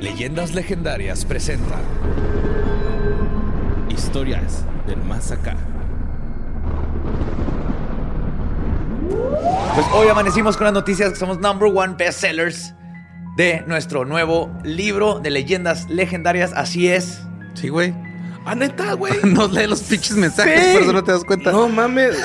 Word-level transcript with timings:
Leyendas 0.00 0.54
legendarias 0.54 1.24
presenta 1.24 1.80
Historias 3.88 4.62
del 4.86 5.02
más 5.02 5.32
acá. 5.32 5.56
Pues 9.74 9.86
hoy 9.94 10.08
amanecimos 10.08 10.56
con 10.56 10.64
las 10.64 10.74
noticias 10.74 11.10
que 11.10 11.16
somos 11.16 11.38
number 11.38 11.70
one 11.74 11.94
bestsellers 11.96 12.74
de 13.38 13.64
nuestro 13.66 14.04
nuevo 14.04 14.50
libro 14.64 15.18
de 15.18 15.30
leyendas 15.30 15.88
legendarias. 15.88 16.52
Así 16.54 16.88
es. 16.88 17.22
Sí, 17.54 17.68
güey. 17.68 17.94
Ah, 18.46 18.54
neta, 18.54 18.92
güey. 18.94 19.14
Nos 19.24 19.52
lee 19.52 19.66
los 19.66 19.80
pinches 19.82 20.16
mensajes, 20.16 20.60
Sí. 20.64 20.72
por 20.74 20.82
eso 20.82 20.92
no 20.92 21.04
te 21.04 21.12
das 21.12 21.24
cuenta. 21.24 21.50
No 21.52 21.68
mames. 21.68 22.16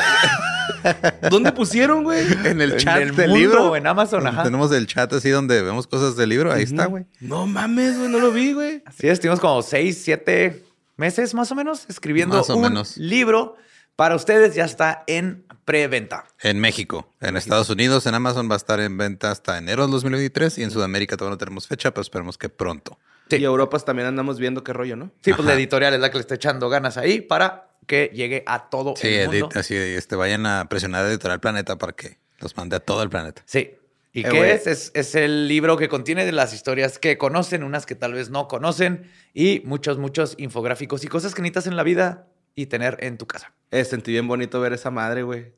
¿Dónde 1.30 1.52
pusieron, 1.52 2.04
güey? 2.04 2.26
En 2.46 2.62
el 2.62 2.78
chat 2.78 3.02
el 3.02 3.16
del 3.16 3.30
mundo, 3.30 3.40
libro. 3.40 3.76
en 3.76 3.88
Amazon, 3.88 4.26
ajá. 4.28 4.44
Tenemos 4.44 4.72
el 4.72 4.88
chat 4.88 5.12
así 5.14 5.30
donde 5.30 5.62
vemos 5.62 5.88
cosas 5.88 6.16
del 6.16 6.30
libro. 6.30 6.52
Ahí 6.52 6.64
está, 6.64 6.86
güey. 6.86 7.06
No 7.20 7.46
mames, 7.48 7.98
güey, 7.98 8.10
no 8.10 8.20
lo 8.20 8.32
vi, 8.32 8.54
güey. 8.54 8.84
Así 8.86 9.08
es, 9.08 9.14
estuvimos 9.14 9.40
como 9.40 9.62
seis, 9.62 10.02
siete 10.04 10.64
meses 10.98 11.34
más 11.34 11.52
o 11.52 11.56
menos 11.56 11.86
escribiendo 11.90 12.38
Más 12.38 12.50
o 12.50 12.56
un 12.56 12.62
menos. 12.64 12.98
libro 12.98 13.56
para 13.96 14.16
ustedes. 14.16 14.56
Ya 14.56 14.66
está 14.66 15.04
en 15.08 15.46
preventa. 15.66 16.26
En 16.42 16.60
México. 16.60 17.14
En 17.22 17.38
Estados 17.38 17.70
Unidos, 17.70 18.06
en 18.08 18.16
Amazon 18.16 18.50
va 18.50 18.56
a 18.56 18.58
estar 18.58 18.80
en 18.80 18.98
venta 18.98 19.32
hasta 19.32 19.58
enero 19.58 19.84
del 19.84 19.92
2023 19.92 20.58
y 20.58 20.64
en 20.64 20.72
Sudamérica 20.72 21.18
todavía 21.18 21.36
no 21.36 21.38
tenemos 21.38 21.68
fecha, 21.68 21.92
pero 21.92 22.02
esperemos 22.02 22.38
que 22.38 22.50
pronto. 22.50 22.98
Sí. 23.32 23.42
Y 23.42 23.44
Europas 23.46 23.84
también 23.86 24.08
andamos 24.08 24.40
viendo 24.40 24.64
qué 24.64 24.74
rollo, 24.74 24.96
¿no? 24.96 25.12
Sí, 25.22 25.34
pues 25.34 25.46
la 25.46 25.54
editorial 25.54 25.94
es 25.94 26.00
la 26.00 26.10
que 26.12 26.18
le 26.18 26.22
está 26.22 26.36
echando 26.36 26.70
ganas 26.70 26.98
ahí 26.98 27.22
para 27.22 27.70
que 27.88 28.12
llegue 28.14 28.44
a 28.46 28.70
todo 28.70 28.94
Sí, 28.96 29.08
el 29.10 29.28
mundo. 29.30 29.50
edit- 29.50 29.58
así 29.58 29.76
este, 29.76 30.16
vayan 30.16 30.46
a 30.46 30.68
presionar 30.70 31.06
a 31.06 31.10
Editorial 31.10 31.40
Planeta 31.40 31.78
para 31.78 31.94
que 31.94 32.20
los 32.40 32.56
mande 32.58 32.76
a 32.76 32.80
todo 32.80 33.04
el 33.04 33.10
planeta. 33.10 33.42
Sí. 33.46 33.76
¿Y 34.14 34.26
Eh, 34.26 34.30
qué 34.30 34.52
es? 34.54 34.68
es? 34.68 34.92
Es 34.94 35.16
el 35.16 35.48
libro 35.48 35.78
que 35.78 35.88
contiene 35.88 36.26
de 36.26 36.32
las 36.34 36.54
historias 36.54 37.00
que 37.00 37.18
conocen, 37.18 37.64
unas 37.64 37.86
que 37.86 37.96
tal 37.96 38.14
vez 38.14 38.30
no 38.30 38.48
conocen 38.48 39.10
y 39.34 39.62
muchos, 39.66 39.98
muchos 39.98 40.36
infográficos 40.38 41.04
y 41.04 41.08
cosas 41.08 41.34
que 41.34 41.42
necesitas 41.42 41.68
en 41.68 41.78
la 41.78 41.84
vida 41.84 42.28
y 42.54 42.66
tener 42.66 42.98
en 43.00 43.18
tu 43.18 43.26
casa. 43.26 43.54
Eh, 43.72 43.86
sentí 43.86 44.12
bien 44.12 44.28
bonito 44.28 44.60
ver 44.60 44.74
esa 44.74 44.92
madre, 44.92 45.24
güey. 45.24 45.54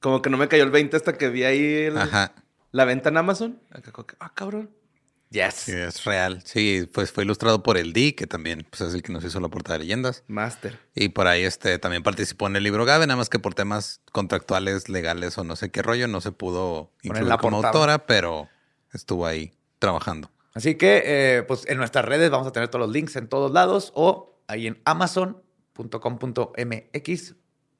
Como 0.00 0.20
que 0.20 0.30
no 0.30 0.36
me 0.36 0.48
cayó 0.48 0.64
el 0.64 0.70
20 0.72 0.96
hasta 0.96 1.16
que 1.16 1.28
vi 1.28 1.44
ahí 1.44 1.64
el- 1.84 1.94
la 2.72 2.84
venta 2.84 3.10
en 3.10 3.16
Amazon. 3.18 3.60
Acá 3.70 3.92
como 3.92 4.06
que, 4.06 4.16
Ah, 4.18 4.32
cabrón. 4.34 4.70
Yes. 5.32 5.54
Sí, 5.54 5.72
es 5.72 6.04
real. 6.04 6.42
Sí, 6.44 6.86
pues 6.92 7.10
fue 7.10 7.24
ilustrado 7.24 7.62
por 7.62 7.78
el 7.78 7.94
D, 7.94 8.14
que 8.14 8.26
también 8.26 8.66
pues, 8.68 8.82
es 8.82 8.92
el 8.92 9.02
que 9.02 9.12
nos 9.12 9.24
hizo 9.24 9.40
la 9.40 9.48
portada 9.48 9.78
de 9.78 9.84
leyendas. 9.84 10.24
Master. 10.28 10.78
Y 10.94 11.08
por 11.08 11.26
ahí 11.26 11.44
este 11.44 11.78
también 11.78 12.02
participó 12.02 12.48
en 12.48 12.56
el 12.56 12.62
libro 12.62 12.84
Gabe, 12.84 13.06
nada 13.06 13.16
más 13.16 13.30
que 13.30 13.38
por 13.38 13.54
temas 13.54 14.02
contractuales, 14.12 14.90
legales 14.90 15.38
o 15.38 15.44
no 15.44 15.56
sé 15.56 15.70
qué 15.70 15.80
rollo, 15.80 16.06
no 16.06 16.20
se 16.20 16.32
pudo 16.32 16.92
incluir 17.02 17.28
la 17.28 17.38
como 17.38 17.62
portada. 17.62 17.72
autora, 17.72 18.06
pero 18.06 18.50
estuvo 18.92 19.24
ahí 19.26 19.54
trabajando. 19.78 20.30
Así 20.52 20.74
que, 20.74 21.02
eh, 21.06 21.42
pues 21.44 21.66
en 21.66 21.78
nuestras 21.78 22.04
redes 22.04 22.30
vamos 22.30 22.46
a 22.46 22.52
tener 22.52 22.68
todos 22.68 22.84
los 22.86 22.94
links 22.94 23.16
en 23.16 23.26
todos 23.26 23.52
lados 23.52 23.90
o 23.94 24.38
ahí 24.48 24.66
en 24.66 24.82
amazon.com.mx 24.84 27.34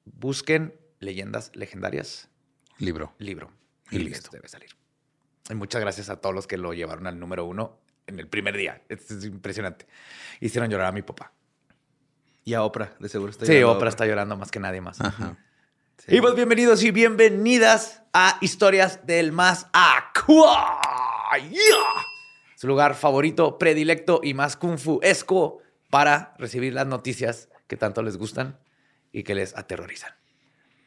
busquen 0.04 0.74
leyendas 1.00 1.50
legendarias 1.54 2.30
Libro. 2.78 3.12
libro. 3.19 3.50
Y 3.90 3.98
les 3.98 4.08
listo. 4.08 4.30
Debe 4.32 4.48
salir. 4.48 4.70
Y 5.50 5.54
muchas 5.54 5.80
gracias 5.80 6.08
a 6.08 6.20
todos 6.20 6.34
los 6.34 6.47
que 6.47 6.56
lo 6.56 6.72
llevaron 6.72 7.06
al 7.06 7.19
número 7.19 7.44
uno 7.44 7.78
en 8.06 8.19
el 8.19 8.28
primer 8.28 8.56
día. 8.56 8.82
Es, 8.88 9.10
es 9.10 9.25
impresionante. 9.25 9.86
Hicieron 10.41 10.70
llorar 10.70 10.88
a 10.88 10.92
mi 10.92 11.03
papá. 11.03 11.32
Y 12.44 12.54
a 12.54 12.62
Oprah, 12.62 12.94
de 12.98 13.08
seguro 13.08 13.30
está 13.30 13.47
Sí, 13.47 13.52
llorando 13.52 13.76
Oprah 13.76 13.88
está 13.88 14.06
llorando 14.06 14.36
más 14.36 14.50
que 14.50 14.60
nadie 14.60 14.81
más. 14.81 15.00
Ajá. 15.00 15.36
Sí. 15.98 16.16
Y 16.16 16.20
pues 16.20 16.34
bienvenidos 16.34 16.82
y 16.82 16.91
bienvenidas 16.91 18.02
a 18.12 18.38
Historias 18.41 19.06
del 19.06 19.31
Más 19.31 19.66
Aqua. 19.72 20.81
Yeah. 21.38 21.60
Su 22.56 22.66
lugar 22.66 22.94
favorito, 22.94 23.58
predilecto 23.58 24.20
y 24.22 24.34
más 24.34 24.56
kung 24.56 24.78
fu 24.78 25.00
esco 25.02 25.58
para 25.91 26.34
recibir 26.38 26.75
las 26.75 26.86
noticias 26.86 27.48
que 27.66 27.76
tanto 27.76 28.02
les 28.02 28.16
gustan 28.16 28.58
y 29.12 29.22
que 29.22 29.34
les 29.34 29.56
aterrorizan. 29.56 30.12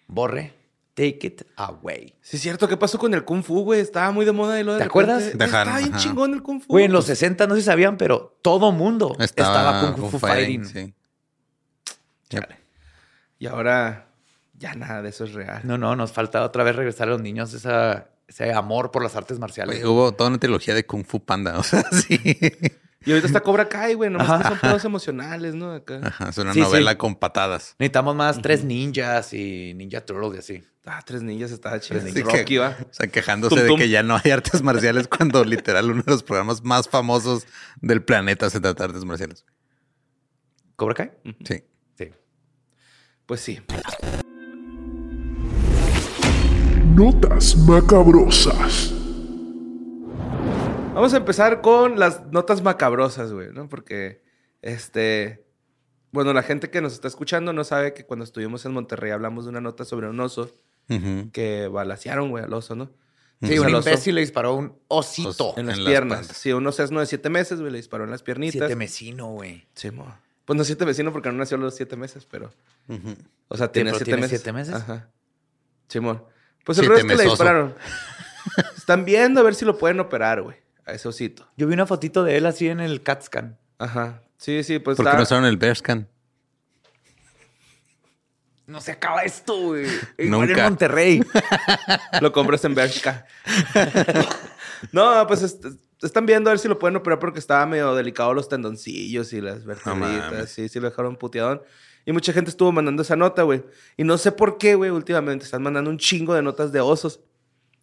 Borre, 0.08 0.54
take 0.96 1.20
it 1.28 1.42
away. 1.58 2.16
Sí, 2.22 2.38
es 2.38 2.42
cierto. 2.42 2.68
¿Qué 2.68 2.78
pasó 2.78 2.98
con 2.98 3.14
el 3.14 3.24
Kung 3.24 3.44
Fu, 3.44 3.64
güey? 3.64 3.82
Estaba 3.82 4.12
muy 4.12 4.26
de 4.26 4.32
moda 4.32 4.60
y 4.60 4.64
lo 4.64 4.74
de 4.74 4.80
¿Te 4.80 4.86
repente- 4.86 5.12
acuerdas? 5.12 5.38
Dejaron, 5.38 5.68
Estaba 5.68 5.78
bien 5.78 5.94
ajá. 5.94 6.00
chingón 6.04 6.34
el 6.34 6.42
Kung 6.42 6.62
Fu. 6.62 6.68
Güey, 6.70 6.86
en 6.86 6.92
los 6.94 7.06
60 7.06 7.46
no 7.48 7.56
se 7.56 7.62
sabían, 7.62 7.98
pero 7.98 8.38
todo 8.42 8.72
mundo 8.72 9.16
estaba, 9.20 9.70
Estaba 9.82 9.96
kung 9.96 10.10
fu 10.10 10.18
fighting. 10.20 10.66
sí. 10.66 10.94
Chale. 12.30 12.58
Y 13.38 13.48
ahora 13.48 14.08
ya 14.58 14.74
nada 14.74 15.02
de 15.02 15.10
eso 15.10 15.26
es 15.26 15.34
real. 15.34 15.62
No, 15.64 15.78
no, 15.78 15.96
nos 15.96 16.12
falta 16.12 16.44
otra 16.44 16.64
vez 16.64 16.76
regresar 16.76 17.08
a 17.08 17.12
los 17.12 17.22
niños 17.22 17.54
esa, 17.54 18.10
ese 18.28 18.54
amor 18.54 18.92
por 18.92 19.04
las 19.04 19.16
artes 19.16 19.38
marciales. 19.40 19.80
Güey, 19.82 19.92
hubo 19.92 20.12
toda 20.14 20.30
una 20.30 20.40
trilogía 20.40 20.74
de 20.74 20.86
Kung 20.86 21.06
Fu 21.06 21.20
Panda, 21.24 21.60
o 21.60 21.64
sea, 21.64 21.84
sí. 21.92 22.20
Y 23.06 23.12
ahorita 23.12 23.28
está 23.28 23.42
Cobra 23.42 23.70
Kai, 23.70 23.94
güey. 23.94 24.10
Nomás 24.10 24.30
Ajá. 24.30 24.42
que 24.42 24.48
son 24.50 24.60
pedos 24.60 24.86
emocionales, 24.86 25.54
¿no? 25.54 25.72
Acá. 25.74 26.00
Ajá, 26.04 26.30
es 26.30 26.38
una 26.40 26.54
Sí, 26.54 26.62
novela 26.62 26.92
sí. 26.92 26.98
con 26.98 27.16
patadas. 27.16 27.76
Necesitamos 27.78 28.16
más 28.16 28.42
tres 28.42 28.64
ninjas 28.64 29.32
y 29.34 29.74
ninja 29.76 30.04
turtles 30.04 30.36
y 30.36 30.40
así. 30.40 30.64
Ah, 30.86 31.02
tres 31.04 31.24
ninjas 31.24 31.52
estaba 31.52 31.80
chido. 31.80 32.00
Rocky, 32.00 32.46
que- 32.46 32.60
va. 32.60 32.78
O 32.90 32.94
sea, 32.94 33.08
quejándose 33.08 33.56
Tum, 33.68 33.78
de 33.78 33.84
que 33.84 33.90
ya 33.90 34.04
no 34.04 34.20
hay 34.24 34.32
artes 34.32 34.62
marciales 34.62 35.08
cuando 35.08 35.44
literal 35.44 35.90
uno 35.90 36.04
de 36.04 36.12
los 36.12 36.22
programas 36.24 36.64
más 36.64 36.88
famosos 36.88 37.48
del 37.82 38.04
planeta 38.04 38.50
se 38.50 38.60
trata 38.60 38.84
de 38.84 38.90
artes 38.90 39.06
marciales. 39.06 39.46
¿Cobra 40.76 40.94
Kai? 40.94 41.12
Sí. 41.44 41.64
Sí. 41.98 42.12
Pues 43.26 43.42
sí. 43.42 43.62
Notas 46.96 47.56
macabrosas. 47.58 48.94
Vamos 50.94 51.14
a 51.14 51.18
empezar 51.18 51.62
con 51.62 52.00
las 52.00 52.26
notas 52.28 52.62
macabrosas, 52.62 53.34
güey, 53.34 53.52
¿no? 53.52 53.68
Porque, 53.68 54.22
este... 54.62 55.46
Bueno, 56.12 56.32
la 56.32 56.44
gente 56.44 56.70
que 56.70 56.80
nos 56.80 56.94
está 56.94 57.10
escuchando 57.10 57.52
no 57.52 57.66
sabe 57.66 57.94
que 57.94 58.06
cuando 58.06 58.24
estuvimos 58.24 58.66
en 58.66 58.72
Monterrey 58.72 59.12
hablamos 59.12 59.44
de 59.44 59.50
una 59.50 59.60
nota 59.60 59.84
sobre 59.84 60.08
un 60.08 60.18
oso 60.22 60.56
Que 61.32 61.68
balacearon, 61.68 62.30
güey, 62.30 62.44
al 62.44 62.54
oso, 62.54 62.76
¿no? 62.76 62.92
Sí, 63.42 63.60
un 63.60 63.70
imbécil 63.70 64.16
le 64.16 64.22
disparó 64.22 64.50
a 64.50 64.54
un 64.54 64.78
osito. 64.88 65.50
Os- 65.52 65.58
En 65.58 65.68
las 65.68 65.78
En 65.78 65.84
las 65.84 65.92
piernas. 65.92 66.22
patas. 66.22 66.38
sí, 66.38 66.52
un 66.54 66.66
osesno 66.66 67.00
de 67.00 67.06
siete 67.06 67.30
meses, 67.30 67.60
güey, 67.60 67.72
le 67.72 67.78
disparó 67.78 68.04
en 68.06 68.12
las 68.12 68.24
piernitas. 68.24 68.54
Siete 68.54 68.76
mesino, 68.76 69.28
güey. 69.28 69.68
Sí, 69.76 69.92
mo. 69.92 70.16
Pues 70.46 70.58
no 70.58 70.64
siete 70.64 70.86
vecino 70.86 71.12
porque 71.12 71.30
no 71.30 71.36
nació 71.38 71.58
a 71.58 71.60
los 71.60 71.76
siete 71.76 71.96
meses, 71.96 72.26
pero... 72.30 72.52
O 73.48 73.58
sea, 73.58 73.72
tiene 73.72 73.90
siete 73.92 74.06
tiene 74.06 74.22
meses. 74.22 74.40
siete 74.42 74.54
meses. 74.54 74.76
Ajá. 74.76 75.10
Simón. 75.88 76.24
Pues 76.64 76.78
el 76.80 76.86
Siete 76.86 76.96
resto 77.04 77.08
que 77.10 77.16
le 77.24 77.24
dispararon. 77.30 77.76
Están 78.78 79.06
viendo 79.06 79.40
a 79.40 79.44
ver 79.44 79.54
si 79.56 79.66
lo 79.66 79.78
pueden 79.78 80.00
operar, 80.00 80.42
güey. 80.42 80.58
A 80.86 80.94
ese 80.94 81.08
osito. 81.08 81.48
Yo 81.58 81.68
vi 81.68 81.74
una 81.74 81.86
fotito 81.86 82.24
de 82.24 82.38
él 82.38 82.46
así 82.46 82.68
en 82.70 82.80
el 82.80 83.02
CAT 83.04 83.24
scan. 83.24 83.58
Ajá. 83.80 84.22
Sí, 84.38 84.64
sí, 84.64 84.80
pues 84.80 84.98
¿Por 84.98 85.06
qué 85.06 85.10
está... 85.10 85.18
no 85.18 85.24
usaron 85.24 85.46
el 85.46 85.58
Bearscan? 85.58 86.08
No 88.68 88.82
se 88.82 88.92
acaba 88.94 89.22
esto, 89.22 89.56
güey. 89.60 89.86
Igual 90.18 90.44
en 90.44 90.50
Nunca. 90.50 90.64
Monterrey. 90.64 91.22
Lo 92.22 92.32
compras 92.32 92.64
en 92.66 92.76
Bélgica. 92.76 93.26
no, 94.92 95.26
pues 95.28 95.42
est- 95.44 95.66
están 96.02 96.26
viendo 96.26 96.50
a 96.50 96.54
ver 96.54 96.60
si 96.60 96.68
lo 96.68 96.78
pueden 96.78 96.96
operar 96.98 97.20
porque 97.20 97.40
estaba 97.40 97.66
medio 97.66 97.96
delicado 97.96 98.34
los 98.34 98.50
tendoncillos 98.50 99.34
y 99.34 99.42
las 99.42 99.66
vertebritas. 99.66 100.50
sí, 100.50 100.70
sí 100.70 100.80
lo 100.80 100.90
dejaron 100.90 101.16
puteadón. 101.16 101.62
Y 102.06 102.12
mucha 102.12 102.34
gente 102.34 102.52
estuvo 102.52 102.72
mandando 102.72 103.02
esa 103.02 103.16
nota, 103.16 103.42
güey. 103.44 103.64
Y 103.98 104.04
no 104.04 104.18
sé 104.20 104.32
por 104.32 104.58
qué, 104.60 104.76
güey, 104.76 104.92
últimamente 104.92 105.46
están 105.46 105.64
mandando 105.64 105.90
un 105.90 105.98
chingo 105.98 106.36
de 106.36 106.44
notas 106.44 106.72
de 106.72 106.80
osos. 106.80 107.20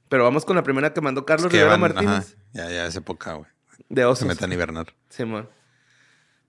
Pero 0.09 0.23
vamos 0.25 0.45
con 0.45 0.55
la 0.55 0.63
primera 0.63 0.93
que 0.93 1.01
mandó 1.01 1.25
Carlos 1.27 1.47
Es 1.47 1.51
que 1.51 1.57
Rivera 1.59 1.73
van- 1.73 1.81
Martínez. 1.81 2.37
ajá, 2.37 2.45
ya, 2.53 2.71
ya 2.71 2.87
es 2.87 2.95
época, 2.95 3.33
güey. 3.35 3.51
De 3.89 4.03
Se 4.03 4.07
osos. 4.07 4.29
metan 4.29 4.51
a 4.51 4.55
hibernar. 4.55 4.95
Simón. 5.09 5.49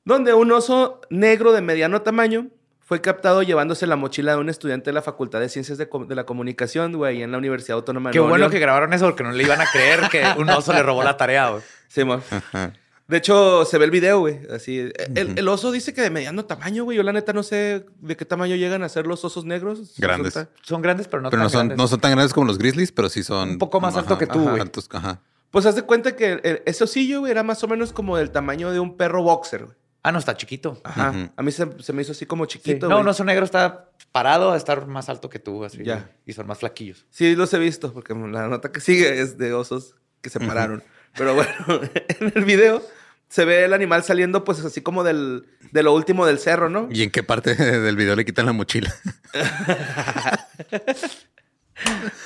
Donde 0.06 0.34
un 0.34 0.52
oso 0.52 1.02
negro 1.10 1.52
de 1.54 1.62
mediano 1.62 2.02
tamaño 2.02 2.50
fue 2.86 3.02
captado 3.02 3.44
llevándose 3.44 3.88
la 3.88 3.96
mochila 3.96 4.34
de 4.34 4.40
un 4.40 4.50
estudiante 4.50 4.90
de 4.90 4.94
la 4.94 5.02
Facultad 5.02 5.40
de 5.40 5.50
Ciencias 5.50 5.78
de, 5.78 5.88
Com- 5.90 6.08
de 6.08 6.16
la 6.16 6.26
Comunicación, 6.26 6.94
güey, 6.94 7.24
en 7.24 7.32
la 7.32 7.38
Universidad 7.38 7.78
Autónoma 7.78 8.10
de 8.10 8.14
Qué 8.14 8.20
Nuevo 8.20 8.30
bueno 8.30 8.44
León. 8.44 8.52
que 8.52 8.60
grabaron 8.60 8.94
eso 8.94 9.06
porque 9.06 9.24
no 9.24 9.32
le 9.32 9.44
iban 9.44 9.62
a 9.62 9.66
creer 9.72 10.02
que 10.12 10.24
un 10.38 10.50
oso 10.50 10.74
le 10.74 10.84
robó 10.84 11.04
la 11.04 11.16
tarea, 11.18 11.50
güey. 11.50 11.64
Simón. 11.88 12.22
Ajá. 12.30 12.74
De 13.08 13.18
hecho, 13.18 13.66
se 13.66 13.78
ve 13.78 13.86
el 13.86 13.92
video, 13.92 14.20
güey. 14.20 14.40
Así. 14.50 14.90
El, 15.16 15.38
el 15.38 15.48
oso 15.50 15.72
dice 15.72 15.94
que 15.94 16.02
de 16.02 16.10
mediano 16.10 16.46
tamaño, 16.46 16.86
güey. 16.86 16.96
Yo 16.98 17.04
la 17.04 17.12
neta 17.12 17.34
no 17.34 17.44
sé 17.44 17.86
de 18.00 18.16
qué 18.18 18.24
tamaño 18.26 18.56
llegan 18.56 18.82
a 18.82 18.90
ser 18.90 19.06
los 19.08 19.24
osos 19.26 19.44
negros. 19.46 19.94
Grandes. 19.98 20.34
Son 20.62 20.82
grandes, 20.82 21.08
pero 21.10 21.22
no 21.22 21.30
pero 21.30 21.42
tan 21.42 21.44
no 21.46 21.50
son, 21.50 21.60
grandes. 21.60 21.78
no 21.78 21.88
son 21.88 22.00
tan 22.00 22.12
grandes 22.12 22.34
como 22.34 22.48
los 22.48 22.58
grizzlies, 22.58 22.92
pero 22.94 23.10
sí 23.10 23.22
son... 23.22 23.50
Un 23.50 23.58
poco 23.60 23.82
más 23.82 23.98
alto 23.98 24.18
que 24.18 24.26
tú, 24.26 24.40
güey. 24.42 24.62
altos, 24.62 24.88
ajá. 24.92 25.20
Pues 25.52 25.66
haz 25.66 25.76
de 25.76 25.84
cuenta 25.84 26.16
que 26.16 26.40
el- 26.44 26.64
ese 26.66 26.84
osillo, 26.86 27.20
güey, 27.20 27.32
era 27.32 27.44
más 27.44 27.62
o 27.64 27.68
menos 27.68 27.92
como 27.92 28.16
del 28.18 28.32
tamaño 28.32 28.72
de 28.72 28.80
un 28.80 28.96
perro 28.98 29.22
boxer, 29.22 29.66
güey. 29.66 29.78
Ah, 30.04 30.12
no, 30.12 30.20
está 30.20 30.36
chiquito. 30.36 30.82
Ajá. 30.84 31.32
A 31.36 31.42
mí 31.44 31.52
se, 31.52 31.66
se 31.82 31.94
me 31.94 32.02
hizo 32.02 32.12
así 32.12 32.26
como 32.26 32.44
Sí. 32.46 32.60
chiquito, 32.60 32.88
No, 32.88 32.96
güey. 32.96 33.02
un 33.04 33.08
oso 33.08 33.24
negro 33.24 33.46
está 33.46 33.90
parado 34.12 34.52
a 34.52 34.58
estar 34.58 34.86
más 34.88 35.08
alto 35.10 35.30
que 35.30 35.40
tú, 35.40 35.64
así. 35.64 35.84
Ya. 35.84 36.10
Y 36.26 36.34
son 36.34 36.46
más 36.46 36.60
flaquillos. 36.60 37.06
Sí, 37.10 37.36
los 37.36 37.54
he 37.54 37.58
visto, 37.60 37.94
porque 37.94 38.14
la 38.14 38.48
nota 38.48 38.72
que 38.72 38.82
sigue 38.82 39.22
es 39.22 39.38
de 39.38 39.54
osos 39.54 39.96
que 40.22 40.30
se 40.30 40.40
pararon. 40.42 40.84
Pero 41.18 41.34
bueno, 41.36 41.52
en 42.20 42.32
el 42.36 42.44
video 42.46 42.82
se 43.30 43.46
ve 43.46 43.64
el 43.66 43.74
animal 43.74 44.04
saliendo, 44.04 44.44
pues 44.44 44.60
así 44.66 44.82
como 44.82 45.04
del, 45.04 45.46
de 45.72 45.84
lo 45.84 45.94
último 45.94 46.26
del 46.26 46.38
cerro, 46.38 46.70
¿no? 46.70 46.88
¿Y 46.92 47.04
en 47.04 47.10
qué 47.10 47.24
parte 47.24 47.56
del 47.82 47.96
video 47.96 48.16
le 48.16 48.26
quitan 48.26 48.46
la 48.46 48.54
mochila? 48.54 48.94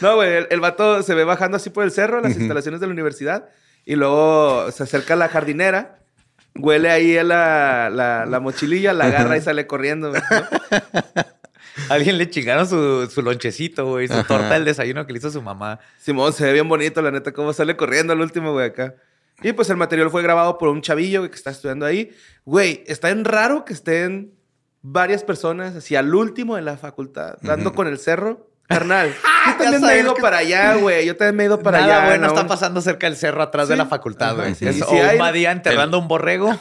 No, 0.01 0.15
güey, 0.15 0.33
el, 0.33 0.47
el 0.51 0.59
vato 0.59 1.01
se 1.03 1.13
ve 1.15 1.23
bajando 1.23 1.57
así 1.57 1.69
por 1.69 1.83
el 1.83 1.91
cerro, 1.91 2.21
las 2.21 2.35
instalaciones 2.37 2.79
de 2.81 2.87
la 2.87 2.93
universidad, 2.93 3.49
y 3.85 3.95
luego 3.95 4.69
se 4.71 4.83
acerca 4.83 5.13
a 5.13 5.17
la 5.17 5.29
jardinera, 5.29 5.99
huele 6.59 6.89
ahí 6.89 7.17
a 7.17 7.23
la, 7.23 7.89
la, 7.91 8.25
la 8.25 8.39
mochililla, 8.39 8.93
la 8.93 9.05
agarra 9.05 9.37
y 9.37 9.41
sale 9.41 9.67
corriendo. 9.67 10.09
güey, 10.09 10.21
¿no? 10.29 10.37
Alguien 11.89 12.17
le 12.17 12.29
chingaron 12.29 12.67
su, 12.67 13.07
su 13.09 13.21
lonchecito, 13.21 13.85
güey, 13.87 14.07
su 14.07 14.13
Ajá. 14.13 14.23
torta 14.27 14.53
del 14.55 14.65
desayuno 14.65 15.05
que 15.05 15.13
le 15.13 15.19
hizo 15.19 15.29
su 15.29 15.41
mamá. 15.41 15.79
Simón, 15.99 16.33
se 16.33 16.43
ve 16.45 16.53
bien 16.53 16.67
bonito, 16.67 17.01
la 17.01 17.11
neta, 17.11 17.31
cómo 17.33 17.53
sale 17.53 17.77
corriendo 17.77 18.13
al 18.13 18.21
último, 18.21 18.51
güey, 18.51 18.65
acá. 18.67 18.95
Y 19.43 19.53
pues 19.53 19.69
el 19.69 19.77
material 19.77 20.09
fue 20.09 20.23
grabado 20.23 20.57
por 20.57 20.69
un 20.69 20.81
chavillo 20.81 21.19
güey, 21.21 21.29
que 21.29 21.35
está 21.37 21.51
estudiando 21.51 21.85
ahí. 21.85 22.11
Güey, 22.45 22.83
está 22.87 23.11
en 23.11 23.23
raro 23.23 23.63
que 23.63 23.73
estén 23.73 24.33
varias 24.81 25.23
personas 25.23 25.75
así 25.75 25.95
al 25.95 26.13
último 26.13 26.55
de 26.55 26.63
la 26.63 26.77
facultad, 26.77 27.37
dando 27.41 27.73
con 27.73 27.87
el 27.87 27.99
cerro. 27.99 28.46
Carnal, 28.67 29.13
yo 29.47 29.57
también 29.57 29.81
me 29.81 29.93
he 29.93 29.99
ido 30.01 30.13
que- 30.13 30.21
para 30.21 30.37
allá, 30.39 30.75
güey. 30.81 31.05
Yo 31.05 31.15
también 31.15 31.35
me 31.37 31.43
he 31.43 31.45
ido 31.47 31.59
para 31.61 31.79
Nada 31.81 31.95
allá. 31.97 32.05
bueno 32.07 32.27
¿no? 32.27 32.33
está 32.33 32.47
pasando 32.47 32.81
cerca 32.81 33.07
del 33.07 33.15
cerro 33.15 33.41
atrás 33.41 33.67
de 33.69 33.75
Sí. 33.75 33.77
la 33.77 33.85
facultad, 33.85 34.35
güey. 34.35 34.55
sí. 34.55 34.67
Es 34.67 34.77
Y 34.77 34.81
o 34.81 34.89
hay- 34.91 35.13
un 35.13 35.19
badía 35.19 35.51
enterrando 35.51 35.97
un 35.99 36.07
borrego. 36.07 36.59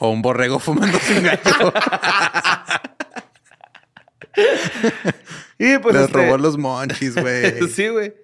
O 0.00 0.10
un 0.10 0.22
borrego 0.22 0.58
fumándose 0.58 1.18
un 1.18 1.24
gallo. 1.24 1.72
Y 5.58 5.78
pues 5.78 5.94
Les 5.94 6.04
este- 6.04 6.16
robó 6.26 6.38
los 6.38 6.56
monchis, 6.56 7.16
güey. 7.20 7.68
sí, 7.68 7.88
güey. 7.88 8.14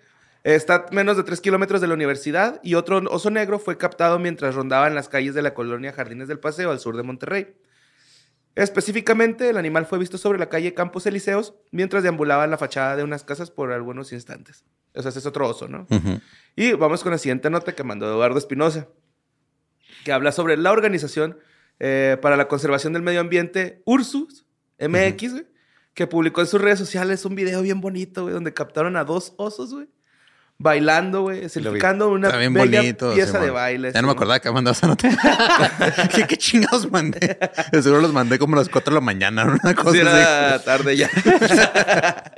Está 0.44 0.74
a 0.74 0.86
menos 0.92 1.16
de 1.16 1.22
tres 1.24 1.40
kilómetros 1.40 1.80
de 1.80 1.86
la 1.88 1.94
universidad 1.94 2.60
y 2.62 2.74
otro 2.74 2.98
oso 3.10 3.30
negro 3.30 3.58
fue 3.58 3.78
captado 3.78 4.18
mientras 4.18 4.54
rondaba 4.54 4.86
en 4.88 4.94
las 4.94 5.08
calles 5.08 5.34
de 5.34 5.40
la 5.42 5.54
colonia 5.54 5.92
Jardines 5.92 6.28
del 6.28 6.38
Paseo 6.38 6.70
al 6.70 6.78
sur 6.80 6.96
de 6.96 7.02
Monterrey. 7.02 7.54
Específicamente, 8.54 9.48
el 9.48 9.56
animal 9.56 9.86
fue 9.86 9.98
visto 9.98 10.16
sobre 10.16 10.38
la 10.38 10.48
calle 10.48 10.74
Campos 10.74 11.06
Elíseos 11.06 11.54
mientras 11.72 12.02
deambulaba 12.02 12.44
en 12.44 12.50
la 12.50 12.58
fachada 12.58 12.96
de 12.96 13.02
unas 13.02 13.24
casas 13.24 13.50
por 13.50 13.72
algunos 13.72 14.12
instantes. 14.12 14.64
O 14.94 15.02
sea, 15.02 15.08
ese 15.08 15.18
es 15.18 15.26
otro 15.26 15.48
oso, 15.48 15.66
¿no? 15.66 15.86
Y 16.54 16.72
vamos 16.72 17.02
con 17.02 17.10
la 17.10 17.18
siguiente 17.18 17.50
nota 17.50 17.74
que 17.74 17.82
mandó 17.82 18.06
Eduardo 18.06 18.38
Espinosa, 18.38 18.86
que 20.04 20.12
habla 20.12 20.30
sobre 20.30 20.56
la 20.56 20.70
organización 20.70 21.38
eh, 21.80 22.16
para 22.22 22.36
la 22.36 22.46
conservación 22.46 22.92
del 22.92 23.02
medio 23.02 23.20
ambiente, 23.20 23.82
Ursus 23.84 24.46
MX, 24.78 25.44
que 25.94 26.06
publicó 26.06 26.40
en 26.40 26.46
sus 26.46 26.60
redes 26.60 26.78
sociales 26.78 27.24
un 27.24 27.34
video 27.34 27.62
bien 27.62 27.80
bonito, 27.80 28.22
güey, 28.22 28.34
donde 28.34 28.54
captaron 28.54 28.96
a 28.96 29.04
dos 29.04 29.34
osos, 29.36 29.74
güey, 29.74 29.88
bailando, 30.58 31.22
güey, 31.22 31.48
significando 31.48 32.08
una 32.10 32.28
bella 32.30 32.48
bonito. 32.78 33.12
pieza 33.12 33.32
Simón. 33.32 33.44
de 33.46 33.50
baile. 33.50 33.92
Ya 33.92 34.00
no 34.02 34.06
me 34.08 34.12
acordaba 34.12 34.40
que 34.40 34.50
mandaba 34.50 34.72
esa 34.72 34.86
nota. 34.86 35.08
¿Qué, 36.14 36.26
¿Qué 36.28 36.36
chingados 36.36 36.90
mandé? 36.90 37.38
De 37.72 37.82
Seguro 37.82 38.00
los 38.00 38.12
mandé 38.12 38.38
como 38.38 38.54
a 38.56 38.58
las 38.60 38.68
4 38.68 38.92
de 38.92 38.94
la 38.94 39.04
mañana, 39.04 39.44
una 39.44 39.74
cosa 39.74 39.92
Sí, 39.92 40.00
así. 40.00 40.08
era 40.08 40.58
tarde 40.64 40.96
ya. 40.96 41.10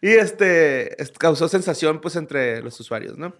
y 0.00 0.08
este, 0.10 1.00
es- 1.02 1.10
causó 1.12 1.48
sensación, 1.48 2.00
pues, 2.00 2.16
entre 2.16 2.62
los 2.62 2.78
usuarios, 2.80 3.16
¿no? 3.18 3.34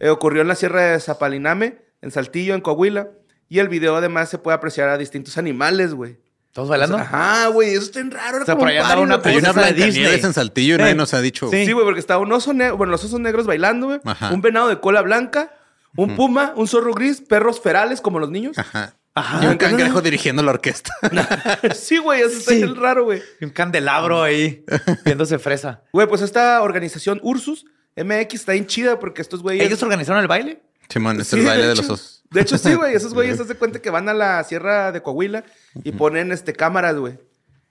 Eh, 0.00 0.08
ocurrió 0.08 0.42
en 0.42 0.48
la 0.48 0.54
Sierra 0.54 0.92
de 0.92 1.00
Zapaliname, 1.00 1.78
en 2.02 2.10
Saltillo, 2.10 2.54
en 2.54 2.60
Coahuila. 2.60 3.10
Y 3.50 3.60
el 3.60 3.68
video 3.68 3.96
además 3.96 4.28
se 4.28 4.38
puede 4.38 4.56
apreciar 4.56 4.88
a 4.90 4.98
distintos 4.98 5.38
animales, 5.38 5.94
güey. 5.94 6.18
¿Todos 6.52 6.68
bailando? 6.68 6.96
Ajá, 6.96 7.46
güey, 7.48 7.70
eso 7.74 7.82
está 7.82 8.00
en 8.00 8.10
raro. 8.10 8.36
era 8.36 8.42
O 8.42 8.46
sea, 8.46 8.54
como 8.54 8.64
por 8.64 8.68
ahí 8.68 8.78
andaba 8.78 9.00
una. 9.00 9.20
Hay 9.22 9.36
una 9.36 9.52
de 9.52 9.72
Disney. 9.74 10.20
en 10.22 10.32
Saltillo 10.32 10.74
y 10.74 10.78
Eh, 10.78 10.78
nadie 10.80 10.94
nos 10.94 11.14
ha 11.14 11.20
dicho. 11.20 11.48
sí. 11.50 11.66
Sí, 11.66 11.72
güey, 11.72 11.84
porque 11.84 12.00
estaba 12.00 12.20
un 12.20 12.32
oso 12.32 12.52
negro, 12.52 12.76
bueno, 12.76 12.90
los 12.90 13.04
osos 13.04 13.20
negros 13.20 13.46
bailando, 13.46 13.86
güey. 13.88 14.00
Ajá. 14.04 14.30
Un 14.32 14.40
venado 14.40 14.68
de 14.68 14.80
cola 14.80 15.02
blanca, 15.02 15.52
un 15.96 16.16
puma, 16.16 16.52
un 16.56 16.66
zorro 16.66 16.92
gris, 16.94 17.20
perros 17.20 17.60
ferales 17.60 18.00
como 18.00 18.18
los 18.18 18.30
niños. 18.30 18.58
Ajá. 18.58 18.94
Ajá. 19.14 19.44
Y 19.44 19.46
un 19.48 19.56
cangrejo 19.56 20.00
dirigiendo 20.00 20.42
la 20.44 20.52
orquesta. 20.52 20.92
sí, 21.74 21.98
güey, 21.98 22.20
eso 22.22 22.38
está 22.38 22.52
Sí. 22.52 22.58
bien 22.58 22.76
raro, 22.76 23.04
güey. 23.04 23.20
Y 23.40 23.44
un 23.46 23.50
candelabro 23.50 24.22
ahí, 24.22 24.64
viéndose 25.04 25.38
fresa. 25.40 25.82
Güey, 25.92 26.06
pues 26.06 26.22
esta 26.22 26.62
organización 26.62 27.18
Ursus 27.22 27.66
MX 27.96 28.34
está 28.34 28.52
bien 28.52 28.66
chida 28.66 29.00
porque 29.00 29.20
estos 29.22 29.42
güeyes... 29.42 29.66
¿Ellos 29.66 29.82
organizaron 29.82 30.22
el 30.22 30.28
baile? 30.28 30.62
Simón, 30.88 31.20
es 31.20 31.28
Sí, 31.28 31.38
el 31.40 31.46
baile 31.46 31.66
de, 31.66 31.72
hecho. 31.72 31.82
los 31.82 31.90
osos. 31.90 32.24
De 32.30 32.40
hecho, 32.40 32.58
sí, 32.58 32.74
güey. 32.74 32.94
Esos 32.94 33.14
güeyes, 33.14 33.40
haz 33.40 33.48
de 33.48 33.54
cuenta 33.54 33.80
que 33.80 33.90
van 33.90 34.08
a 34.08 34.14
la 34.14 34.42
sierra 34.44 34.92
de 34.92 35.02
Coahuila 35.02 35.44
y 35.84 35.92
ponen 35.92 36.32
este, 36.32 36.52
cámaras, 36.52 36.96
güey. 36.96 37.18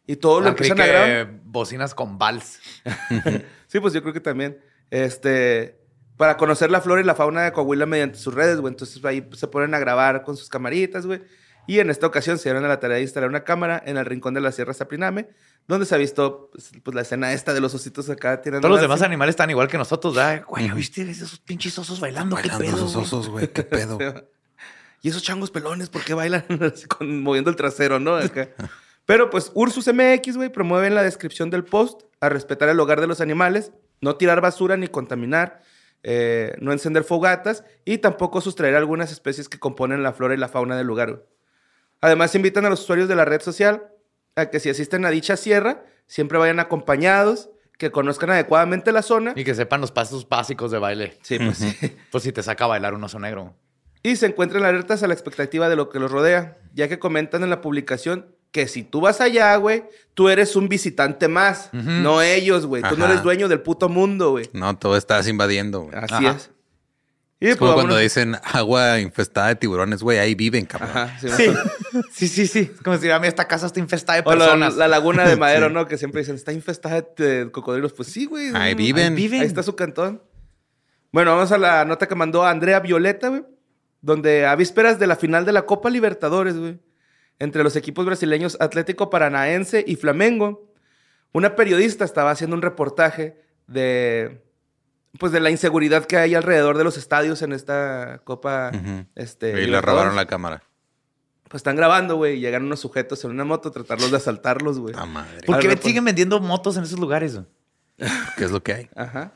Y 0.06 0.16
todo 0.16 0.40
lo 0.40 0.48
Ah, 0.48 0.50
empiezan 0.50 0.80
a 0.82 0.86
grabar. 0.86 1.08
que 1.28 1.40
bocinas 1.44 1.94
con 1.94 2.18
vals. 2.18 2.60
Sí, 3.68 3.82
pues 3.82 3.94
yo 3.94 4.02
creo 4.02 4.14
que 4.14 4.22
también. 4.22 4.58
Este, 4.92 5.78
para 6.16 6.38
conocer 6.38 6.72
la 6.72 6.80
flora 6.80 7.02
y 7.02 7.04
la 7.04 7.16
fauna 7.16 7.44
de 7.44 7.52
Coahuila 7.52 7.86
mediante 7.86 8.18
sus 8.18 8.34
redes, 8.34 8.60
güey. 8.62 8.72
Entonces 8.72 9.04
ahí 9.04 9.28
se 9.34 9.48
ponen 9.48 9.74
a 9.74 9.80
grabar 9.80 10.24
con 10.24 10.38
sus 10.38 10.48
camaritas, 10.48 11.06
güey. 11.06 11.22
Y 11.68 11.80
en 11.80 11.90
esta 11.90 12.08
ocasión 12.08 12.38
se 12.38 12.50
dieron 12.50 12.64
a 12.66 12.68
la 12.68 12.80
tarea 12.80 12.98
de 12.98 13.04
instalar 13.04 13.30
una 13.30 13.44
cámara 13.44 13.82
en 13.86 13.98
el 13.98 14.06
rincón 14.06 14.34
de 14.34 14.42
la 14.42 14.52
Sierra 14.52 14.74
Zapriname, 14.74 15.28
donde 15.68 15.86
se 15.86 15.94
ha 15.96 15.98
visto 15.98 16.50
pues, 16.52 16.72
pues, 16.82 16.96
la 16.96 17.02
escena 17.02 17.34
esta 17.34 17.54
de 17.54 17.60
los 17.62 17.74
ositos 17.74 18.10
acá 18.10 18.42
tirando. 18.42 18.62
Todos 18.68 18.76
los 18.80 18.82
demás 18.82 19.02
animales 19.02 19.34
están 19.34 19.50
igual 19.50 19.68
que 19.68 19.78
nosotros, 19.78 20.16
¿verdad? 20.16 20.44
Güey, 20.48 20.72
¿viste 20.72 21.02
esos 21.02 21.40
pinches 21.40 21.78
osos 21.78 22.00
bailando? 22.00 22.36
¿Qué 22.38 22.48
Bailando 22.50 22.66
pedo? 22.66 22.76
esos 22.78 22.96
osos, 22.96 23.30
güey. 23.30 23.48
¿Qué 23.50 23.64
pedo? 23.64 23.98
Y 25.04 25.10
esos 25.10 25.22
changos 25.22 25.52
pelones, 25.52 25.90
¿por 25.90 26.04
qué 26.04 26.16
bailan 26.16 26.44
así 26.74 26.88
con- 26.88 27.22
moviendo 27.22 27.52
el 27.52 27.56
trasero, 27.56 28.00
no? 28.00 28.16
Acá. 28.16 28.50
Pero 29.06 29.30
pues 29.30 29.52
Ursus 29.54 29.88
MX, 29.94 30.38
güey, 30.38 30.50
promueven 30.52 30.96
la 30.96 31.04
descripción 31.04 31.52
del 31.52 31.64
post 31.64 32.02
a 32.20 32.30
respetar 32.30 32.68
el 32.70 32.80
hogar 32.80 33.00
de 33.00 33.06
los 33.08 33.22
animales, 33.22 33.72
no 34.02 34.16
tirar 34.16 34.42
basura 34.42 34.76
ni 34.76 34.88
contaminar, 34.88 35.62
eh, 36.02 36.56
no 36.60 36.72
encender 36.74 37.04
fogatas 37.04 37.64
y 37.86 38.00
tampoco 38.00 38.42
sustraer 38.42 38.76
algunas 38.76 39.12
especies 39.12 39.48
que 39.50 39.60
componen 39.60 40.02
la 40.02 40.14
flora 40.14 40.34
y 40.34 40.38
la 40.38 40.48
fauna 40.50 40.76
del 40.76 40.88
lugar. 40.88 41.12
güey. 41.12 41.24
Además, 42.02 42.34
invitan 42.36 42.66
a 42.66 42.70
los 42.70 42.82
usuarios 42.82 43.08
de 43.10 43.16
la 43.16 43.26
red 43.26 43.42
social 43.42 43.88
a 44.36 44.48
que 44.50 44.60
si 44.60 44.70
asisten 44.70 45.04
a 45.06 45.10
dicha 45.10 45.36
sierra, 45.38 45.84
siempre 46.06 46.38
vayan 46.38 46.60
acompañados, 46.60 47.50
que 47.78 47.92
conozcan 47.92 48.30
adecuadamente 48.32 48.92
la 48.92 49.02
zona. 49.02 49.34
Y 49.36 49.44
que 49.44 49.54
sepan 49.56 49.82
los 49.82 49.92
pasos 49.92 50.28
básicos 50.28 50.72
de 50.72 50.80
baile. 50.80 51.18
Sí, 51.22 51.38
pues 51.40 51.58
sí. 51.58 51.76
Pues 52.12 52.24
si 52.24 52.32
te 52.32 52.42
saca 52.44 52.66
a 52.66 52.68
bailar 52.68 52.94
un 52.94 53.04
oso 53.04 53.20
negro. 53.20 53.56
y 54.04 54.16
se 54.16 54.26
encuentran 54.28 54.64
alertas 54.64 55.04
a 55.04 55.08
la 55.08 55.14
expectativa 55.14 55.70
de 55.70 55.76
lo 55.76 55.90
que 55.90 56.00
los 56.00 56.10
rodea, 56.12 56.58
ya 56.74 56.88
que 56.88 56.98
comentan 57.00 57.44
en 57.44 57.50
la 57.50 57.62
publicación 57.62 58.28
que 58.52 58.68
si 58.68 58.84
tú 58.84 59.02
vas 59.02 59.20
allá, 59.22 59.56
güey, 59.58 59.84
tú 60.14 60.30
eres 60.30 60.56
un 60.56 60.70
visitante 60.70 61.28
más, 61.28 61.70
no 61.74 62.22
ellos, 62.22 62.66
güey. 62.66 62.82
Tú 62.82 62.96
no 62.98 63.06
eres 63.06 63.22
dueño 63.22 63.48
del 63.48 63.62
puto 63.62 63.90
mundo, 63.90 64.32
güey. 64.32 64.50
No, 64.54 64.76
todo 64.78 64.96
estás 64.98 65.28
invadiendo, 65.28 65.82
güey. 65.82 65.96
Así 65.96 66.26
Ajá. 66.26 66.38
es. 66.38 66.52
Y 67.40 67.50
Es 67.50 67.56
como 67.56 67.74
pues, 67.74 67.76
cuando 67.84 67.96
vámonos- 67.96 68.02
dicen 68.02 68.36
agua 68.44 69.00
infestada 69.00 69.50
de 69.50 69.56
tiburones, 69.58 70.02
güey. 70.02 70.18
Ahí 70.18 70.34
viven, 70.34 70.66
cabrón. 70.66 70.90
Ajá, 70.90 71.20
sí, 71.20 71.30
Sí, 71.30 71.48
sí, 72.12 72.28
sí, 72.28 72.48
sí. 72.48 72.72
Es 72.74 72.82
como 72.82 72.98
si 72.98 73.10
a 73.12 73.20
mí 73.20 73.28
esta 73.28 73.48
casa 73.48 73.68
está 73.68 73.80
infestada 73.80 74.22
de 74.22 74.28
O 74.28 74.32
la, 74.34 74.38
personas. 74.46 74.76
la 74.76 74.88
laguna 74.88 75.28
de 75.28 75.36
Madero, 75.36 75.70
¿no? 75.70 75.86
Que 75.88 75.98
siempre 76.00 76.22
dicen, 76.22 76.36
está 76.36 76.52
infestada 76.52 77.06
de 77.16 77.50
cocodrilos. 77.52 77.94
Pues 77.94 78.08
sí, 78.10 78.26
güey. 78.26 78.52
Ahí 78.56 78.74
viven. 78.74 79.10
Ahí 79.10 79.16
viven. 79.16 79.42
Ahí 79.42 79.48
está 79.48 79.62
su 79.62 79.76
cantón. 79.76 80.24
Bueno, 81.12 81.36
vamos 81.36 81.52
a 81.52 81.58
la 81.60 81.86
nota 81.86 82.08
que 82.08 82.16
mandó 82.16 82.44
Andrea 82.46 82.80
Violeta, 82.80 83.30
güey. 83.30 83.44
Donde 84.02 84.46
a 84.48 84.56
vísperas 84.56 84.98
de 84.98 85.06
la 85.08 85.16
final 85.16 85.46
de 85.46 85.52
la 85.52 85.66
Copa 85.68 85.90
Libertadores, 85.92 86.58
güey. 86.58 86.80
Entre 87.40 87.64
los 87.64 87.76
equipos 87.76 88.04
brasileños 88.06 88.58
Atlético 88.60 89.12
Paranaense 89.12 89.84
y 89.86 89.96
Flamengo. 89.96 90.74
Una 91.34 91.56
periodista 91.56 92.04
estaba 92.04 92.32
haciendo 92.32 92.56
un 92.56 92.64
reportaje 92.64 93.40
de 93.68 94.42
pues 95.20 95.32
de 95.32 95.40
la 95.40 95.50
inseguridad 95.50 96.06
que 96.06 96.18
hay 96.18 96.36
alrededor 96.36 96.78
de 96.78 96.84
los 96.84 96.98
estadios 96.98 97.42
en 97.42 97.54
esta 97.54 98.22
Copa 98.24 98.72
este 99.16 99.62
y 99.64 99.68
le 99.68 99.82
robaron 99.82 100.16
la 100.16 100.26
cámara. 100.26 100.64
Pues 101.50 101.62
están 101.62 101.78
grabando, 101.78 102.18
güey, 102.18 102.38
y 102.38 102.40
llegan 102.42 102.66
unos 102.66 102.82
sujetos 102.82 103.24
en 103.24 103.32
una 103.32 103.46
moto 103.46 103.70
a 103.70 103.72
tratarlos 103.72 104.12
de 104.12 104.18
asaltarlos, 104.18 104.80
güey. 104.80 104.94
Ah, 104.98 105.06
madre. 105.06 105.42
¿Por 105.46 105.60
qué 105.60 105.78
siguen 105.78 106.04
vendiendo 106.04 106.42
motos 106.42 106.76
en 106.76 106.84
esos 106.84 107.00
lugares? 107.00 107.36
güey? 107.36 107.46
¿Qué 108.38 108.44
es 108.44 108.52
lo 108.52 108.62
que 108.62 108.74
hay? 108.74 108.90
Ajá. 108.96 109.32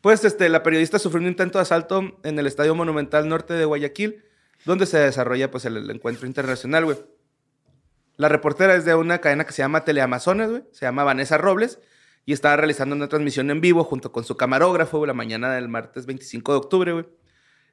Pues 0.00 0.24
este, 0.24 0.48
la 0.48 0.62
periodista 0.62 0.98
sufrió 0.98 1.20
un 1.20 1.28
intento 1.28 1.58
de 1.58 1.62
asalto 1.62 2.16
en 2.22 2.38
el 2.38 2.46
Estadio 2.46 2.74
Monumental 2.74 3.28
Norte 3.28 3.54
de 3.54 3.64
Guayaquil, 3.64 4.24
donde 4.64 4.86
se 4.86 4.98
desarrolla 4.98 5.50
pues 5.50 5.64
el, 5.64 5.76
el 5.76 5.90
encuentro 5.90 6.26
internacional, 6.26 6.84
güey. 6.84 6.96
La 8.16 8.28
reportera 8.28 8.76
es 8.76 8.84
de 8.84 8.94
una 8.94 9.18
cadena 9.18 9.44
que 9.44 9.52
se 9.52 9.62
llama 9.62 9.84
Teleamazonas, 9.84 10.48
güey. 10.48 10.62
Se 10.72 10.86
llama 10.86 11.04
Vanessa 11.04 11.38
Robles 11.38 11.80
y 12.26 12.32
estaba 12.32 12.56
realizando 12.56 12.94
una 12.94 13.08
transmisión 13.08 13.50
en 13.50 13.60
vivo 13.60 13.84
junto 13.84 14.12
con 14.12 14.24
su 14.24 14.36
camarógrafo, 14.36 14.98
güey, 14.98 15.08
la 15.08 15.14
mañana 15.14 15.52
del 15.52 15.68
martes 15.68 16.06
25 16.06 16.52
de 16.52 16.58
octubre, 16.58 16.92
güey. 16.92 17.06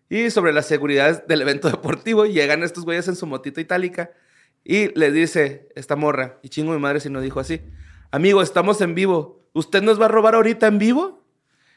Y 0.09 0.29
sobre 0.31 0.53
las 0.53 0.65
seguridades 0.65 1.27
del 1.27 1.41
evento 1.41 1.69
deportivo, 1.71 2.25
llegan 2.25 2.63
estos 2.63 2.85
güeyes 2.85 3.07
en 3.07 3.15
su 3.15 3.27
motito 3.27 3.59
itálica 3.59 4.11
y 4.63 4.97
le 4.97 5.11
dice 5.11 5.69
esta 5.75 5.95
morra, 5.95 6.39
y 6.41 6.49
chingo 6.49 6.73
mi 6.73 6.79
madre 6.79 6.99
si 6.99 7.09
no 7.09 7.21
dijo 7.21 7.39
así, 7.39 7.61
amigo, 8.11 8.41
estamos 8.41 8.81
en 8.81 8.95
vivo, 8.95 9.47
¿usted 9.53 9.81
nos 9.81 9.99
va 9.99 10.05
a 10.05 10.09
robar 10.09 10.35
ahorita 10.35 10.67
en 10.67 10.77
vivo? 10.77 11.23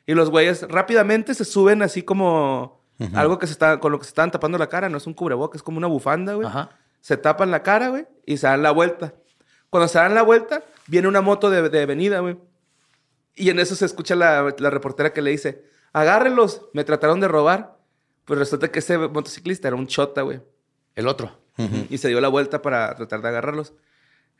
Y 0.06 0.14
los 0.14 0.30
güeyes 0.30 0.62
rápidamente 0.68 1.34
se 1.34 1.44
suben 1.44 1.82
así 1.82 2.02
como 2.02 2.82
algo 3.14 3.38
que 3.38 3.46
se 3.46 3.52
está, 3.52 3.80
con 3.80 3.92
lo 3.92 3.98
que 3.98 4.04
se 4.04 4.10
estaban 4.10 4.30
tapando 4.30 4.58
la 4.58 4.68
cara, 4.68 4.88
no 4.88 4.98
es 4.98 5.06
un 5.06 5.14
cubrebocas, 5.14 5.60
es 5.60 5.62
como 5.62 5.78
una 5.78 5.86
bufanda, 5.86 6.34
güey. 6.34 6.46
Ajá. 6.46 6.70
Se 7.00 7.16
tapan 7.16 7.50
la 7.50 7.62
cara, 7.62 7.88
güey, 7.88 8.06
y 8.26 8.36
se 8.36 8.46
dan 8.46 8.62
la 8.62 8.72
vuelta. 8.72 9.14
Cuando 9.70 9.88
se 9.88 9.98
dan 9.98 10.14
la 10.14 10.22
vuelta, 10.22 10.64
viene 10.86 11.08
una 11.08 11.20
moto 11.20 11.48
de, 11.48 11.68
de 11.68 11.86
venida, 11.86 12.20
güey. 12.20 12.36
Y 13.40 13.50
en 13.50 13.58
eso 13.58 13.74
se 13.74 13.84
escucha 13.86 14.14
la, 14.14 14.54
la 14.58 14.70
reportera 14.70 15.12
que 15.12 15.22
le 15.22 15.30
dice, 15.30 15.64
agárrenlos, 15.92 16.68
me 16.74 16.84
trataron 16.84 17.20
de 17.20 17.28
robar. 17.28 17.78
Pues 18.24 18.38
resulta 18.38 18.70
que 18.70 18.78
ese 18.80 18.96
motociclista 18.98 19.68
era 19.68 19.76
un 19.76 19.86
chota, 19.86 20.22
güey. 20.22 20.40
El 20.94 21.08
otro. 21.08 21.40
Y 21.90 21.98
se 21.98 22.08
dio 22.08 22.20
la 22.20 22.28
vuelta 22.28 22.62
para 22.62 22.94
tratar 22.94 23.20
de 23.20 23.28
agarrarlos. 23.28 23.74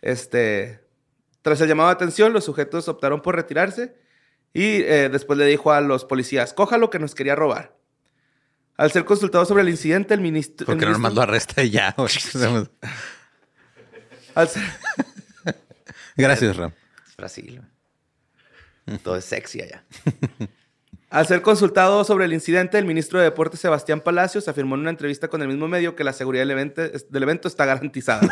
Este, 0.00 0.80
tras 1.42 1.60
el 1.60 1.68
llamado 1.68 1.88
de 1.90 1.94
atención, 1.94 2.32
los 2.32 2.44
sujetos 2.44 2.88
optaron 2.88 3.20
por 3.20 3.36
retirarse 3.36 3.94
y 4.54 4.82
eh, 4.82 5.08
después 5.12 5.38
le 5.38 5.44
dijo 5.44 5.70
a 5.72 5.80
los 5.82 6.04
policías, 6.06 6.54
coja 6.54 6.78
lo 6.78 6.88
que 6.88 6.98
nos 6.98 7.14
quería 7.14 7.34
robar. 7.36 7.76
Al 8.78 8.90
ser 8.90 9.04
consultado 9.04 9.44
sobre 9.44 9.62
el 9.62 9.68
incidente, 9.68 10.14
el 10.14 10.20
ministro... 10.22 10.64
¿Por 10.66 10.74
el 10.76 10.80
no 10.80 10.86
ministro- 10.86 10.98
nomás 10.98 11.14
lo 11.14 11.20
arresta 11.22 11.62
y 11.62 11.70
ya? 11.70 11.94
güey? 11.98 12.08
al 14.34 14.48
ser- 14.48 14.62
Gracias, 16.16 16.56
Ram. 16.56 16.72
Es 17.08 17.16
Brasil. 17.16 17.60
Todo 19.02 19.16
es 19.16 19.24
sexy 19.24 19.62
allá. 19.62 19.84
Al 21.10 21.26
ser 21.26 21.42
consultado 21.42 22.04
sobre 22.04 22.24
el 22.24 22.32
incidente, 22.32 22.78
el 22.78 22.84
ministro 22.84 23.18
de 23.18 23.24
Deportes 23.24 23.58
Sebastián 23.58 24.00
Palacios 24.00 24.46
afirmó 24.46 24.76
en 24.76 24.82
una 24.82 24.90
entrevista 24.90 25.26
con 25.26 25.42
el 25.42 25.48
mismo 25.48 25.66
medio 25.66 25.96
que 25.96 26.04
la 26.04 26.12
seguridad 26.12 26.42
del 26.42 26.52
evento, 26.52 26.82
del 26.82 27.22
evento 27.24 27.48
está 27.48 27.64
garantizada. 27.66 28.20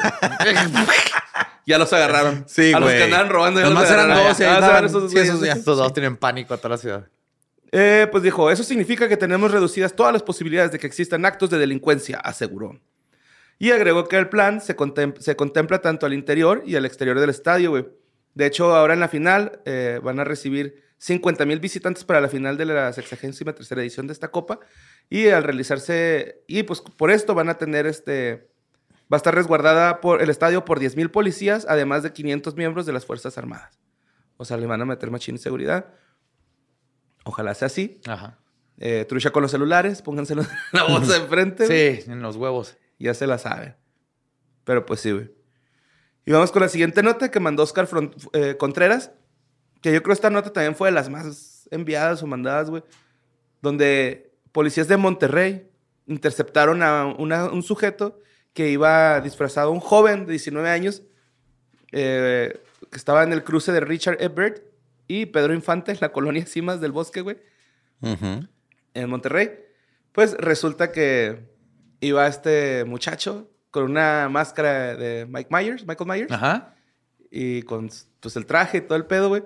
ya 1.66 1.76
los 1.78 1.92
agarraron. 1.92 2.44
Sí, 2.46 2.72
A 2.72 2.78
los 2.80 2.90
que 2.92 3.02
andaban 3.04 3.28
robando. 3.30 3.60
ya 3.60 3.66
los 3.66 3.74
Nomás 3.74 3.90
eran 3.90 4.10
agarraron. 4.10 4.92
dos 4.92 5.02
Ah, 5.02 5.06
esos 5.06 5.10
Sí, 5.12 5.18
esos 5.18 5.40
ya. 5.40 5.52
Estos 5.54 5.76
dos 5.76 5.92
tienen 5.92 6.16
pánico 6.16 6.54
a 6.54 6.56
toda 6.58 6.70
la 6.70 6.78
ciudad. 6.78 7.08
Eh, 7.72 8.06
pues 8.10 8.22
dijo, 8.22 8.50
eso 8.50 8.62
significa 8.62 9.08
que 9.08 9.16
tenemos 9.16 9.50
reducidas 9.50 9.94
todas 9.94 10.12
las 10.12 10.22
posibilidades 10.22 10.70
de 10.72 10.78
que 10.78 10.86
existan 10.86 11.26
actos 11.26 11.50
de 11.50 11.58
delincuencia, 11.58 12.18
aseguró. 12.18 12.80
Y 13.58 13.72
agregó 13.72 14.06
que 14.06 14.16
el 14.16 14.28
plan 14.28 14.60
se, 14.60 14.76
contem- 14.76 15.18
se 15.18 15.34
contempla 15.36 15.80
tanto 15.80 16.06
al 16.06 16.14
interior 16.14 16.62
y 16.64 16.76
al 16.76 16.86
exterior 16.86 17.18
del 17.18 17.30
estadio, 17.30 17.70
güey. 17.70 17.86
De 18.38 18.46
hecho, 18.46 18.72
ahora 18.76 18.94
en 18.94 19.00
la 19.00 19.08
final 19.08 19.60
eh, 19.64 19.98
van 20.00 20.20
a 20.20 20.24
recibir 20.24 20.84
50 20.98 21.44
mil 21.44 21.58
visitantes 21.58 22.04
para 22.04 22.20
la 22.20 22.28
final 22.28 22.56
de 22.56 22.66
la 22.66 22.92
63 22.92 23.72
edición 23.72 24.06
de 24.06 24.12
esta 24.12 24.30
copa. 24.30 24.60
Y 25.10 25.26
al 25.26 25.42
realizarse, 25.42 26.44
y 26.46 26.62
pues 26.62 26.80
por 26.80 27.10
esto 27.10 27.34
van 27.34 27.48
a 27.48 27.58
tener 27.58 27.84
este, 27.88 28.48
va 29.12 29.16
a 29.16 29.16
estar 29.16 29.34
resguardada 29.34 30.00
por 30.00 30.22
el 30.22 30.30
estadio 30.30 30.64
por 30.64 30.78
10 30.78 30.94
mil 30.94 31.10
policías, 31.10 31.66
además 31.68 32.04
de 32.04 32.12
500 32.12 32.54
miembros 32.54 32.86
de 32.86 32.92
las 32.92 33.04
Fuerzas 33.04 33.36
Armadas. 33.38 33.80
O 34.36 34.44
sea, 34.44 34.56
le 34.56 34.68
van 34.68 34.80
a 34.82 34.84
meter 34.84 35.10
machín 35.10 35.34
y 35.34 35.38
seguridad. 35.38 35.86
Ojalá 37.24 37.54
sea 37.54 37.66
así. 37.66 38.00
Ajá. 38.06 38.38
Eh, 38.78 39.04
trucha 39.08 39.32
con 39.32 39.42
los 39.42 39.50
celulares, 39.50 40.00
pónganselo 40.00 40.42
en 40.42 40.48
la 40.70 40.84
bolsa 40.84 41.14
de 41.14 41.18
enfrente. 41.24 41.66
Sí, 41.66 42.08
en 42.08 42.22
los 42.22 42.36
huevos. 42.36 42.76
Ya 43.00 43.14
se 43.14 43.26
la 43.26 43.38
saben. 43.38 43.74
Pero 44.62 44.86
pues 44.86 45.00
sí, 45.00 45.10
güey. 45.10 45.37
Y 46.28 46.32
vamos 46.32 46.52
con 46.52 46.60
la 46.60 46.68
siguiente 46.68 47.02
nota 47.02 47.30
que 47.30 47.40
mandó 47.40 47.62
Oscar 47.62 47.88
eh, 48.34 48.56
Contreras. 48.58 49.12
Que 49.80 49.92
yo 49.94 50.02
creo 50.02 50.12
esta 50.12 50.28
nota 50.28 50.52
también 50.52 50.74
fue 50.76 50.88
de 50.88 50.92
las 50.92 51.08
más 51.08 51.66
enviadas 51.70 52.22
o 52.22 52.26
mandadas, 52.26 52.68
güey. 52.68 52.82
Donde 53.62 54.30
policías 54.52 54.88
de 54.88 54.98
Monterrey 54.98 55.70
interceptaron 56.06 56.82
a 56.82 57.06
una- 57.06 57.46
un 57.46 57.62
sujeto 57.62 58.20
que 58.52 58.68
iba 58.68 59.20
disfrazado, 59.22 59.70
un 59.70 59.80
joven 59.80 60.26
de 60.26 60.32
19 60.32 60.68
años, 60.68 61.02
eh, 61.92 62.60
que 62.90 62.96
estaba 62.98 63.22
en 63.22 63.32
el 63.32 63.42
cruce 63.42 63.72
de 63.72 63.80
Richard 63.80 64.18
Ebert 64.20 64.62
y 65.06 65.26
Pedro 65.26 65.54
Infante, 65.54 65.92
en 65.92 65.98
la 66.00 66.12
colonia 66.12 66.44
Cimas 66.44 66.80
del 66.80 66.92
Bosque, 66.92 67.22
güey 67.22 67.38
en 68.94 69.08
Monterrey, 69.08 69.50
pues 70.12 70.34
resulta 70.38 70.92
que 70.92 71.40
iba 72.00 72.26
este 72.26 72.84
muchacho 72.84 73.50
con 73.70 73.84
una 73.84 74.28
máscara 74.28 74.96
de 74.96 75.26
Mike 75.26 75.48
Myers, 75.50 75.86
Michael 75.86 76.08
Myers, 76.08 76.32
Ajá. 76.32 76.74
y 77.30 77.62
con 77.62 77.90
pues 78.20 78.36
el 78.36 78.46
traje 78.46 78.78
y 78.78 78.80
todo 78.82 78.96
el 78.96 79.06
pedo, 79.06 79.28
güey. 79.28 79.42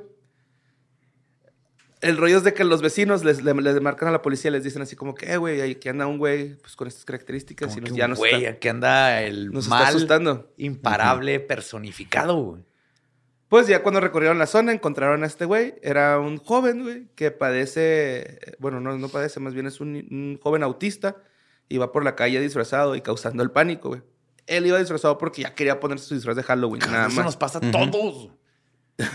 El 2.01 2.17
rollo 2.17 2.37
es 2.39 2.43
de 2.43 2.53
que 2.53 2.65
los 2.65 2.83
vecinos 2.83 3.23
les, 3.25 3.43
le- 3.45 3.55
les 3.55 3.81
marcan 3.81 4.09
a 4.09 4.13
la 4.13 4.23
policía, 4.23 4.51
les 4.51 4.65
dicen 4.65 4.83
así 4.83 4.97
como 4.97 5.15
que, 5.15 5.33
eh, 5.33 5.37
güey, 5.37 5.61
aquí 5.61 5.89
anda 5.89 6.07
un 6.09 6.19
güey 6.19 6.57
pues, 6.57 6.75
con 6.75 6.89
estas 6.89 7.05
características 7.05 7.69
Como 7.69 7.79
y 7.79 7.85
que 7.85 7.89
nos, 7.91 7.97
ya 7.99 8.05
un 8.07 8.11
nos 8.11 8.19
güey, 8.19 8.35
está, 8.45 8.51
aquí 8.51 8.69
anda 8.69 9.23
el 9.23 9.53
nos 9.53 9.65
está 9.67 9.77
mal 9.77 9.87
asustando. 9.87 10.53
imparable 10.57 11.39
personificado, 11.39 12.37
güey. 12.43 12.65
Pues 13.47 13.69
ya 13.69 13.83
cuando 13.83 14.01
recorrieron 14.01 14.39
la 14.39 14.47
zona 14.47 14.73
encontraron 14.73 15.23
a 15.23 15.27
este 15.27 15.45
güey. 15.45 15.75
Era 15.83 16.19
un 16.19 16.39
joven, 16.39 16.83
güey, 16.83 17.07
que 17.15 17.31
padece, 17.31 18.39
bueno, 18.59 18.81
no, 18.81 18.97
no 18.99 19.09
padece, 19.09 19.39
más 19.41 19.55
bien 19.55 19.67
es 19.67 19.79
un, 19.81 19.91
un 20.11 20.41
joven 20.43 20.63
autista. 20.65 21.17
Y 21.69 21.79
va 21.79 21.93
por 21.93 22.03
la 22.05 22.17
calle 22.17 22.41
disfrazado 22.41 22.97
y 22.97 23.01
causando 23.03 23.43
el 23.43 23.51
pánico, 23.51 23.91
güey. 23.91 24.03
Él 24.57 24.67
iba 24.67 24.79
disfrazado 24.79 25.19
porque 25.19 25.43
ya 25.43 25.55
quería 25.55 25.81
ponerse 25.81 26.07
su 26.07 26.15
disfraz 26.15 26.37
de 26.37 26.43
Halloween, 26.43 26.81
nada 26.91 27.07
Eso 27.07 27.17
más. 27.17 27.25
nos 27.25 27.37
pasa 27.37 27.59
a 27.59 27.71
todos. 27.71 28.31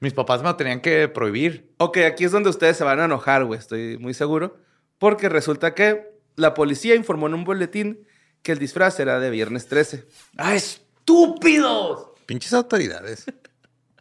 Mis 0.00 0.12
papás 0.12 0.42
me 0.42 0.48
lo 0.48 0.56
tenían 0.56 0.80
que 0.80 1.08
prohibir. 1.08 1.72
Ok, 1.78 1.98
aquí 1.98 2.24
es 2.24 2.32
donde 2.32 2.50
ustedes 2.50 2.76
se 2.76 2.84
van 2.84 3.00
a 3.00 3.06
enojar, 3.06 3.44
güey, 3.44 3.58
estoy 3.58 3.98
muy 3.98 4.14
seguro. 4.14 4.56
Porque 4.98 5.28
resulta 5.28 5.74
que 5.74 6.08
la 6.36 6.54
policía 6.54 6.94
informó 6.94 7.26
en 7.26 7.34
un 7.34 7.44
boletín 7.44 8.06
que 8.42 8.52
el 8.52 8.58
disfraz 8.58 9.00
era 9.00 9.18
de 9.18 9.30
viernes 9.30 9.66
13. 9.66 10.06
¡Ah, 10.36 10.54
estúpidos! 10.54 12.10
Pinches 12.26 12.52
autoridades. 12.52 13.26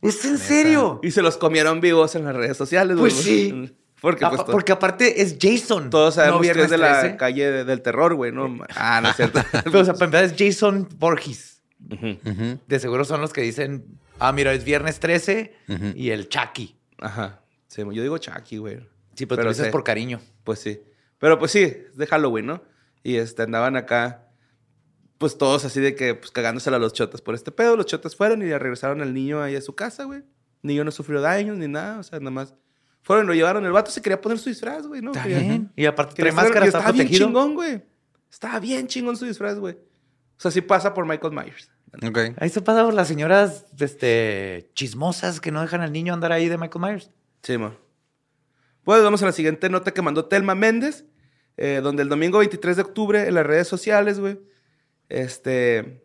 ¿Es 0.01 0.23
en 0.25 0.37
serio? 0.37 0.99
Y 1.01 1.11
se 1.11 1.21
los 1.23 1.37
comieron 1.37 1.81
vivos 1.81 2.13
en 2.15 2.25
las 2.25 2.35
redes 2.35 2.57
sociales, 2.57 2.97
güey. 2.97 3.11
Pues 3.11 3.23
sí. 3.23 3.75
Porque, 4.01 4.25
pues, 4.27 4.41
porque 4.43 4.71
aparte 4.71 5.21
es 5.21 5.37
Jason. 5.41 5.89
todos 5.89 6.15
sabemos 6.15 6.37
no 6.37 6.41
que 6.41 6.47
es 6.49 6.53
Viernes 6.55 6.71
de 6.71 6.77
la 6.77 6.99
13. 7.01 7.17
calle 7.17 7.51
de- 7.51 7.65
del 7.65 7.81
terror, 7.81 8.13
güey, 8.15 8.31
¿no? 8.31 8.57
Ah, 8.75 9.01
no 9.01 9.09
es 9.09 9.15
cierto. 9.15 9.39
Pero, 9.63 9.79
o 9.79 9.85
sea, 9.85 9.93
para 9.95 10.05
empezar 10.05 10.25
es 10.25 10.35
Jason 10.37 10.87
Borges. 10.97 11.61
De 11.79 12.79
seguro 12.79 13.05
son 13.05 13.21
los 13.21 13.33
que 13.33 13.41
dicen, 13.41 13.85
ah, 14.19 14.31
mira, 14.31 14.53
es 14.53 14.63
viernes 14.63 14.99
13 14.99 15.53
Ujú. 15.67 15.85
y 15.95 16.09
el 16.11 16.29
Chucky. 16.29 16.77
Aja. 16.99 17.41
Sí, 17.67 17.81
yo 17.81 18.01
digo 18.03 18.17
Chucky, 18.17 18.57
güey. 18.57 18.79
Sí, 19.15 19.25
pero, 19.25 19.41
tú 19.41 19.43
lo 19.45 19.49
dices 19.49 19.65
sé. 19.67 19.71
por 19.71 19.83
cariño. 19.83 20.19
Pues 20.43 20.59
sí. 20.59 20.81
Pero 21.19 21.39
pues 21.39 21.51
sí, 21.51 21.61
es 21.63 21.97
de 21.97 22.05
Halloween, 22.07 22.45
¿no? 22.45 22.63
Y 23.03 23.15
este, 23.15 23.41
andaban 23.43 23.75
acá, 23.75 24.27
pues 25.17 25.37
todos 25.37 25.65
así 25.65 25.79
de 25.79 25.95
que, 25.95 26.13
pues 26.13 26.29
cagándosela 26.31 26.77
a 26.77 26.79
los 26.79 26.93
chotas 26.93 27.21
por 27.21 27.33
este 27.35 27.51
pedo. 27.51 27.75
Los 27.75 27.87
chotas 27.87 28.15
fueron 28.15 28.41
y 28.41 28.45
le 28.45 28.59
regresaron 28.59 29.01
al 29.01 29.13
niño 29.13 29.41
ahí 29.41 29.55
a 29.55 29.61
su 29.61 29.73
casa, 29.75 30.03
güey. 30.03 30.19
El 30.19 30.67
niño 30.67 30.83
no 30.83 30.91
sufrió 30.91 31.21
daños 31.21 31.57
ni 31.57 31.67
nada, 31.67 31.99
o 31.99 32.03
sea, 32.03 32.19
nada 32.19 32.31
más. 32.31 32.53
Fueron 33.07 33.23
y 33.23 33.27
lo 33.29 33.33
llevaron. 33.35 33.65
El 33.65 33.71
vato 33.71 33.89
se 33.89 34.01
quería 34.01 34.19
poner 34.19 34.37
su 34.37 34.49
disfraz, 34.49 34.85
güey, 34.85 35.01
¿no? 35.01 35.11
Está 35.11 35.23
Quería- 35.23 35.39
bien. 35.39 35.71
Y 35.77 35.85
aparte 35.85 36.13
quería 36.13 36.33
trae 36.33 36.43
máscara, 36.43 36.65
está 36.65 36.79
estaba 36.79 36.91
bien 36.91 37.07
chingón, 37.07 37.53
güey. 37.55 37.81
Estaba 38.29 38.59
bien 38.59 38.85
chingón 38.87 39.15
su 39.15 39.23
disfraz, 39.23 39.57
güey. 39.57 39.75
O 39.75 40.39
sea, 40.41 40.51
sí 40.51 40.59
pasa 40.59 40.93
por 40.93 41.05
Michael 41.05 41.31
Myers. 41.33 41.71
Ok. 42.05 42.19
Ahí 42.37 42.49
se 42.49 42.59
pasa 42.61 42.83
por 42.83 42.93
las 42.93 43.07
señoras 43.07 43.65
este, 43.79 44.69
chismosas 44.73 45.39
que 45.39 45.53
no 45.53 45.61
dejan 45.61 45.79
al 45.79 45.93
niño 45.93 46.13
andar 46.13 46.33
ahí 46.33 46.49
de 46.49 46.57
Michael 46.57 46.83
Myers. 46.83 47.11
Sí, 47.43 47.57
mo. 47.57 47.73
Pues 48.83 49.01
vamos 49.01 49.23
a 49.23 49.27
la 49.27 49.31
siguiente 49.31 49.69
nota 49.69 49.91
que 49.93 50.01
mandó 50.01 50.25
Telma 50.25 50.53
Méndez, 50.53 51.05
eh, 51.55 51.79
donde 51.81 52.03
el 52.03 52.09
domingo 52.09 52.39
23 52.39 52.75
de 52.75 52.81
octubre 52.81 53.25
en 53.25 53.35
las 53.35 53.45
redes 53.45 53.69
sociales, 53.69 54.19
güey, 54.19 54.37
este, 55.07 56.03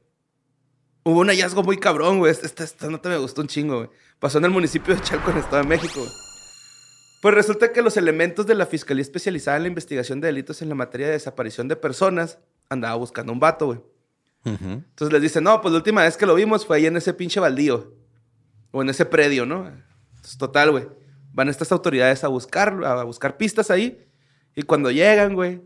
hubo 1.02 1.18
un 1.18 1.26
hallazgo 1.28 1.64
muy 1.64 1.78
cabrón, 1.78 2.18
güey. 2.21 2.30
Esta, 2.30 2.62
esta 2.62 2.88
nota 2.88 3.09
me 3.09 3.18
gustó 3.18 3.40
un 3.40 3.49
chingo, 3.49 3.78
güey. 3.78 3.90
Pasó 4.21 4.38
en 4.38 4.44
el 4.44 4.52
municipio 4.52 4.94
de 4.94 5.00
Chalco, 5.00 5.30
en 5.32 5.38
el 5.38 5.42
Estado 5.42 5.62
de 5.62 5.68
México, 5.68 5.94
güey. 5.99 6.11
Pues 7.22 7.36
resulta 7.36 7.70
que 7.72 7.82
los 7.82 7.96
elementos 7.96 8.48
de 8.48 8.56
la 8.56 8.66
Fiscalía 8.66 9.00
Especializada 9.02 9.56
en 9.56 9.62
la 9.62 9.68
Investigación 9.68 10.20
de 10.20 10.26
Delitos 10.26 10.60
en 10.60 10.68
la 10.68 10.74
materia 10.74 11.06
de 11.06 11.12
desaparición 11.12 11.68
de 11.68 11.76
personas 11.76 12.40
andaba 12.68 12.96
buscando 12.96 13.32
un 13.32 13.38
vato, 13.38 13.66
güey. 13.66 13.78
Ujú. 14.44 14.64
Entonces 14.64 15.12
les 15.12 15.22
dicen, 15.22 15.44
no, 15.44 15.60
pues 15.60 15.70
la 15.70 15.78
última 15.78 16.02
vez 16.02 16.16
que 16.16 16.26
lo 16.26 16.34
vimos 16.34 16.66
fue 16.66 16.78
ahí 16.78 16.86
en 16.86 16.96
ese 16.96 17.14
pinche 17.14 17.38
baldío. 17.38 17.94
o 18.72 18.82
en 18.82 18.88
ese 18.88 19.04
predio, 19.06 19.46
¿no? 19.46 19.68
Entonces, 19.68 20.36
total, 20.36 20.72
güey. 20.72 20.88
Van 21.32 21.48
estas 21.48 21.70
autoridades 21.70 22.24
a 22.24 22.28
buscar, 22.28 22.84
a 22.84 23.04
buscar 23.04 23.36
pistas 23.36 23.70
ahí. 23.70 24.04
Y 24.56 24.62
cuando 24.62 24.90
llegan, 24.90 25.34
güey, 25.34 25.62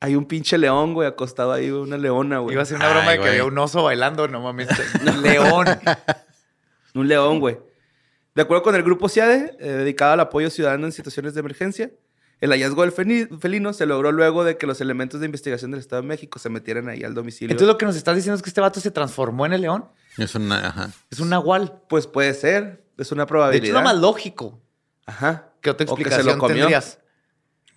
hay 0.00 0.16
un 0.16 0.24
pinche 0.24 0.56
león, 0.56 0.94
güey, 0.94 1.06
acostado 1.06 1.52
ahí, 1.52 1.70
una 1.70 1.98
leona, 1.98 2.38
güey. 2.38 2.54
Iba 2.54 2.62
a 2.62 2.66
ser 2.66 2.78
una 2.78 2.88
broma 2.88 3.10
Ay, 3.10 3.18
de 3.18 3.24
que 3.24 3.28
había 3.30 3.44
un 3.44 3.58
oso 3.58 3.82
bailando, 3.82 4.26
no 4.26 4.40
mames. 4.40 4.68
Un 5.06 5.22
león. 5.22 5.66
Un 6.94 7.08
león, 7.08 7.40
güey. 7.40 7.58
De 8.38 8.42
acuerdo 8.42 8.62
con 8.62 8.76
el 8.76 8.84
grupo 8.84 9.08
CIADE, 9.08 9.56
eh, 9.58 9.68
dedicado 9.72 10.12
al 10.12 10.20
apoyo 10.20 10.48
ciudadano 10.48 10.86
en 10.86 10.92
situaciones 10.92 11.34
de 11.34 11.40
emergencia, 11.40 11.90
el 12.40 12.50
hallazgo 12.52 12.82
del 12.82 12.92
felino 12.92 13.72
se 13.72 13.84
logró 13.84 14.12
luego 14.12 14.44
de 14.44 14.56
que 14.56 14.64
los 14.68 14.80
elementos 14.80 15.18
de 15.18 15.26
investigación 15.26 15.72
del 15.72 15.80
Estado 15.80 16.02
de 16.02 16.06
México 16.06 16.38
se 16.38 16.48
metieran 16.48 16.88
ahí 16.88 17.02
al 17.02 17.14
domicilio. 17.14 17.50
Entonces 17.50 17.66
lo 17.66 17.76
que 17.78 17.84
nos 17.86 17.96
estás 17.96 18.14
diciendo 18.14 18.36
es 18.36 18.42
que 18.42 18.50
este 18.50 18.60
vato 18.60 18.78
se 18.78 18.92
transformó 18.92 19.44
en 19.44 19.54
el 19.54 19.62
león. 19.62 19.86
Es 20.18 20.36
una, 20.36 20.68
ajá. 20.68 20.90
Es 21.10 21.18
un 21.18 21.30
nahual. 21.30 21.82
Pues 21.88 22.06
puede 22.06 22.32
ser, 22.32 22.84
es 22.96 23.10
una 23.10 23.24
De 23.24 23.26
probabilidad. 23.26 23.64
hecho, 23.64 23.76
es 23.76 23.82
lo 23.82 23.82
más 23.82 23.96
lógico. 24.00 24.60
Ajá. 25.04 25.48
¿Qué 25.60 25.70
otra 25.70 25.86
O 25.90 25.96
que 25.96 26.04
se 26.04 26.08
explicación 26.10 26.36
lo 26.36 26.38
comió. 26.40 26.56
tendrías? 26.58 27.00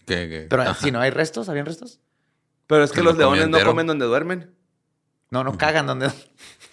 Que- 0.05 0.29
que- 0.29 0.47
Pero 0.47 0.61
ajá. 0.61 0.75
si 0.75 0.91
no 0.91 0.99
hay 0.99 1.09
restos, 1.09 1.49
¿habían 1.49 1.65
restos? 1.65 2.01
Pero 2.67 2.83
es 2.83 2.91
que 2.91 2.99
Se 2.99 3.03
los 3.03 3.17
leones 3.17 3.49
no 3.49 3.59
comen 3.63 3.87
donde 3.87 4.05
duermen. 4.05 4.53
No, 5.31 5.43
no 5.43 5.57
cagan 5.57 5.87
donde. 5.87 6.11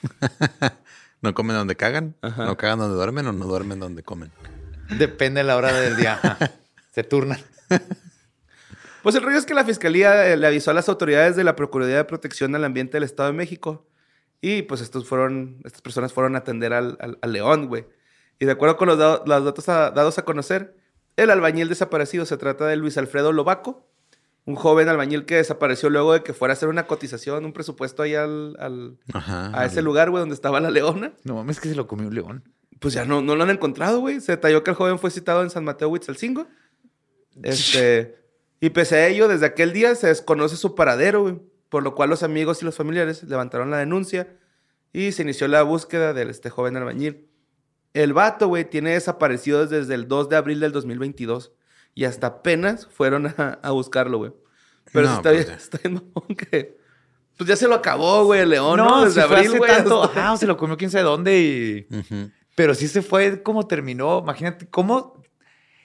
¿No 1.20 1.34
comen 1.34 1.56
donde 1.56 1.76
cagan? 1.76 2.16
Ajá. 2.22 2.44
¿No 2.46 2.56
cagan 2.56 2.78
donde 2.78 2.94
duermen 2.96 3.26
o 3.26 3.32
no 3.32 3.44
duermen 3.46 3.80
donde 3.80 4.02
comen? 4.02 4.30
Depende 4.98 5.40
de 5.40 5.44
la 5.44 5.56
hora 5.56 5.72
del 5.72 5.96
día. 5.96 6.14
Ajá. 6.22 6.38
Se 6.92 7.02
turnan. 7.04 7.38
Pues 9.02 9.14
el 9.14 9.22
rollo 9.22 9.38
es 9.38 9.46
que 9.46 9.54
la 9.54 9.64
fiscalía 9.64 10.26
eh, 10.32 10.36
le 10.36 10.46
avisó 10.46 10.70
a 10.70 10.74
las 10.74 10.88
autoridades 10.88 11.36
de 11.36 11.44
la 11.44 11.56
Procuraduría 11.56 11.98
de 11.98 12.04
Protección 12.04 12.54
al 12.54 12.64
Ambiente 12.64 12.94
del 12.94 13.04
Estado 13.04 13.28
de 13.30 13.36
México. 13.36 13.86
Y 14.40 14.62
pues 14.62 14.80
estos 14.80 15.06
fueron, 15.08 15.60
estas 15.64 15.82
personas 15.82 16.12
fueron 16.12 16.34
a 16.36 16.38
atender 16.40 16.72
al, 16.72 16.96
al- 17.00 17.18
al 17.22 17.32
león, 17.32 17.68
güey. 17.68 17.86
Y 18.38 18.44
de 18.44 18.52
acuerdo 18.52 18.76
con 18.76 18.88
los, 18.88 18.98
da- 18.98 19.22
los 19.24 19.44
datos 19.44 19.68
a- 19.68 19.90
dados 19.90 20.18
a 20.18 20.24
conocer, 20.24 20.76
el 21.16 21.30
albañil 21.30 21.68
desaparecido 21.68 22.24
se 22.26 22.36
trata 22.36 22.66
de 22.66 22.76
Luis 22.76 22.98
Alfredo 22.98 23.32
Lobaco, 23.32 23.87
un 24.48 24.54
joven 24.56 24.88
albañil 24.88 25.26
que 25.26 25.34
desapareció 25.36 25.90
luego 25.90 26.14
de 26.14 26.22
que 26.22 26.32
fuera 26.32 26.52
a 26.52 26.56
hacer 26.56 26.70
una 26.70 26.86
cotización, 26.86 27.44
un 27.44 27.52
presupuesto 27.52 28.02
ahí 28.02 28.14
al, 28.14 28.56
al- 28.58 28.96
Ajá. 29.12 29.50
a 29.52 29.66
ese 29.66 29.82
lugar, 29.82 30.08
güey, 30.08 30.20
donde 30.22 30.34
estaba 30.34 30.58
la 30.58 30.70
leona. 30.70 31.12
No 31.24 31.34
mames, 31.34 31.60
que 31.60 31.68
se 31.68 31.74
lo 31.74 31.86
comió 31.86 32.08
un 32.08 32.14
león. 32.14 32.44
Pues 32.80 32.94
ya 32.94 33.04
no, 33.04 33.20
no 33.20 33.36
lo 33.36 33.42
han 33.44 33.50
encontrado, 33.50 34.00
güey. 34.00 34.20
Se 34.22 34.32
detalló 34.32 34.64
que 34.64 34.70
el 34.70 34.76
joven 34.76 34.98
fue 34.98 35.10
citado 35.10 35.42
en 35.42 35.50
San 35.50 35.64
Mateo 35.64 35.88
Huitzalcingo. 35.90 36.46
Este, 37.42 38.16
y 38.60 38.70
pese 38.70 38.96
a 38.96 39.06
ello, 39.08 39.28
desde 39.28 39.46
aquel 39.46 39.72
día 39.72 39.94
se 39.94 40.06
desconoce 40.06 40.56
su 40.56 40.74
paradero, 40.74 41.22
güey. 41.22 41.40
Por 41.68 41.82
lo 41.82 41.94
cual 41.94 42.08
los 42.08 42.22
amigos 42.22 42.62
y 42.62 42.64
los 42.64 42.76
familiares 42.76 43.22
levantaron 43.24 43.70
la 43.70 43.76
denuncia 43.76 44.34
y 44.94 45.12
se 45.12 45.22
inició 45.22 45.46
la 45.48 45.62
búsqueda 45.62 46.14
de 46.14 46.22
este 46.30 46.48
joven 46.48 46.76
albañil. 46.78 47.28
El 47.92 48.14
vato, 48.14 48.48
güey, 48.48 48.64
tiene 48.68 48.92
desaparecido 48.92 49.66
desde 49.66 49.92
el 49.94 50.08
2 50.08 50.30
de 50.30 50.36
abril 50.36 50.60
del 50.60 50.72
2022 50.72 51.52
y 52.00 52.04
hasta 52.04 52.28
apenas 52.28 52.86
fueron 52.92 53.26
a, 53.26 53.58
a 53.62 53.70
buscarlo, 53.72 54.18
güey. 54.18 54.32
Pero 54.92 55.06
No, 55.08 55.12
sí 55.14 55.16
está, 55.18 55.30
pues 55.30 55.46
bien, 55.46 55.58
está 55.58 55.78
bien 55.82 55.94
mamón 55.94 56.36
que... 56.36 56.78
Pues 57.36 57.48
ya 57.48 57.56
se 57.56 57.66
lo 57.68 57.74
acabó, 57.74 58.24
güey, 58.24 58.40
el 58.40 58.50
león, 58.50 58.76
¿no? 58.78 58.84
no, 58.88 59.04
Desde 59.04 59.20
si 59.22 59.26
fue 59.28 59.36
abril, 59.36 59.48
hace 59.50 59.58
güey. 59.58 59.70
tanto. 59.70 60.02
hasta- 60.04 60.36
se 60.36 60.46
lo 60.46 60.56
comió 60.56 60.76
quién 60.76 60.90
sabe 60.90 61.04
dónde 61.04 61.38
y... 61.40 61.86
Ujú. 61.94 62.30
Pero 62.54 62.74
sí 62.74 62.86
se 62.88 63.02
fue 63.02 63.42
como 63.42 63.66
terminó. 63.66 64.20
Imagínate, 64.20 64.68
¿cómo... 64.68 65.22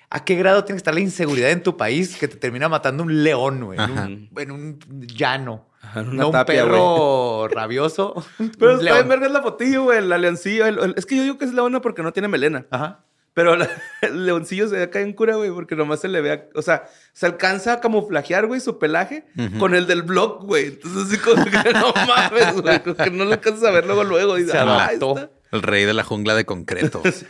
¿A 0.09 0.23
qué 0.23 0.35
grado 0.35 0.63
tiene 0.63 0.75
que 0.75 0.81
estar 0.81 0.93
la 0.93 0.99
inseguridad 0.99 1.49
en 1.49 1.63
tu 1.63 1.75
país 1.75 2.15
que 2.17 2.27
te 2.27 2.37
termina 2.37 2.69
matando 2.69 3.01
un 3.01 3.23
león, 3.23 3.63
güey? 3.65 3.79
En 3.79 3.83
Ajá. 3.91 4.05
un, 4.05 4.29
en 4.37 4.51
un 4.51 4.79
llano. 5.07 5.67
Ajá, 5.81 6.01
en 6.01 6.09
una 6.09 6.21
no 6.21 6.27
un 6.27 6.31
tapia, 6.33 6.63
perro 6.63 7.47
rabioso. 7.51 8.23
Pero 8.59 8.73
un 8.75 8.79
está 8.87 8.99
en 8.99 9.09
verga 9.09 9.27
la 9.29 9.41
fotillo, 9.41 9.83
güey, 9.85 10.05
la 10.05 10.19
leoncillo. 10.19 10.67
el- 10.67 10.77
el- 10.79 10.93
es 10.97 11.07
que 11.07 11.15
yo 11.17 11.23
digo 11.23 11.37
que 11.39 11.45
es 11.45 11.53
leona 11.53 11.81
porque 11.81 12.03
no 12.03 12.13
tiene 12.13 12.27
melena. 12.27 12.65
Ajá. 12.69 13.03
Pero 13.33 13.55
la- 13.55 13.69
el 14.01 14.25
leoncillo 14.25 14.67
se 14.67 14.75
ve 14.75 14.83
acá 14.83 14.99
en 15.01 15.13
cura, 15.13 15.35
güey, 15.35 15.49
porque 15.51 15.75
nomás 15.75 15.99
se 16.01 16.07
le 16.07 16.21
ve. 16.21 16.31
a- 16.31 16.45
o 16.55 16.61
sea, 16.61 16.87
se 17.13 17.25
alcanza 17.25 17.73
a 17.73 17.79
camuflajear, 17.81 18.45
güey, 18.47 18.59
su 18.59 18.77
pelaje 18.79 19.25
con 19.59 19.73
el 19.75 19.87
del 19.87 20.03
blog, 20.03 20.45
güey. 20.45 20.65
Entonces, 20.67 21.07
así 21.07 21.17
como 21.17 21.43
que 21.45 21.51
no 21.73 21.93
mames, 22.07 22.61
güey. 22.61 22.83
Como 22.83 22.95
que 22.95 23.09
no 23.11 23.25
lo 23.25 23.33
alcanzas 23.33 23.63
a 23.63 23.71
ver 23.71 23.85
luego, 23.85 24.03
luego. 24.03 24.37
Y 24.37 24.45
Se 24.45 24.57
ah, 24.57 24.63
adaptó. 24.85 25.29
El 25.51 25.61
rey 25.61 25.85
de 25.85 25.93
la 25.93 26.03
jungla 26.03 26.35
de 26.35 26.45
concreto. 26.45 27.01
Sí, 27.13 27.25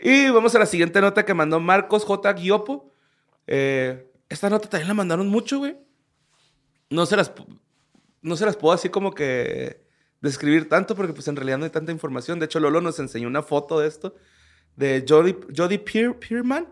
y 0.00 0.30
vamos 0.30 0.54
a 0.54 0.58
la 0.60 0.66
siguiente 0.66 1.00
nota 1.00 1.24
que 1.24 1.34
mandó 1.34 1.60
Marcos 1.60 2.04
J. 2.04 2.32
Guiopo. 2.34 2.92
Eh, 3.46 4.06
esta 4.28 4.48
nota 4.48 4.68
también 4.68 4.88
la 4.88 4.94
mandaron 4.94 5.26
mucho, 5.28 5.58
güey. 5.58 5.76
No 6.90 7.04
se 7.04 7.16
las, 7.16 7.32
no 8.22 8.36
se 8.36 8.46
las 8.46 8.56
puedo 8.56 8.74
así 8.74 8.88
como 8.88 9.12
que 9.12 9.82
describir 10.20 10.68
tanto 10.68 10.94
porque 10.96 11.12
pues 11.12 11.28
en 11.28 11.36
realidad 11.36 11.58
no 11.58 11.64
hay 11.64 11.70
tanta 11.70 11.92
información. 11.92 12.38
De 12.38 12.46
hecho, 12.46 12.60
Lolo 12.60 12.80
nos 12.80 12.98
enseñó 12.98 13.28
una 13.28 13.42
foto 13.42 13.78
de 13.80 13.88
esto 13.88 14.14
de 14.76 15.04
Jodie, 15.08 15.36
Jodie 15.56 15.84
Pier- 15.84 16.18
Pierman, 16.18 16.68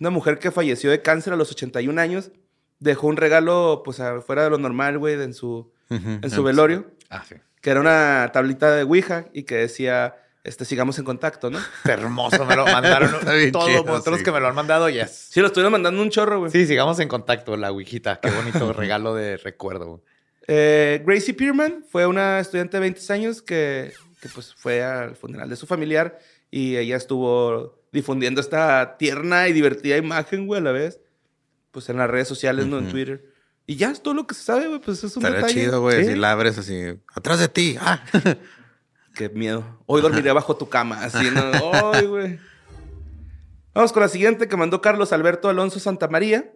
una 0.00 0.10
mujer 0.10 0.38
que 0.38 0.50
falleció 0.50 0.90
de 0.90 1.02
cáncer 1.02 1.32
a 1.32 1.36
los 1.36 1.50
81 1.50 2.00
años. 2.00 2.30
Dejó 2.80 3.06
un 3.06 3.16
regalo 3.16 3.82
pues 3.84 4.00
afuera 4.00 4.44
de 4.44 4.50
lo 4.50 4.58
normal, 4.58 4.98
güey, 4.98 5.14
en 5.22 5.32
su, 5.34 5.72
en 5.90 6.28
su 6.30 6.42
velorio 6.42 6.90
Ah, 7.10 7.22
sí. 7.26 7.36
que 7.60 7.70
era 7.70 7.80
una 7.80 8.30
tablita 8.32 8.70
de 8.74 8.82
Ouija 8.82 9.26
y 9.32 9.44
que 9.44 9.54
decía, 9.56 10.16
este, 10.42 10.64
sigamos 10.64 10.98
en 10.98 11.04
contacto, 11.04 11.50
¿no? 11.50 11.58
Hermoso, 11.84 12.44
me 12.44 12.56
lo 12.56 12.64
mandaron. 12.66 13.10
Bien 13.36 13.52
Todos 13.52 13.70
sí. 14.18 14.24
que 14.24 14.32
me 14.32 14.40
lo 14.40 14.48
han 14.48 14.54
mandado, 14.54 14.90
yes. 14.90 15.28
Sí, 15.30 15.40
lo 15.40 15.46
estuvieron 15.46 15.72
mandando 15.72 16.02
un 16.02 16.10
chorro, 16.10 16.40
güey. 16.40 16.50
Sí, 16.50 16.66
sigamos 16.66 16.98
en 17.00 17.08
contacto, 17.08 17.56
la 17.56 17.70
Ouijita. 17.70 18.20
Qué 18.20 18.30
bonito 18.30 18.72
regalo 18.74 19.14
de 19.14 19.36
recuerdo. 19.38 19.86
güey. 19.86 20.00
Eh, 20.46 21.02
Gracie 21.06 21.34
Pierman 21.34 21.84
fue 21.90 22.06
una 22.06 22.40
estudiante 22.40 22.76
de 22.76 22.80
20 22.82 23.12
años 23.12 23.42
que, 23.42 23.92
que, 24.20 24.28
pues 24.28 24.54
fue 24.54 24.82
al 24.82 25.16
funeral 25.16 25.48
de 25.48 25.56
su 25.56 25.66
familiar 25.66 26.18
y 26.50 26.76
ella 26.76 26.96
estuvo 26.96 27.82
difundiendo 27.92 28.40
esta 28.40 28.96
tierna 28.98 29.48
y 29.48 29.52
divertida 29.52 29.96
imagen, 29.96 30.46
güey, 30.46 30.60
a 30.60 30.64
la 30.64 30.72
vez. 30.72 31.00
Pues 31.70 31.88
en 31.88 31.96
las 31.96 32.08
redes 32.08 32.28
sociales, 32.28 32.66
¿no? 32.66 32.78
En. 32.78 32.88
Twitter. 32.88 33.24
Y 33.66 33.76
ya 33.76 33.90
es 33.90 34.02
todo 34.02 34.14
lo 34.14 34.26
que 34.26 34.34
se 34.34 34.42
sabe, 34.42 34.68
güey. 34.68 34.80
Pues 34.80 35.02
es 35.02 35.16
un 35.16 35.22
Estaría 35.22 35.46
detalle. 35.46 35.54
chido, 35.54 35.80
güey. 35.80 36.04
Sí. 36.04 36.12
Si 36.12 36.16
la 36.16 36.32
abres 36.32 36.58
así, 36.58 37.00
atrás 37.14 37.40
de 37.40 37.48
ti. 37.48 37.76
Ah. 37.80 38.04
Qué 39.14 39.28
miedo. 39.28 39.80
Hoy 39.86 40.02
dormiré 40.02 40.32
bajo 40.32 40.56
tu 40.56 40.68
cama. 40.68 41.02
Así, 41.04 41.30
¿no? 41.30 41.42
Ay, 41.92 42.06
güey. 42.06 42.38
Vamos 43.72 43.92
con 43.92 44.02
la 44.02 44.08
siguiente 44.08 44.48
que 44.48 44.56
mandó 44.56 44.80
Carlos 44.80 45.12
Alberto 45.12 45.48
Alonso 45.48 45.80
Santamaría. 45.80 46.52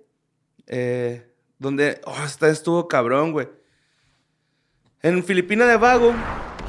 Eh, 0.67 1.33
donde, 1.59 2.01
oh, 2.05 2.17
esta 2.25 2.49
estuvo 2.49 2.89
cabrón, 2.89 3.33
güey. 3.33 3.49
En 5.03 5.23
Filipina 5.25 5.67
de 5.67 5.77
Vago 5.77 6.15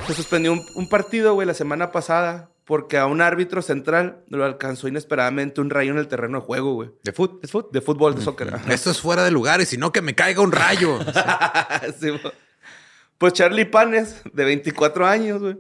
se 0.08 0.14
suspendió 0.14 0.54
un, 0.54 0.62
un 0.76 0.90
partido, 0.90 1.34
güey, 1.34 1.48
la 1.48 1.54
semana 1.54 1.92
pasada 1.92 2.52
porque 2.66 3.00
a 3.00 3.08
un 3.08 3.20
árbitro 3.22 3.64
central 3.64 4.24
lo 4.30 4.46
alcanzó 4.46 4.88
inesperadamente 4.88 5.60
un 5.60 5.72
rayo 5.72 5.92
en 5.92 5.98
el 5.98 6.08
terreno 6.08 6.40
de 6.40 6.46
juego, 6.46 6.74
güey. 6.76 6.92
¿De 7.04 7.12
foot? 7.12 7.44
¿Es 7.44 7.52
foot? 7.52 7.72
De 7.72 7.82
fútbol, 7.82 8.14
de 8.14 8.22
soccer. 8.22 8.54
Ajá. 8.54 8.72
Esto 8.72 8.92
es 8.92 9.02
fuera 9.02 9.24
de 9.24 9.32
lugar 9.32 9.60
y 9.62 9.66
si 9.66 9.78
no, 9.78 9.92
que 9.92 10.04
me 10.04 10.14
caiga 10.14 10.42
un 10.42 10.52
rayo. 10.52 11.00
Sí, 12.00 12.10
pues 13.18 13.34
Charlie 13.34 13.66
Panes, 13.66 14.22
de 14.32 14.46
24 14.46 15.08
años, 15.08 15.42
güey, 15.42 15.58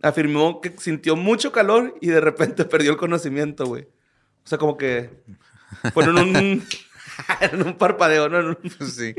afirmó 0.00 0.60
que 0.60 0.72
sintió 0.78 1.16
mucho 1.16 1.50
calor 1.52 1.96
y 2.00 2.08
de 2.08 2.20
repente 2.20 2.64
perdió 2.66 2.92
el 2.92 2.96
conocimiento, 2.96 3.66
güey. 3.66 3.82
O 4.44 4.46
sea, 4.46 4.56
como 4.58 4.76
que 4.76 5.10
fue 5.92 6.04
en 6.04 6.10
un, 6.10 6.26
en 7.40 7.62
un 7.66 7.76
parpadeo, 7.76 8.28
¿no? 8.28 8.38
En 8.38 8.46
un- 8.46 8.88
Sí. 8.88 9.14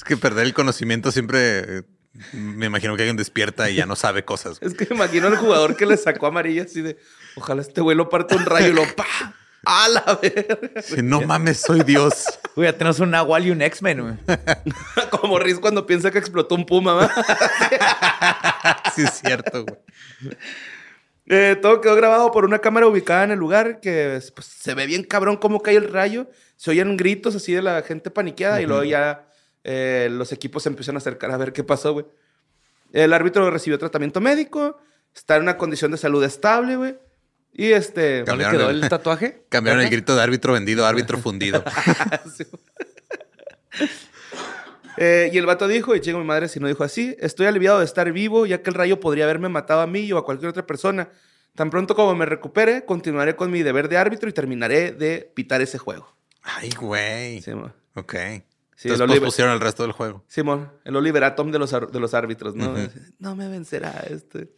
Es 0.00 0.04
que 0.04 0.16
perder 0.16 0.46
el 0.46 0.54
conocimiento 0.54 1.12
siempre. 1.12 1.58
eh, 1.78 1.82
Me 2.32 2.64
imagino 2.66 2.96
que 2.96 3.02
alguien 3.02 3.18
despierta 3.18 3.68
y 3.68 3.74
ya 3.74 3.84
no 3.84 3.96
sabe 3.96 4.24
cosas. 4.24 4.56
Es 4.62 4.72
que 4.72 4.86
me 4.88 4.96
imagino 4.96 5.26
al 5.26 5.36
jugador 5.36 5.76
que 5.76 5.84
le 5.84 5.98
sacó 5.98 6.26
amarilla 6.26 6.62
así 6.62 6.80
de, 6.80 6.96
ojalá 7.36 7.60
este 7.60 7.82
güey 7.82 7.94
lo 7.94 8.08
parte 8.08 8.34
un 8.34 8.46
rayo 8.46 8.68
y 8.68 8.72
lo 8.72 8.84
pa. 8.96 9.04
¡A 9.66 9.88
la 9.88 10.18
verga! 10.22 10.80
Si 10.80 11.02
no 11.02 11.20
mames, 11.20 11.60
soy 11.60 11.82
Dios. 11.82 12.24
Uy, 12.56 12.64
ya 12.64 12.72
tenemos 12.72 12.98
un 13.00 13.10
Nahual 13.10 13.44
y 13.46 13.50
un 13.50 13.60
X-Men, 13.60 14.00
güey. 14.00 14.14
Como 15.10 15.38
Riz 15.38 15.58
cuando 15.58 15.84
piensa 15.84 16.10
que 16.10 16.16
explotó 16.18 16.54
un 16.54 16.64
puma, 16.64 16.94
¿va? 16.94 17.10
Sí, 18.96 19.02
es 19.02 19.20
cierto, 19.20 19.66
güey. 19.66 19.76
Eh, 21.26 21.56
todo 21.60 21.82
quedó 21.82 21.94
grabado 21.94 22.32
por 22.32 22.46
una 22.46 22.58
cámara 22.60 22.86
ubicada 22.86 23.24
en 23.24 23.32
el 23.32 23.38
lugar 23.38 23.80
que 23.80 24.18
pues, 24.34 24.46
se 24.46 24.72
ve 24.74 24.86
bien 24.86 25.04
cabrón 25.04 25.36
cómo 25.36 25.60
cae 25.60 25.76
el 25.76 25.92
rayo. 25.92 26.30
Se 26.56 26.70
oyen 26.70 26.96
gritos 26.96 27.36
así 27.36 27.52
de 27.52 27.60
la 27.60 27.82
gente 27.82 28.10
paniqueada 28.10 28.62
y 28.62 28.66
luego 28.66 28.82
ya 28.84 29.26
eh, 29.64 30.08
los 30.10 30.32
equipos 30.32 30.62
se 30.62 30.68
empiezan 30.68 30.94
a 30.94 30.98
acercar 30.98 31.30
a 31.30 31.36
ver 31.36 31.52
qué 31.52 31.64
pasó, 31.64 31.92
güey. 31.92 32.06
El 32.92 33.12
árbitro 33.12 33.48
recibió 33.50 33.78
tratamiento 33.78 34.20
médico, 34.20 34.78
está 35.14 35.36
en 35.36 35.42
una 35.42 35.56
condición 35.56 35.90
de 35.92 35.96
salud 35.98 36.22
estable, 36.24 36.76
güey. 36.76 36.96
Y 37.52 37.72
este... 37.72 38.18
¿No 38.26 38.36
le 38.36 38.44
Cambiaron 38.44 38.56
quedó 38.58 38.70
el- 38.70 38.82
el 38.84 38.88
tatuaje? 38.88 39.44
Cambiaron 39.48 39.82
el 39.82 39.90
grito 39.90 40.14
de 40.16 40.22
árbitro 40.22 40.52
vendido 40.52 40.86
árbitro 40.86 41.18
fundido. 41.18 41.62
Sí. 42.36 42.44
Eh, 44.96 45.30
y 45.32 45.38
el 45.38 45.46
vato 45.46 45.66
dijo, 45.66 45.94
y 45.94 46.00
chingo 46.00 46.18
mi 46.18 46.24
madre 46.26 46.48
si 46.48 46.60
no 46.60 46.66
dijo 46.68 46.84
así, 46.84 47.16
estoy 47.20 47.46
aliviado 47.46 47.78
de 47.78 47.84
estar 47.86 48.10
vivo 48.12 48.44
ya 48.44 48.60
que 48.60 48.68
el 48.68 48.74
rayo 48.74 49.00
podría 49.00 49.24
haberme 49.24 49.48
matado 49.48 49.80
a 49.80 49.86
mí 49.86 50.12
o 50.12 50.18
a 50.18 50.24
cualquier 50.26 50.50
otra 50.50 50.66
persona. 50.66 51.08
Tan 51.54 51.70
pronto 51.70 51.94
como 51.94 52.14
me 52.14 52.26
recupere, 52.26 52.84
continuaré 52.84 53.34
con 53.34 53.50
mi 53.50 53.62
deber 53.62 53.88
de 53.88 53.96
árbitro 53.96 54.28
y 54.28 54.32
terminaré 54.32 54.92
de 54.92 55.30
pitar 55.34 55.62
ese 55.62 55.78
juego. 55.78 56.14
Ay, 56.42 56.70
güey. 56.78 57.40
Sí. 57.40 57.52
Ok. 57.94 58.14
Sí, 58.80 58.88
Oliver, 58.90 59.22
pusieron 59.22 59.52
el 59.52 59.60
resto 59.60 59.82
del 59.82 59.92
juego. 59.92 60.24
Simón, 60.26 60.72
el 60.84 60.96
Oliver 60.96 61.22
Atom 61.24 61.50
de 61.52 61.58
los, 61.58 61.70
de 61.70 62.00
los 62.00 62.14
árbitros, 62.14 62.54
¿no? 62.54 62.74
No 63.18 63.36
me 63.36 63.46
vencerá 63.48 63.90
este. 64.08 64.54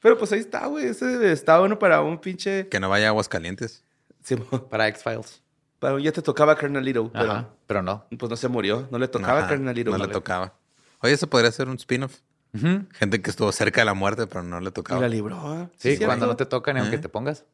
Pero 0.00 0.18
pues 0.18 0.30
ahí 0.32 0.40
está, 0.40 0.66
güey. 0.66 0.84
Ese 0.88 1.32
está 1.32 1.58
bueno 1.60 1.78
para 1.78 2.02
un 2.02 2.20
pinche. 2.20 2.68
Que 2.68 2.78
no 2.78 2.90
vaya 2.90 3.06
a 3.06 3.08
aguas 3.08 3.26
calientes. 3.28 3.82
Simón, 4.22 4.66
Para 4.70 4.86
X-Files. 4.88 5.40
para 5.78 5.94
un- 5.94 6.02
ya 6.02 6.12
te 6.12 6.20
tocaba 6.20 6.54
Carnalito, 6.56 7.10
pero 7.10 7.32
Ajá. 7.32 7.48
Pero 7.66 7.82
no. 7.82 8.04
pues 8.18 8.28
no 8.28 8.36
se 8.36 8.48
murió. 8.48 8.86
No 8.90 8.98
le 8.98 9.08
tocaba 9.08 9.38
Ajá, 9.40 9.48
Carnalito. 9.48 9.90
No 9.90 9.96
le 9.98 10.08
tocaba. 10.12 10.52
Oye, 11.00 11.14
eso 11.14 11.26
podría 11.30 11.50
ser 11.50 11.68
un 11.70 11.76
spin-off. 11.76 12.18
Ujú. 12.54 12.84
Gente 12.92 13.22
que 13.22 13.30
estuvo 13.30 13.50
cerca 13.50 13.80
de 13.80 13.86
la 13.86 13.94
muerte, 13.94 14.26
pero 14.26 14.42
no 14.42 14.60
le 14.60 14.68
Y 14.68 14.72
tocaba. 14.72 15.00
la 15.00 15.08
libró. 15.08 15.54
¿eh? 15.62 15.68
Sí, 15.76 15.96
¿cierto? 15.96 16.06
cuando 16.06 16.26
no 16.26 16.36
te 16.36 16.44
toca 16.46 16.72
ni 16.74 16.80
aunque 16.80 16.96
¿Eh? 16.96 17.00
te 17.00 17.08
pongas. 17.08 17.44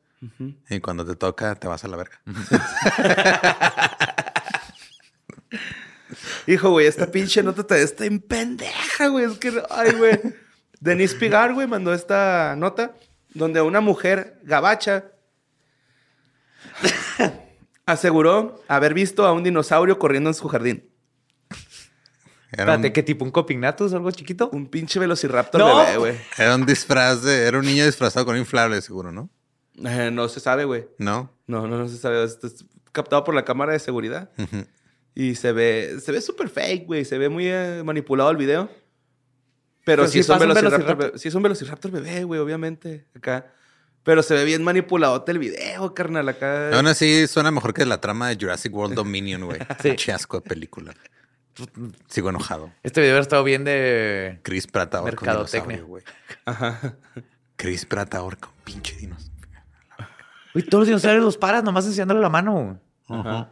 Y 0.68 0.80
cuando 0.80 1.06
te 1.06 1.14
toca, 1.16 1.54
te 1.54 1.66
vas 1.68 1.82
a 1.84 1.88
la 1.88 1.96
verga. 1.96 2.20
Hijo, 6.52 6.70
güey, 6.70 6.86
esta 6.86 7.06
pinche 7.10 7.42
nota 7.42 7.64
te 7.64 7.80
está 7.82 8.04
en 8.06 8.18
pendeja, 8.20 9.06
güey. 9.08 9.24
Es 9.30 9.38
que, 9.38 9.62
ay, 9.70 9.92
güey. 9.92 10.18
Denise 10.80 11.14
Pigar, 11.16 11.54
güey, 11.54 11.66
mandó 11.66 11.92
esta 11.94 12.54
nota 12.56 12.94
donde 13.34 13.60
una 13.60 13.80
mujer 13.80 14.38
gabacha 14.42 15.04
aseguró 17.86 18.62
haber 18.68 18.94
visto 18.94 19.26
a 19.26 19.32
un 19.32 19.42
dinosaurio 19.44 19.98
corriendo 19.98 20.30
en 20.30 20.34
su 20.34 20.48
jardín. 20.48 20.88
Era 22.52 22.62
Espérate, 22.74 22.86
un, 22.88 22.92
¿qué 22.92 23.02
tipo? 23.04 23.24
¿Un 23.24 23.30
copignatus 23.30 23.92
o 23.92 23.96
algo 23.96 24.10
chiquito? 24.10 24.50
Un 24.52 24.66
pinche 24.68 24.98
velociraptor 24.98 25.60
No. 25.60 25.76
bebé, 25.78 25.96
güey. 25.98 26.18
era 26.36 26.56
un 26.56 26.66
disfraz 26.66 27.22
de... 27.22 27.44
Era 27.46 27.58
un 27.58 27.64
niño 27.64 27.86
disfrazado 27.86 28.26
con 28.26 28.34
un 28.34 28.40
inflable, 28.40 28.80
seguro, 28.82 29.12
¿no? 29.12 29.30
Eh, 29.84 30.10
no 30.12 30.28
se 30.28 30.40
sabe, 30.40 30.64
güey. 30.64 30.88
No. 30.98 31.32
No, 31.46 31.68
no, 31.68 31.78
no 31.78 31.88
se 31.88 31.96
sabe. 31.96 32.24
Esto 32.24 32.48
es 32.48 32.64
captado 32.90 33.22
por 33.22 33.34
la 33.36 33.44
cámara 33.44 33.72
de 33.72 33.78
seguridad. 33.78 34.30
Ujú. 34.36 34.66
Y 35.14 35.34
se 35.34 35.52
ve, 35.52 35.98
se 36.00 36.12
ve 36.12 36.20
súper 36.20 36.48
fake, 36.48 36.86
güey. 36.86 37.04
Se 37.04 37.18
ve 37.18 37.28
muy 37.28 37.46
eh, 37.48 37.82
manipulado 37.84 38.30
el 38.30 38.36
video. 38.36 38.70
Pero, 39.84 40.02
Pero 40.02 40.06
sí, 40.06 40.12
sí 40.12 40.18
es 40.20 40.28
un 40.28 40.38
velociraptor. 40.38 41.18
Sí 41.18 41.28
es 41.28 41.34
un 41.34 41.42
velociraptor 41.42 41.90
bebé, 41.90 42.24
güey, 42.24 42.40
obviamente. 42.40 43.06
Acá. 43.14 43.52
Pero 44.02 44.22
se 44.22 44.34
ve 44.34 44.44
bien 44.44 44.62
manipulado 44.62 45.24
el 45.26 45.38
video, 45.38 45.94
carnal. 45.94 46.28
Acá. 46.28 46.76
Aún 46.76 46.86
así, 46.86 47.26
suena 47.26 47.50
mejor 47.50 47.74
que 47.74 47.84
la 47.84 48.00
trama 48.00 48.28
de 48.28 48.36
Jurassic 48.36 48.74
World 48.74 48.94
Dominion, 48.94 49.44
güey. 49.44 49.58
Sí. 49.82 49.96
Chasco 49.96 50.40
de 50.40 50.48
película. 50.48 50.94
Sigo 52.08 52.30
enojado. 52.30 52.72
Este 52.82 53.00
video 53.00 53.12
hubiera 53.12 53.22
estado 53.22 53.44
bien 53.44 53.64
de... 53.64 54.40
Chris 54.42 54.66
Pratt 54.66 54.94
ahora 54.94 55.14
con 55.14 55.26
Mercadotecnia. 55.26 55.76
dinosaurio, 55.76 55.86
güey. 55.86 56.04
Ajá. 56.46 56.96
Chris 57.56 57.84
Pratt 57.84 58.14
ahora 58.14 58.36
con 58.36 58.52
pinche 58.64 58.96
dinosaurio. 58.96 59.30
Uy, 60.54 60.62
todos 60.62 60.82
los 60.82 60.88
dinosaurios 60.88 61.24
los 61.24 61.36
paras 61.36 61.62
nomás 61.62 61.84
enseñándole 61.84 62.20
la 62.20 62.30
mano. 62.30 62.80
Ajá. 63.08 63.50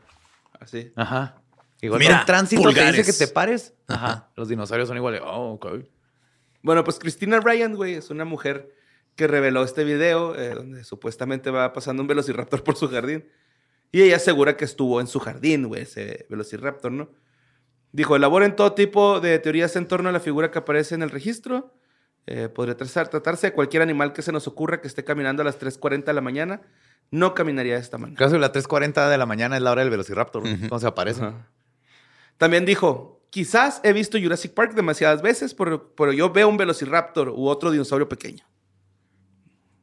Así. 0.58 0.92
Ajá. 0.96 1.42
Igual 1.80 2.00
Mira, 2.00 2.20
en 2.20 2.26
tránsito 2.26 2.62
pulgares. 2.62 2.92
te 2.92 2.98
dice 3.02 3.12
que 3.18 3.26
te 3.26 3.32
pares. 3.32 3.74
Ajá. 3.86 4.30
Los 4.36 4.48
dinosaurios 4.48 4.88
son 4.88 4.96
iguales. 4.96 5.20
Oh, 5.24 5.52
ok. 5.52 5.66
Bueno, 6.62 6.82
pues 6.84 6.98
Christina 6.98 7.38
Ryan, 7.40 7.74
güey, 7.76 7.94
es 7.94 8.10
una 8.10 8.24
mujer 8.24 8.74
que 9.14 9.26
reveló 9.26 9.62
este 9.62 9.84
video 9.84 10.34
eh, 10.36 10.54
donde 10.54 10.84
supuestamente 10.84 11.50
va 11.50 11.72
pasando 11.72 12.02
un 12.02 12.08
velociraptor 12.08 12.62
por 12.64 12.76
su 12.76 12.88
jardín. 12.88 13.28
Y 13.92 14.02
ella 14.02 14.16
asegura 14.16 14.56
que 14.56 14.64
estuvo 14.64 15.00
en 15.00 15.06
su 15.06 15.18
jardín, 15.20 15.66
güey, 15.68 15.82
ese 15.82 16.26
velociraptor, 16.28 16.92
¿no? 16.92 17.10
Dijo, 17.92 18.16
elaboren 18.16 18.54
todo 18.54 18.74
tipo 18.74 19.18
de 19.20 19.38
teorías 19.38 19.74
en 19.76 19.86
torno 19.86 20.08
a 20.10 20.12
la 20.12 20.20
figura 20.20 20.50
que 20.50 20.58
aparece 20.58 20.94
en 20.94 21.02
el 21.02 21.10
registro. 21.10 21.72
Eh, 22.26 22.48
podría 22.50 22.76
tratar- 22.76 23.08
tratarse 23.08 23.46
de 23.46 23.52
cualquier 23.54 23.80
animal 23.82 24.12
que 24.12 24.20
se 24.20 24.30
nos 24.32 24.46
ocurra 24.46 24.80
que 24.82 24.88
esté 24.88 25.04
caminando 25.04 25.40
a 25.40 25.44
las 25.44 25.58
3.40 25.58 26.04
de 26.04 26.12
la 26.12 26.20
mañana. 26.20 26.60
No 27.10 27.32
caminaría 27.34 27.74
de 27.76 27.80
esta 27.80 27.96
manera. 27.96 28.18
Caso 28.18 28.32
de 28.34 28.40
la 28.40 28.52
3.40 28.52 29.08
de 29.08 29.16
la 29.16 29.24
mañana 29.24 29.56
es 29.56 29.62
la 29.62 29.70
hora 29.72 29.80
del 29.80 29.90
velociraptor. 29.90 30.42
¿Cómo 30.68 30.78
se 30.78 30.86
aparece? 30.86 31.22
También 32.38 32.64
dijo, 32.64 33.20
quizás 33.30 33.80
he 33.84 33.92
visto 33.92 34.18
Jurassic 34.18 34.54
Park 34.54 34.74
demasiadas 34.74 35.20
veces, 35.22 35.54
pero, 35.54 35.94
pero 35.94 36.12
yo 36.12 36.32
veo 36.32 36.48
un 36.48 36.56
velociraptor 36.56 37.28
u 37.28 37.48
otro 37.48 37.70
dinosaurio 37.70 38.08
pequeño. 38.08 38.44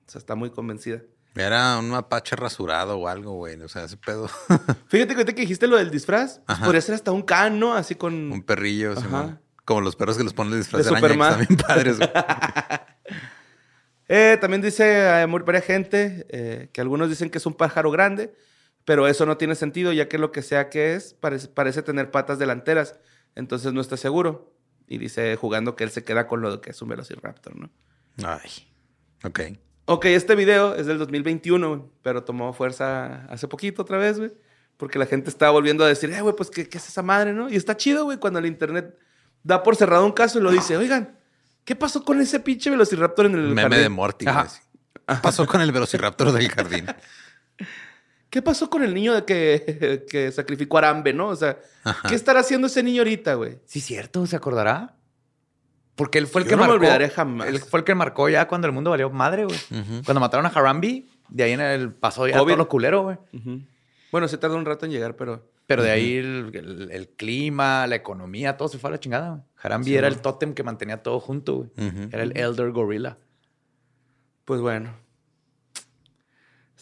O 0.07 0.11
sea, 0.11 0.19
está 0.19 0.35
muy 0.35 0.49
convencida. 0.49 1.01
Era 1.35 1.77
un 1.79 1.89
mapache 1.89 2.35
rasurado 2.35 2.97
o 2.97 3.07
algo, 3.09 3.33
güey. 3.33 3.59
O 3.61 3.67
sea, 3.67 3.83
ese 3.83 3.97
pedo. 3.97 4.29
Fíjate 4.87 5.09
que 5.09 5.15
ahorita 5.15 5.33
que 5.33 5.41
dijiste 5.41 5.67
lo 5.67 5.77
del 5.77 5.91
disfraz, 5.91 6.39
pues 6.45 6.59
podría 6.59 6.81
ser 6.81 6.95
hasta 6.95 7.11
un 7.11 7.23
can, 7.23 7.59
¿no? 7.59 7.73
Así 7.73 7.95
con... 7.95 8.31
un 8.31 8.41
perrillo, 8.41 8.93
Ajá. 8.93 9.01
Simón. 9.01 9.41
Como 9.65 9.81
los 9.81 9.95
perros 9.95 10.15
que 10.15 10.23
les 10.23 10.31
ponen 10.31 10.53
el 10.53 10.59
disfraz 10.59 10.85
De 10.85 10.91
de, 10.91 10.97
araña, 10.97 11.45
que 11.45 11.57
padres, 11.57 11.97
güey. 11.97 12.09
Eh, 14.07 14.37
también 14.39 14.61
dice 14.61 15.21
eh, 15.23 15.25
muy 15.25 15.41
varias 15.41 15.65
gente 15.65 16.27
eh, 16.29 16.69
que 16.71 16.79
algunos 16.79 17.09
dicen 17.09 17.31
que 17.31 17.39
es 17.39 17.45
un 17.47 17.55
pájaro 17.55 17.89
grande, 17.89 18.35
pero 18.85 19.07
eso 19.07 19.25
no 19.25 19.37
tiene 19.37 19.55
sentido, 19.55 19.91
ya 19.91 20.07
que 20.07 20.19
lo 20.19 20.31
que 20.31 20.43
sea 20.43 20.69
que 20.69 20.93
es, 20.93 21.15
parece, 21.15 21.47
parece 21.47 21.81
tener 21.81 22.11
patas 22.11 22.37
delanteras. 22.37 22.99
Entonces 23.33 23.73
no 23.73 23.81
está 23.81 23.97
seguro. 23.97 24.53
Y 24.87 24.99
dice 24.99 25.35
jugando 25.35 25.75
que 25.75 25.83
él 25.83 25.89
se 25.89 26.03
queda 26.03 26.27
con 26.27 26.41
lo 26.41 26.61
que 26.61 26.69
es 26.69 26.81
un 26.81 26.89
velociraptor, 26.89 27.55
¿no? 27.55 27.71
Ay. 28.23 28.67
Ok. 29.23 29.39
Ok, 29.85 30.05
este 30.05 30.35
video 30.35 30.75
es 30.75 30.85
del 30.85 30.99
2021, 30.99 31.67
güey, 31.67 31.81
pero 32.03 32.23
tomó 32.23 32.53
fuerza 32.53 33.25
hace 33.25 33.47
poquito 33.47 33.81
otra 33.81 33.97
vez, 33.97 34.19
güey. 34.19 34.31
Porque 34.77 34.99
la 34.99 35.05
gente 35.05 35.29
estaba 35.29 35.51
volviendo 35.51 35.83
a 35.83 35.87
decir, 35.87 36.11
eh, 36.11 36.21
güey, 36.21 36.35
pues, 36.35 36.51
¿qué, 36.51 36.67
¿qué 36.67 36.77
es 36.77 36.87
esa 36.87 37.01
madre, 37.01 37.33
no? 37.33 37.49
Y 37.49 37.55
está 37.55 37.75
chido, 37.77 38.03
güey, 38.05 38.19
cuando 38.19 38.39
el 38.39 38.45
internet 38.45 38.97
da 39.41 39.63
por 39.63 39.75
cerrado 39.75 40.05
un 40.05 40.11
caso 40.11 40.37
y 40.37 40.41
lo 40.41 40.51
dice, 40.51 40.77
oigan, 40.77 41.17
¿qué 41.63 41.75
pasó 41.75 42.03
con 42.03 42.19
ese 42.21 42.39
pinche 42.39 42.69
velociraptor 42.69 43.27
en 43.27 43.35
el 43.35 43.41
Meme 43.49 43.61
jardín? 43.63 43.79
de 43.79 43.89
Morty, 43.89 44.25
güey. 44.25 44.35
Ajá. 44.35 44.47
¿Qué 45.07 45.15
pasó 45.21 45.45
con 45.47 45.61
el 45.61 45.71
velociraptor 45.71 46.31
del 46.31 46.49
jardín? 46.49 46.85
¿Qué 48.35 48.41
pasó 48.41 48.69
con 48.69 48.83
el 48.83 48.93
niño 48.93 49.13
de 49.13 49.23
que, 49.23 50.03
que 50.11 50.29
sacrificó 50.29 50.75
a 50.75 50.79
Arambe, 50.79 51.13
no? 51.13 51.29
O 51.29 51.35
sea, 51.37 51.57
Ajá. 51.85 52.09
¿qué 52.09 52.15
estará 52.15 52.41
haciendo 52.41 52.67
ese 52.67 52.83
niño 52.83 52.99
ahorita, 53.03 53.35
güey? 53.35 53.59
Sí, 53.63 53.79
cierto, 53.79 54.25
¿se 54.27 54.35
acordará? 54.35 54.97
Porque 55.95 56.17
él 56.17 56.27
fue 56.27 56.41
el 56.41 56.45
Yo 56.45 56.49
que 56.49 56.55
no 56.57 56.61
me 56.63 56.67
marcó. 56.67 56.81
olvidaré 56.81 57.09
jamás. 57.09 57.47
Él 57.47 57.59
fue 57.59 57.79
el 57.79 57.85
que 57.85 57.95
marcó 57.95 58.27
ya 58.27 58.45
cuando 58.49 58.67
el 58.67 58.73
mundo 58.73 58.89
valió 58.89 59.09
madre, 59.09 59.45
güey. 59.45 59.57
Cuando 60.03 60.19
mataron 60.19 60.45
a 60.45 60.49
Harambe, 60.49 61.05
de 61.29 61.43
ahí 61.43 61.53
en 61.53 61.61
el 61.61 61.93
pasó 61.93 62.27
ya 62.27 62.35
Obvio. 62.41 62.55
todo 62.55 62.57
lo 62.57 62.67
culero, 62.67 63.03
güey. 63.03 63.17
Bueno, 64.11 64.27
se 64.27 64.37
tardó 64.37 64.57
un 64.57 64.65
rato 64.65 64.85
en 64.85 64.91
llegar, 64.91 65.15
pero... 65.15 65.49
Pero 65.65 65.81
de 65.81 65.91
ahí 65.91 66.17
el, 66.17 66.51
el- 66.53 66.91
el 66.91 67.07
clima, 67.07 67.87
la 67.87 67.95
economía, 67.95 68.57
todo 68.57 68.67
se 68.67 68.77
fue 68.79 68.89
a 68.89 68.91
la 68.91 68.99
chingada. 68.99 69.29
güey. 69.29 69.41
Harambe 69.63 69.95
era 69.95 70.09
el 70.09 70.19
tótem 70.19 70.53
que 70.53 70.61
mantenía 70.63 71.01
todo 71.01 71.21
junto, 71.21 71.55
güey. 71.55 71.69
Era 72.11 72.23
el 72.23 72.37
Elder 72.37 72.71
Gorilla. 72.71 73.17
Pues 74.43 74.59
bueno. 74.59 74.93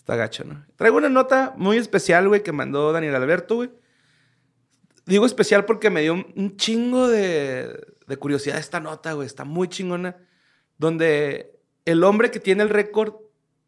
Está 0.04 0.18
gacho, 0.18 0.44
¿no? 0.44 0.66
Traigo 0.76 0.98
una 0.98 1.08
nota 1.08 1.54
muy 1.56 1.78
especial, 1.78 2.28
güey, 2.28 2.44
que 2.44 2.52
mandó 2.52 2.92
Daniel 2.92 3.16
Alberto, 3.16 3.56
güey. 3.56 3.72
Digo 5.06 5.26
especial 5.26 5.64
porque 5.64 5.90
me 5.90 6.02
dio 6.02 6.14
un, 6.14 6.58
chingo 6.58 7.08
de, 7.08 7.74
de 8.06 8.18
curiosidad 8.18 8.58
esta 8.58 8.82
nota, 8.82 9.14
güey. 9.14 9.26
Está 9.26 9.46
muy 9.46 9.70
chingona. 9.70 10.18
Donde 10.78 11.58
el 11.86 12.04
hombre 12.04 12.32
que 12.32 12.42
tiene 12.42 12.64
el 12.64 12.70
récord 12.70 13.14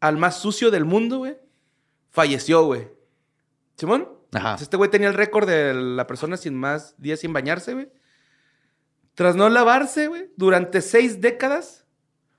al 0.00 0.18
más 0.18 0.38
sucio 0.38 0.70
del 0.70 0.84
mundo, 0.84 1.16
güey, 1.16 1.38
falleció, 2.10 2.66
güey. 2.66 2.90
¿Simón? 3.78 4.06
Ajá. 4.34 4.58
Este 4.60 4.76
güey 4.76 4.90
tenía 4.90 5.08
el 5.08 5.14
récord 5.14 5.48
de 5.48 5.72
la 5.72 6.06
persona 6.06 6.36
sin 6.36 6.54
más 6.54 6.94
días 6.98 7.20
sin 7.20 7.32
bañarse, 7.32 7.72
güey. 7.72 7.88
Tras 9.14 9.36
no 9.36 9.48
lavarse, 9.48 10.08
güey, 10.08 10.30
durante 10.36 10.82
seis 10.82 11.22
décadas, 11.22 11.86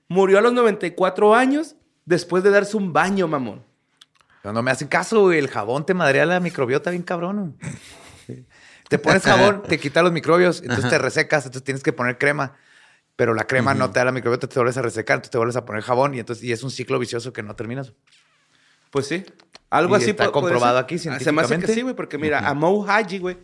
murió 0.07 0.37
a 0.37 0.41
los 0.41 0.53
94 0.53 1.33
años 1.33 1.75
después 2.05 2.43
de 2.43 2.51
darse 2.51 2.77
un 2.77 2.93
baño, 2.93 3.27
mamón. 3.27 3.65
Pero 4.47 4.53
no 4.53 4.63
me 4.63 4.71
hacen 4.71 4.87
caso, 4.87 5.23
güey. 5.23 5.39
El 5.39 5.49
jabón 5.49 5.85
te 5.85 5.93
madrea 5.93 6.25
la 6.25 6.39
microbiota 6.39 6.89
bien 6.89 7.03
cabrón. 7.03 7.57
güey. 8.27 8.45
Te 8.87 8.97
pones 8.97 9.21
jabón, 9.23 9.61
te 9.63 9.77
quita 9.77 10.01
los 10.01 10.13
microbios, 10.13 10.61
entonces 10.61 10.89
te 10.89 10.97
resecas, 10.97 11.43
entonces 11.43 11.65
tienes 11.65 11.83
que 11.83 11.91
poner 11.91 12.17
crema. 12.17 12.55
Pero 13.17 13.33
la 13.33 13.45
crema 13.45 13.73
no 13.73 13.91
te 13.91 13.99
da 13.99 14.05
la 14.05 14.13
microbiota, 14.13 14.47
te 14.47 14.57
vuelves 14.57 14.77
a 14.77 14.81
resecar, 14.83 15.15
entonces 15.15 15.31
te 15.31 15.37
vuelves 15.37 15.57
a 15.57 15.65
poner 15.65 15.83
jabón 15.83 16.13
y 16.13 16.19
entonces 16.19 16.45
y 16.45 16.53
es 16.53 16.63
un 16.63 16.71
ciclo 16.71 16.97
vicioso 16.97 17.33
que 17.33 17.43
no 17.43 17.57
terminas. 17.57 17.91
Pues 18.89 19.07
sí. 19.07 19.25
Algo 19.69 19.97
Y 19.97 20.01
así 20.01 20.11
está 20.11 20.31
comprobado 20.31 20.77
aquí 20.77 20.95
Ah, 20.95 20.97
Se 20.99 21.09
me 21.09 21.15
hace 21.17 21.25
que 21.25 21.31
científicamente. 21.33 21.73
sí, 21.73 21.81
güey, 21.81 21.93
porque 21.93 22.17
mira, 22.17 22.47
a 22.47 22.53
Mo 22.53 22.85
Haji, 22.87 23.19
güey, 23.19 23.37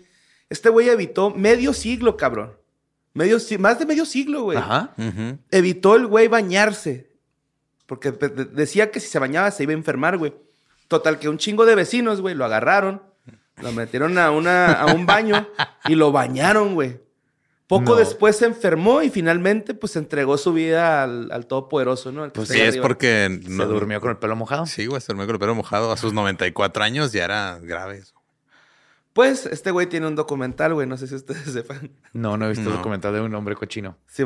este 0.50 0.70
güey 0.70 0.88
evitó 0.88 1.32
medio 1.32 1.74
siglo, 1.74 2.16
cabrón. 2.16 2.54
Medio, 3.14 3.40
más 3.60 3.78
de 3.78 3.86
medio 3.86 4.06
siglo, 4.06 4.44
güey. 4.44 4.58
Ajá. 4.58 4.94
Evitó 5.52 5.98
el 5.98 6.08
güey 6.08 6.30
bañarse. 6.30 7.12
Porque 7.88 8.14
decía 8.14 8.90
que 8.90 9.02
si 9.02 9.10
se 9.10 9.20
bañaba 9.20 9.52
se 9.52 9.64
iba 9.64 9.74
a 9.74 9.76
enfermar, 9.76 10.18
güey. 10.18 10.34
Total, 10.98 11.18
que 11.20 11.30
un 11.30 11.38
chingo 11.38 11.66
de 11.66 11.76
vecinos, 11.76 12.22
güey, 12.22 12.36
lo 12.36 12.46
agarraron, 12.46 13.02
lo 13.62 13.72
metieron 13.72 14.18
a, 14.18 14.32
una, 14.32 14.72
a 14.74 14.94
un 14.94 15.06
baño 15.06 15.48
y 15.86 15.96
lo 15.96 16.12
bañaron, 16.12 16.74
güey. 16.76 17.02
Poco 17.68 17.92
No. 17.92 17.96
después 17.96 18.36
se 18.36 18.46
enfermó 18.46 19.02
y 19.02 19.10
finalmente, 19.10 19.74
pues, 19.74 19.96
entregó 19.96 20.38
su 20.38 20.54
vida 20.54 21.02
al, 21.04 21.32
al 21.32 21.48
Todopoderoso, 21.48 22.12
¿no? 22.12 22.24
Al 22.24 22.32
Pues 22.32 22.50
sí, 22.50 22.60
es 22.62 22.78
porque... 22.78 23.40
Se 23.44 23.66
durmió 23.66 24.00
con 24.02 24.12
el 24.12 24.18
pelo 24.18 24.36
mojado. 24.36 24.66
Sí, 24.68 24.86
güey, 24.86 25.02
se 25.02 25.08
durmió 25.08 25.26
con 25.26 25.36
el 25.36 25.40
pelo 25.40 25.56
mojado. 25.56 25.92
A 25.92 25.98
sus 25.98 26.14
94 26.14 26.84
años 26.84 27.12
ya 27.14 27.24
era 27.24 27.58
grave 27.62 27.98
eso. 28.00 28.14
Pues, 29.14 29.46
este 29.46 29.72
güey 29.72 29.88
tiene 29.88 30.08
un 30.08 30.16
documental, 30.16 30.74
güey, 30.74 30.88
no 30.88 30.98
sé 30.98 31.08
si 31.08 31.16
ustedes 31.16 31.44
sepan. 31.54 31.92
No, 32.14 32.38
no 32.38 32.46
he 32.46 32.50
visto 32.50 32.66
No. 32.66 32.72
el 32.72 32.78
documental 32.78 33.14
de 33.14 33.22
un 33.22 33.34
hombre 33.34 33.56
cochino. 33.56 33.98
Se- 34.08 34.26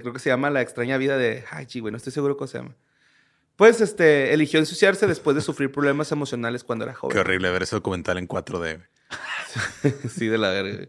creo 0.00 0.12
que 0.12 0.18
se 0.18 0.30
llama 0.30 0.50
La 0.50 0.62
extraña 0.62 0.96
vida 0.96 1.16
de 1.18 1.44
Hachi, 1.50 1.80
güey. 1.80 1.92
No 1.92 1.98
estoy 1.98 2.12
seguro 2.12 2.36
cómo 2.36 2.48
se 2.48 2.58
llama. 2.58 2.74
Pues, 3.56 3.80
este, 3.80 4.32
eligió 4.34 4.58
ensuciarse 4.60 5.06
después 5.06 5.34
de 5.34 5.40
sufrir 5.42 5.72
problemas 5.72 6.12
emocionales 6.12 6.62
cuando 6.62 6.84
era 6.84 6.94
joven. 6.94 7.14
Qué 7.14 7.20
horrible 7.20 7.50
ver 7.50 7.62
ese 7.62 7.76
documental 7.76 8.18
en 8.18 8.28
4D. 8.28 8.58
güey. 8.76 9.94
sí, 10.10 10.26
de 10.26 10.38
la 10.38 10.50
verga. 10.50 10.86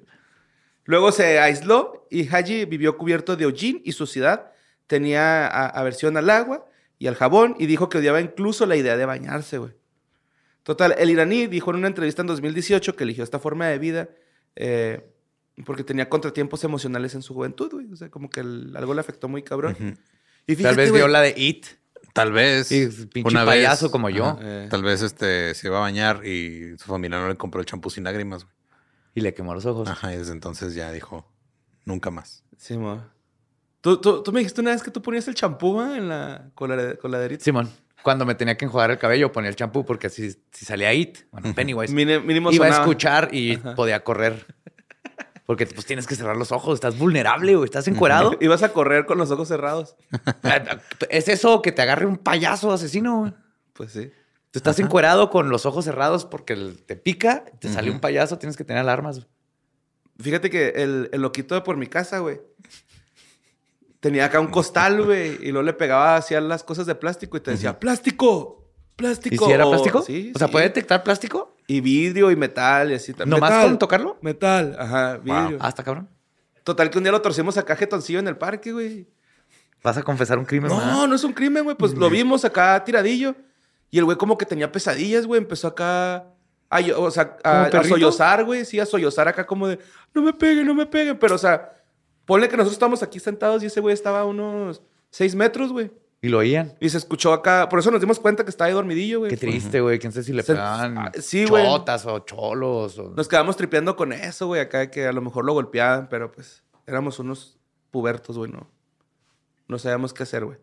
Luego 0.86 1.12
se 1.12 1.40
aisló 1.40 2.08
y 2.10 2.28
Haji 2.28 2.66
vivió 2.66 2.98
cubierto 2.98 3.36
de 3.36 3.46
hollín 3.46 3.82
y 3.86 3.92
suciedad. 3.94 4.52
Tenía 4.88 5.48
aversión 5.48 6.16
al 6.18 6.30
agua 6.30 6.66
y 6.98 7.08
al 7.08 7.16
jabón 7.16 7.56
y 7.60 7.66
dijo 7.66 7.90
que 7.90 7.98
odiaba 7.98 8.22
incluso 8.22 8.66
la 8.66 8.76
idea 8.76 8.96
de 8.98 9.06
bañarse, 9.06 9.58
güey. 9.58 9.74
Total, 10.64 10.96
el 10.98 11.10
iraní 11.10 11.48
dijo 11.48 11.72
en 11.72 11.78
una 11.78 11.88
entrevista 11.88 12.22
en 12.22 12.28
2018 12.28 12.96
que 12.96 13.04
eligió 13.06 13.24
esta 13.24 13.40
forma 13.40 13.68
de 13.68 13.80
vida 13.80 14.10
eh, 14.56 15.10
porque 15.66 15.84
tenía 15.84 16.10
contratiempos 16.10 16.64
emocionales 16.64 17.16
en 17.16 17.22
su 17.22 17.34
juventud, 17.34 17.72
güey. 17.72 17.92
O 17.92 17.96
sea, 17.96 18.10
como 18.10 18.30
que 18.30 18.42
el- 18.42 18.74
algo 18.76 18.94
le 18.94 19.00
afectó 19.02 19.28
muy 19.30 19.44
cabrón. 19.44 19.98
Y 20.46 20.56
Tal 20.58 20.76
vez 20.76 20.92
vio 20.92 21.08
la 21.08 21.22
de 21.22 21.34
It. 21.38 21.66
Tal 22.18 22.32
vez. 22.34 22.72
Y 22.72 22.88
pinche 23.08 23.30
una 23.30 23.46
payaso 23.46 23.86
vez, 23.86 23.92
como 23.92 24.10
yo. 24.10 24.26
ajá, 24.26 24.40
Eh. 24.42 24.68
Tal 24.70 24.84
vez 24.84 25.02
este 25.02 25.54
se 25.56 25.68
iba 25.68 25.78
a 25.78 25.82
bañar 25.82 26.26
y 26.26 26.78
su 26.78 26.86
familia 26.86 27.20
no 27.20 27.28
le 27.30 27.36
compró 27.36 27.62
el 27.62 27.66
champú 27.66 27.90
sin 27.90 28.04
lágrimas, 28.04 28.44
güey. 28.44 28.56
Y 29.16 29.22
le 29.22 29.34
quemó 29.34 29.54
los 29.54 29.66
ojos. 29.66 29.88
Ajá, 29.90 30.14
y 30.14 30.18
desde 30.18 30.32
entonces 30.34 30.76
ya 30.76 30.92
dijo, 30.92 31.32
nunca 31.86 32.12
más. 32.12 32.44
Sí. 32.58 32.78
¿Tú, 33.82 34.02
tú, 34.02 34.22
tú 34.24 34.32
me 34.34 34.40
dijiste 34.40 34.62
una 34.62 34.72
vez 34.72 34.84
que 34.84 34.92
tú 34.92 35.02
ponías 35.02 35.28
el 35.28 35.36
champú 35.36 35.76
¿va? 35.78 35.98
en 35.98 36.10
la 36.10 36.50
colade- 36.56 36.98
coladerita. 36.98 37.44
Simón, 37.44 37.70
cuando 38.04 38.26
me 38.26 38.36
tenía 38.36 38.58
que 38.58 38.66
enjuagar 38.66 38.92
el 38.92 38.98
cabello, 38.98 39.32
ponía 39.32 39.50
el 39.50 39.56
champú 39.56 39.86
porque 39.86 40.10
si, 40.10 40.32
si 40.52 40.66
salía 40.66 40.94
It, 40.94 41.20
bueno, 41.32 41.54
Pennywise, 41.56 41.94
mínimo 41.94 42.52
iba 42.52 42.66
a 42.66 42.70
escuchar 42.70 43.30
y 43.32 43.58
podía 43.58 44.04
correr. 44.04 44.46
Porque 45.48 45.66
pues 45.66 45.86
tienes 45.86 46.06
que 46.06 46.16
cerrar 46.16 46.36
los 46.38 46.52
ojos, 46.52 46.76
estás 46.76 46.98
vulnerable, 47.00 47.56
güey, 47.56 47.66
estás 47.66 47.88
encuerado. 47.88 48.36
Ibas 48.42 48.62
a 48.64 48.74
correr 48.74 49.06
con 49.06 49.18
los 49.18 49.32
ojos 49.32 49.48
cerrados. 49.48 49.96
es 51.10 51.30
eso 51.30 51.62
que 51.62 51.72
te 51.72 51.82
agarre 51.82 52.06
un 52.06 52.18
payaso 52.18 52.72
asesino, 52.72 53.20
güey. 53.22 53.34
Pues 53.74 53.94
sí. 53.94 54.12
Tú 54.52 54.60
estás 54.60 54.78
encuerado 54.80 55.30
con 55.30 55.50
los 55.50 55.66
ojos 55.66 55.86
cerrados 55.86 56.26
porque 56.26 56.56
te 56.86 56.96
pica, 56.96 57.46
te 57.60 57.70
sale 57.72 57.90
un 57.92 58.00
payaso, 58.00 58.38
tienes 58.38 58.58
que 58.58 58.64
tener 58.64 58.82
alarmas. 58.82 59.18
güey. 59.18 59.28
Fíjate 60.20 60.50
que 60.50 60.70
el, 60.70 61.10
el 61.14 61.22
loquito 61.22 61.56
de 61.56 61.62
por 61.62 61.78
mi 61.78 61.88
casa, 61.88 62.20
güey, 62.20 62.42
tenía 64.00 64.26
acá 64.26 64.40
un 64.40 64.48
costal, 64.48 65.04
güey, 65.04 65.38
y 65.42 65.52
luego 65.52 65.64
le 65.64 65.74
pegaba 65.74 66.16
hacia 66.16 66.42
las 66.42 66.64
cosas 66.64 66.86
de 66.86 66.96
plástico 66.96 67.38
y 67.38 67.42
te 67.42 67.52
decía, 67.52 67.80
¡plástico! 67.80 68.70
¡Plástico! 68.96 69.46
¿Y 69.46 69.48
si 69.48 69.52
era 69.54 69.66
O- 69.66 69.70
plástico? 69.72 70.02
Sí, 70.02 70.32
o 70.36 70.40
sea. 70.40 70.48
¿puede 70.48 70.66
detectar 70.66 71.04
plástico? 71.04 71.56
Y 71.68 71.82
vidrio 71.82 72.32
y 72.32 72.36
metal 72.38 72.92
y 72.92 72.96
así 72.96 73.14
también. 73.14 73.32
¿Nomás 73.40 73.52
Metal, 73.52 73.68
con 73.68 73.80
tocarlo? 73.80 74.18
Metal, 74.22 74.76
ajá, 74.80 75.18
vidrio. 75.18 75.58
Hasta 75.60 75.84
cabrón. 75.84 76.08
Total 76.64 76.90
que 76.90 76.98
un 76.98 77.04
día 77.04 77.12
lo 77.12 77.22
torcimos 77.22 77.58
acá 77.58 77.76
jetoncillo 77.76 78.20
en 78.20 78.28
el 78.28 78.38
parque, 78.38 78.72
güey. 78.72 79.08
Vas 79.84 79.98
a 79.98 80.04
confesar 80.04 80.38
un 80.40 80.46
crimen. 80.46 80.70
¿verdad? 80.72 80.86
No, 80.92 81.08
no 81.08 81.16
es 81.16 81.24
un 81.24 81.34
crimen, 81.34 81.64
güey. 81.66 81.76
Pues 81.76 81.94
lo 81.94 82.10
vimos 82.10 82.44
acá 82.46 82.82
tiradillo. 82.84 83.36
Y 83.92 84.00
el 84.00 84.06
güey 84.06 84.18
como 84.18 84.38
que 84.38 84.46
tenía 84.46 84.72
pesadillas, 84.72 85.26
güey. 85.26 85.40
Empezó 85.40 85.68
acá 85.68 86.26
a, 86.70 86.82
yo- 86.82 87.02
o 87.02 87.12
sea, 87.12 87.38
a, 87.44 87.52
¿Como 87.52 87.66
a 87.66 87.70
perrito? 87.70 87.96
sollozar, 87.96 88.44
güey. 88.46 88.66
Sí, 88.66 88.80
a 88.80 88.86
sollozar 88.86 89.28
acá 89.28 89.46
como 89.46 89.68
de, 89.68 89.80
no 90.14 90.22
me 90.22 90.34
peguen, 90.34 90.66
no 90.68 90.74
me 90.74 90.86
peguen. 90.86 91.18
Pero, 91.20 91.36
o 91.36 91.38
sea, 91.38 91.74
ponle 92.26 92.50
que 92.50 92.58
nosotros 92.58 92.74
estamos 92.74 93.04
aquí 93.04 93.20
sentados 93.20 93.62
y 93.64 93.68
ese 93.68 93.80
güey 93.80 93.94
estaba 93.94 94.22
a 94.22 94.26
unos 94.26 94.82
seis 95.10 95.36
metros, 95.36 95.72
güey. 95.72 95.92
Y 96.22 96.30
lo 96.30 96.40
oían. 96.40 96.74
Y 96.80 96.90
se 96.90 96.98
escuchó 96.98 97.32
acá. 97.32 97.70
Por 97.70 97.78
eso 97.80 97.92
nos 97.92 98.02
dimos 98.02 98.20
cuenta 98.20 98.44
que 98.44 98.50
estaba 98.50 98.68
ahí 98.68 98.74
dormidillo, 98.74 99.20
güey. 99.20 99.30
Qué 99.30 99.38
triste, 99.38 99.82
güey. 99.82 100.00
Quién 100.00 100.12
sabe 100.12 100.24
si 100.24 100.34
le 100.34 100.42
Se- 100.42 100.54
pegaban 100.54 100.98
ah, 100.98 101.12
sí, 101.20 101.46
güey. 101.46 101.64
chotas 101.64 102.06
o 102.08 102.20
cholos. 102.20 102.98
O... 102.98 103.14
Nos 103.16 103.28
quedamos 103.28 103.56
tripeando 103.56 103.96
con 103.96 104.12
eso, 104.14 104.48
güey. 104.48 104.62
Acá 104.62 104.90
que 104.90 105.06
a 105.06 105.12
lo 105.12 105.22
mejor 105.22 105.46
lo 105.46 105.54
golpeaban, 105.54 106.10
pero 106.10 106.32
pues 106.32 106.64
éramos 106.88 107.20
unos 107.20 107.60
pubertos, 107.92 108.38
güey. 108.38 108.52
No, 108.52 108.68
no 109.68 109.78
sabíamos 109.78 110.12
qué 110.14 110.24
hacer, 110.24 110.44
güey. 110.44 110.58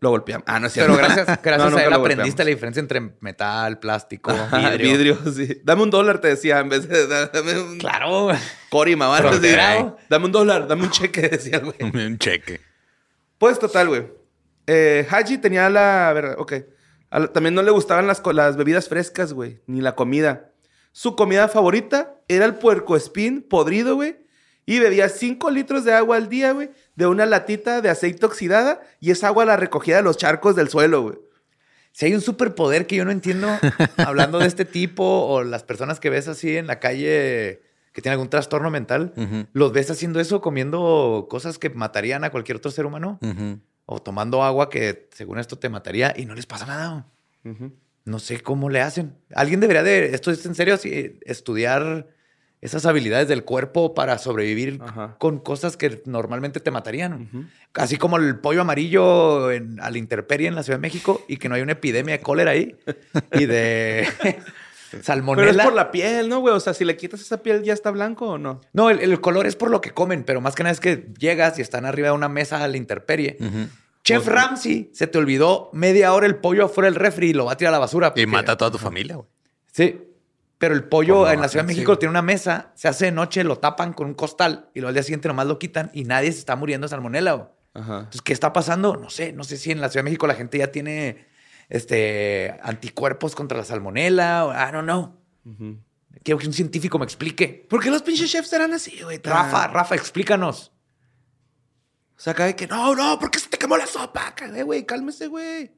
Lo 0.00 0.10
golpeamos. 0.10 0.44
Ah, 0.46 0.60
no 0.60 0.66
es 0.68 0.72
cierto. 0.74 0.94
Pero 0.94 1.04
gracias, 1.04 1.26
gracias 1.42 1.70
No, 1.72 1.76
a 1.78 1.82
él 1.84 1.92
aprendiste 1.92 2.44
la 2.44 2.50
diferencia 2.50 2.78
entre 2.80 3.00
metal, 3.20 3.78
plástico, 3.80 4.32
vidrio. 4.52 4.92
vidrio, 4.92 5.18
sí. 5.32 5.60
Dame 5.64 5.82
un 5.82 5.90
dólar, 5.90 6.20
te 6.20 6.28
decía, 6.28 6.60
en 6.60 6.68
vez 6.68 6.88
de 6.88 7.06
da- 7.08 7.26
dame 7.32 7.58
un 7.58 7.78
Claro. 7.78 8.24
güey. 8.24 8.36
corima, 8.70 9.08
¿vale? 9.08 9.22
Sí. 9.24 9.28
Fronterado. 9.30 9.96
Dame 10.08 10.26
un 10.26 10.32
dólar, 10.32 10.68
dame 10.68 10.84
un 10.84 10.90
cheque, 10.90 11.22
decía 11.28 11.58
güey. 11.58 11.74
Un 11.82 12.18
cheque. 12.18 12.60
Pues 13.38 13.58
total, 13.58 13.88
güey. 13.88 14.06
Eh, 14.66 15.06
Haji 15.10 15.38
tenía 15.38 15.68
la. 15.70 16.08
A 16.08 16.12
ver, 16.12 16.34
ok. 16.38 16.52
A 17.10 17.18
la- 17.20 17.32
también 17.32 17.54
no 17.54 17.62
le 17.62 17.70
gustaban 17.70 18.06
las, 18.06 18.56
bebidas 18.56 18.88
frescas, 18.88 19.32
güey, 19.32 19.60
ni 19.66 19.80
la 19.80 19.94
comida. 19.94 20.50
Su 20.92 21.16
comida 21.16 21.48
favorita 21.48 22.16
era 22.28 22.44
el 22.44 22.54
puercoespín 22.54 23.42
podrido, 23.42 23.94
güey. 23.96 24.16
Y 24.66 24.78
bebía 24.78 25.08
5 25.10 25.50
litros 25.50 25.84
de 25.84 25.92
agua 25.92 26.16
al 26.16 26.28
día, 26.30 26.52
güey, 26.52 26.70
de 26.96 27.06
una 27.06 27.26
latita 27.26 27.82
de 27.82 27.90
aceite 27.90 28.24
oxidada. 28.24 28.80
Y 29.00 29.10
esa 29.10 29.26
agua 29.28 29.44
la 29.44 29.56
recogía 29.58 29.96
de 29.96 30.02
los 30.02 30.16
charcos 30.16 30.56
del 30.56 30.68
suelo, 30.70 31.02
güey. 31.02 31.16
Si 31.92 32.06
hay 32.06 32.14
un 32.14 32.20
superpoder 32.22 32.86
que 32.86 32.96
yo 32.96 33.04
no 33.04 33.10
entiendo 33.12 33.48
hablando 33.98 34.38
de 34.38 34.46
este 34.46 34.64
tipo 34.64 35.04
o 35.04 35.44
las 35.44 35.62
personas 35.62 36.00
que 36.00 36.10
ves 36.10 36.26
así 36.28 36.56
en 36.56 36.66
la 36.66 36.80
calle 36.80 37.62
que 37.92 38.02
tienen 38.02 38.14
algún 38.14 38.30
trastorno 38.30 38.70
mental, 38.70 39.12
los 39.52 39.72
ves 39.72 39.88
haciendo 39.90 40.18
eso 40.18 40.40
comiendo 40.40 41.28
cosas 41.30 41.58
que 41.58 41.70
matarían 41.70 42.24
a 42.24 42.30
cualquier 42.30 42.56
otro 42.56 42.72
ser 42.72 42.86
humano. 42.86 43.18
O 43.86 44.00
tomando 44.00 44.42
agua 44.42 44.70
que 44.70 45.08
según 45.12 45.38
esto 45.38 45.58
te 45.58 45.68
mataría 45.68 46.14
y 46.16 46.26
no 46.26 46.34
les 46.34 46.46
pasa 46.46 46.66
nada. 46.66 47.06
No 48.04 48.18
sé 48.18 48.40
cómo 48.40 48.70
le 48.70 48.80
hacen. 48.80 49.16
Alguien 49.34 49.60
debería 49.60 49.82
de, 49.82 50.14
esto 50.14 50.30
es 50.30 50.44
en 50.46 50.54
serio, 50.54 50.78
estudiar 51.24 52.08
esas 52.60 52.86
habilidades 52.86 53.28
del 53.28 53.44
cuerpo 53.44 53.92
para 53.92 54.16
sobrevivir 54.16 54.80
Ajá. 54.82 55.16
con 55.18 55.38
cosas 55.38 55.76
que 55.76 56.02
normalmente 56.06 56.60
te 56.60 56.70
matarían. 56.70 57.50
Así 57.74 57.98
como 57.98 58.16
el 58.16 58.38
pollo 58.40 58.62
amarillo 58.62 59.50
en, 59.50 59.78
a 59.80 59.90
la 59.90 59.98
intemperie 59.98 60.48
en 60.48 60.54
la 60.54 60.62
Ciudad 60.62 60.78
de 60.78 60.82
México 60.82 61.22
y 61.28 61.36
que 61.36 61.50
no 61.50 61.56
hay 61.56 61.62
una 61.62 61.72
epidemia 61.72 62.16
de 62.16 62.22
cólera 62.22 62.52
ahí 62.52 62.74
y 63.32 63.44
de 63.44 64.08
salmonela. 65.02 65.48
Pero 65.48 65.58
es 65.60 65.64
por 65.64 65.74
la 65.74 65.90
piel, 65.90 66.28
¿no, 66.28 66.40
güey? 66.40 66.54
O 66.54 66.60
sea, 66.60 66.74
si 66.74 66.84
le 66.84 66.96
quitas 66.96 67.20
esa 67.20 67.42
piel, 67.42 67.62
¿ya 67.62 67.72
está 67.72 67.90
blanco 67.90 68.26
o 68.28 68.38
no? 68.38 68.60
No, 68.72 68.90
el, 68.90 69.00
el 69.00 69.20
color 69.20 69.46
es 69.46 69.56
por 69.56 69.70
lo 69.70 69.80
que 69.80 69.90
comen, 69.90 70.24
pero 70.24 70.40
más 70.40 70.54
que 70.54 70.62
nada 70.62 70.72
es 70.72 70.80
que 70.80 71.08
llegas 71.18 71.58
y 71.58 71.62
están 71.62 71.86
arriba 71.86 72.08
de 72.08 72.14
una 72.14 72.28
mesa 72.28 72.62
a 72.62 72.68
la 72.68 72.76
intemperie. 72.76 73.38
Chef 74.04 74.26
Ramsay, 74.26 74.90
se 74.92 75.06
te 75.06 75.16
olvidó 75.16 75.70
media 75.72 76.12
hora 76.12 76.26
el 76.26 76.36
pollo 76.36 76.66
afuera 76.66 76.90
del 76.90 76.94
refri 76.94 77.30
y 77.30 77.32
lo 77.32 77.46
va 77.46 77.52
a 77.52 77.56
tirar 77.56 77.72
a 77.72 77.76
la 77.76 77.80
basura. 77.80 78.12
Y 78.16 78.26
mata 78.26 78.52
a 78.52 78.56
toda 78.56 78.70
tu 78.70 78.78
familia, 78.78 79.16
güey. 79.16 79.28
Sí. 79.72 80.00
Pero 80.58 80.74
el 80.74 80.84
pollo 80.84 81.24
no 81.24 81.30
en 81.30 81.40
la 81.40 81.48
Ciudad 81.48 81.64
de 81.64 81.68
México 81.68 81.94
sí. 81.94 81.98
tiene 82.00 82.10
una 82.10 82.22
mesa, 82.22 82.72
se 82.74 82.86
hace 82.88 83.06
de 83.06 83.12
noche, 83.12 83.44
lo 83.44 83.58
tapan 83.58 83.92
con 83.92 84.06
un 84.06 84.14
costal 84.14 84.68
y 84.72 84.80
luego 84.80 84.88
al 84.88 84.94
día 84.94 85.02
siguiente 85.02 85.28
nomás 85.28 85.46
lo 85.46 85.58
quitan 85.58 85.90
y 85.92 86.04
nadie 86.04 86.32
se 86.32 86.38
está 86.38 86.54
muriendo 86.54 86.86
de 86.86 86.90
salmonela. 86.90 87.32
güey. 87.32 87.48
Ajá. 87.74 87.98
Entonces, 87.98 88.22
¿qué 88.22 88.32
está 88.32 88.52
pasando? 88.52 88.96
No 88.96 89.10
sé, 89.10 89.32
no 89.32 89.42
sé 89.42 89.56
si 89.56 89.72
en 89.72 89.80
la 89.80 89.88
Ciudad 89.88 90.04
de 90.04 90.10
México 90.10 90.26
la 90.26 90.34
gente 90.34 90.58
ya 90.58 90.68
tiene 90.68 91.26
este 91.68 92.56
anticuerpos 92.62 93.34
contra 93.34 93.58
la 93.58 93.64
salmonela. 93.64 94.46
o- 94.46 94.52
I 94.52 94.72
don't 94.72 94.84
know. 94.84 95.16
Quiero 96.22 96.38
que 96.38 96.46
un 96.46 96.52
científico 96.52 96.98
me 96.98 97.04
explique. 97.04 97.66
¿Por 97.68 97.82
qué 97.82 97.90
los 97.90 98.02
pinches 98.02 98.30
chefs 98.30 98.52
eran 98.52 98.72
así, 98.72 99.00
güey? 99.02 99.20
Rafa, 99.22 99.66
Rafa, 99.68 99.94
explícanos. 99.94 100.72
O 102.16 102.20
sea, 102.20 102.32
acá 102.32 102.52
que, 102.54 102.66
no, 102.66 102.94
no, 102.94 103.18
¿por 103.18 103.30
qué 103.30 103.38
se 103.38 103.48
te 103.48 103.58
quemó 103.58 103.76
la 103.76 103.86
sopa? 103.86 104.34
Eh, 104.54 104.62
güey, 104.62 104.84
cálmese, 104.86 105.26
güey. 105.26 105.72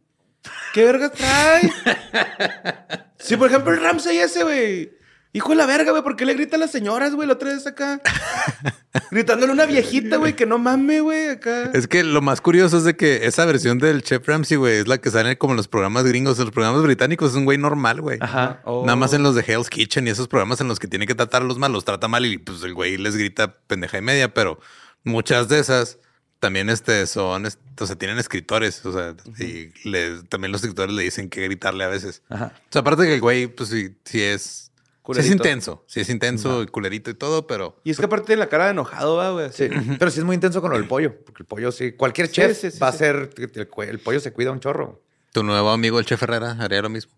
¿Qué 0.75 0.85
verga 0.85 1.11
trae? 1.11 1.72
sí, 3.18 3.37
por 3.37 3.49
ejemplo, 3.49 3.72
el 3.72 3.81
Ramsey 3.83 4.18
ese, 4.18 4.44
güey. 4.44 4.92
Hijo 5.37 5.51
de 5.51 5.57
la 5.57 5.66
verga, 5.66 5.90
güey, 5.90 6.03
¿por 6.03 6.16
qué 6.16 6.25
le 6.25 6.33
grita 6.35 6.57
a 6.57 6.59
las 6.59 6.70
señoras, 6.72 7.14
güey? 7.14 7.27
La 7.29 7.35
otra 7.35 7.51
vez 7.53 7.66
acá. 7.66 8.01
Gritándole 9.11 9.51
a 9.51 9.55
una 9.55 9.66
viejita, 9.66 10.16
güey, 10.16 10.35
que 10.35 10.46
no 10.46 10.59
mame, 10.59 11.01
güey, 11.01 11.29
acá. 11.29 11.70
Es 11.75 11.87
que 11.87 12.03
lo 12.03 12.22
más 12.22 12.40
curioso 12.40 12.79
es 12.79 12.85
de 12.85 12.96
que 12.96 13.27
esa 13.27 13.44
versión 13.44 13.79
del 13.79 14.03
Chef 14.03 14.27
Ramsay, 14.27 14.57
güey, 14.57 14.77
es 14.77 14.88
la 14.88 14.99
que 14.99 15.11
sale 15.11 15.37
como 15.37 15.53
en 15.53 15.59
los 15.59 15.68
programas 15.68 16.05
gringos. 16.05 16.38
En 16.38 16.46
los 16.46 16.55
programas 16.55 16.83
británicos 16.83 17.33
es 17.33 17.37
un 17.37 17.44
güey 17.44 17.59
normal, 17.59 18.01
güey. 18.01 18.18
Ajá. 18.22 18.61
Oh. 18.64 18.83
Nada 18.87 18.96
más 18.96 19.12
en 19.12 19.22
los 19.22 19.35
de 19.35 19.42
Hell's 19.46 19.68
Kitchen 19.68 20.07
y 20.07 20.11
esos 20.11 20.27
programas 20.29 20.61
en 20.62 20.68
los 20.68 20.79
que 20.79 20.88
tiene 20.88 21.07
que 21.07 21.14
tratar 21.14 21.42
a 21.42 21.44
los 21.44 21.59
malos, 21.59 21.85
trata 21.85 22.09
mal 22.09 22.25
y 22.25 22.38
pues 22.38 22.62
el 22.62 22.72
güey 22.72 22.96
les 22.96 23.14
grita 23.16 23.53
pendeja 23.66 23.99
y 23.99 24.03
media, 24.03 24.33
pero 24.33 24.59
muchas 25.05 25.49
de 25.49 25.59
esas 25.59 25.99
también 26.40 26.70
este, 26.70 27.07
son, 27.07 27.46
o 27.46 27.87
sea, 27.87 27.96
tienen 27.96 28.18
escritores, 28.18 28.85
o 28.87 28.92
sea, 28.92 29.14
y 29.38 29.70
le- 29.88 30.22
también 30.25 30.53
los 30.53 30.62
escritores 30.62 30.94
le 30.94 31.03
dicen 31.03 31.29
que 31.29 31.42
gritarle 31.42 31.85
a 31.85 31.88
veces. 31.88 32.22
Ajá. 32.31 32.53
O 32.57 32.72
sea, 32.72 32.81
aparte 32.81 33.05
que 33.05 33.14
el 33.14 33.20
güey, 33.20 33.46
pues 33.46 33.70
sí, 33.70 33.96
sí 34.05 34.22
es, 34.22 34.65
sí 35.14 35.21
es 35.21 35.27
Culerito. 35.27 35.45
intenso, 35.49 35.85
sí 35.87 36.01
es 36.01 36.09
intenso 36.09 36.62
y 36.62 36.66
culerito 36.66 37.11
y 37.11 37.14
todo, 37.14 37.47
pero 37.47 37.81
Y 37.85 37.90
es 37.90 37.99
que 37.99 38.05
aparte 38.07 38.27
tiene 38.27 38.40
la 38.40 38.49
cara 38.49 38.64
de 38.66 38.71
enojado, 38.73 39.16
va, 39.16 39.31
güey. 39.33 39.51
Sí, 39.53 39.69
pero 39.99 40.11
sí 40.11 40.19
es 40.21 40.25
muy 40.25 40.35
intenso 40.35 40.61
con 40.61 40.71
lo 40.71 40.77
del 40.79 40.88
pollo, 40.88 41.14
porque 41.25 41.42
el 41.42 41.47
pollo 41.47 41.71
sí, 41.73 41.92
cualquier 41.92 42.31
chef 42.31 42.57
sí, 42.59 42.71
sí, 42.71 42.79
va 42.79 42.90
sí. 42.92 42.97
a 42.97 42.99
ser, 42.99 43.31
el, 43.37 43.69
el 43.88 43.99
pollo 44.01 44.21
se 44.21 44.33
cuida 44.33 44.51
un 44.51 44.61
chorro. 44.61 45.03
tu 45.33 45.42
nuevo 45.42 45.71
amigo 45.71 45.99
el 45.99 46.07
Chef 46.07 46.23
Herrera 46.23 46.57
haría 46.61 46.83
lo 46.83 46.88
mismo. 46.88 47.12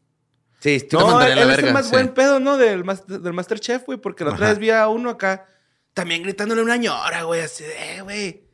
Sí, 0.60 0.80
te 0.80 0.96
No, 0.96 1.06
mandaría 1.06 1.34
él, 1.34 1.38
la 1.48 1.54
él 1.54 1.60
es 1.60 1.66
el 1.66 1.72
más 1.72 1.84
sí. 1.86 1.92
buen 1.92 2.08
pedo, 2.08 2.40
¿no? 2.40 2.56
Del, 2.56 2.82
del 3.06 3.32
Masterchef, 3.32 3.84
güey, 3.86 3.98
porque 3.98 4.24
la 4.24 4.32
otra 4.32 4.46
Ajá. 4.46 4.54
vez 4.54 4.58
vi 4.58 4.70
a 4.70 4.88
uno 4.88 5.10
acá 5.10 5.46
también 5.94 6.22
gritándole 6.24 6.60
a 6.60 6.64
una 6.64 6.76
ñora, 6.76 7.22
güey, 7.22 7.40
así 7.42 7.62
de, 7.64 7.96
eh, 7.96 8.02
güey, 8.02 8.47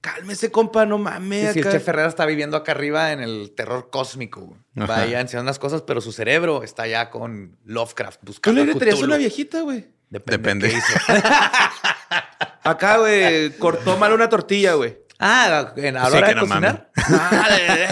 cálmese, 0.00 0.50
compa, 0.50 0.86
no 0.86 0.98
mames. 0.98 1.48
Sí, 1.48 1.52
sí, 1.54 1.58
el 1.60 1.64
acá. 1.66 1.72
chef 1.76 1.84
Ferrera 1.84 2.08
está 2.08 2.26
viviendo 2.26 2.56
acá 2.56 2.72
arriba 2.72 3.12
en 3.12 3.20
el 3.20 3.52
terror 3.56 3.90
cósmico. 3.90 4.40
güey. 4.42 4.60
Va 4.78 4.84
Ajá. 4.94 5.02
allá 5.02 5.20
enseñando 5.20 5.48
unas 5.48 5.58
cosas, 5.58 5.82
pero 5.82 6.00
su 6.00 6.12
cerebro 6.12 6.62
está 6.62 6.84
allá 6.84 7.10
con 7.10 7.58
Lovecraft 7.64 8.20
¿Tú 8.20 8.26
buscando. 8.26 8.64
le 8.64 8.70
a 8.70 8.74
gritarías 8.74 9.02
a 9.02 9.04
una 9.04 9.16
viejita, 9.16 9.60
güey? 9.62 9.88
Depende. 10.08 10.66
Depende. 10.66 10.68
qué 10.70 10.76
hizo. 10.78 11.22
Acá, 12.62 12.98
güey, 12.98 13.50
cortó 13.58 13.96
mal 13.96 14.12
una 14.12 14.28
tortilla, 14.28 14.74
güey. 14.74 14.98
Ah, 15.18 15.72
en, 15.76 15.96
a 15.96 16.04
la 16.04 16.10
Sí, 16.10 16.16
hora 16.16 16.26
que 16.28 16.34
de 16.34 16.40
no 16.40 16.46
cocinar. 16.48 16.89
Ah, 17.08 17.48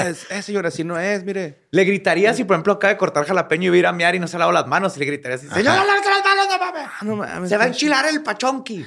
es, 0.08 0.30
eh, 0.30 0.42
señora, 0.42 0.68
así 0.68 0.84
no 0.84 0.98
es, 0.98 1.24
mire. 1.24 1.66
Le 1.70 1.84
gritaría 1.84 2.34
si, 2.34 2.44
por 2.44 2.54
ejemplo, 2.54 2.74
acaba 2.74 2.92
de 2.92 2.98
cortar 2.98 3.24
jalapeño 3.24 3.66
y 3.66 3.68
va 3.70 3.74
a 3.74 3.78
ir 3.78 3.86
a 3.86 3.92
mear 3.92 4.14
y 4.14 4.18
no 4.20 4.28
se 4.28 4.38
lava 4.38 4.52
las 4.52 4.66
manos. 4.66 4.96
Y 4.96 5.00
le 5.00 5.06
gritaría 5.06 5.36
así, 5.36 5.48
señora, 5.48 5.84
lávese 5.84 6.10
las 6.10 6.24
manos, 6.24 6.46
no 6.48 6.58
mames. 6.58 6.86
Ah, 6.86 6.98
no 7.02 7.16
mames. 7.16 7.48
Se 7.50 7.56
va 7.56 7.64
a 7.64 7.66
enchilar 7.68 8.06
el 8.06 8.22
pachonqui. 8.22 8.86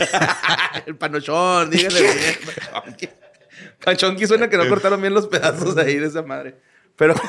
el 0.86 0.96
panochón, 0.96 1.70
dígale 1.70 2.00
bien. 2.00 2.36
Panchonqui 3.84 4.26
suena 4.26 4.48
que 4.48 4.56
no 4.56 4.68
cortaron 4.68 5.00
bien 5.00 5.14
los 5.14 5.26
pedazos 5.26 5.76
ahí 5.76 5.96
de 5.96 6.06
esa 6.06 6.22
madre. 6.22 6.56
Pero. 6.96 7.14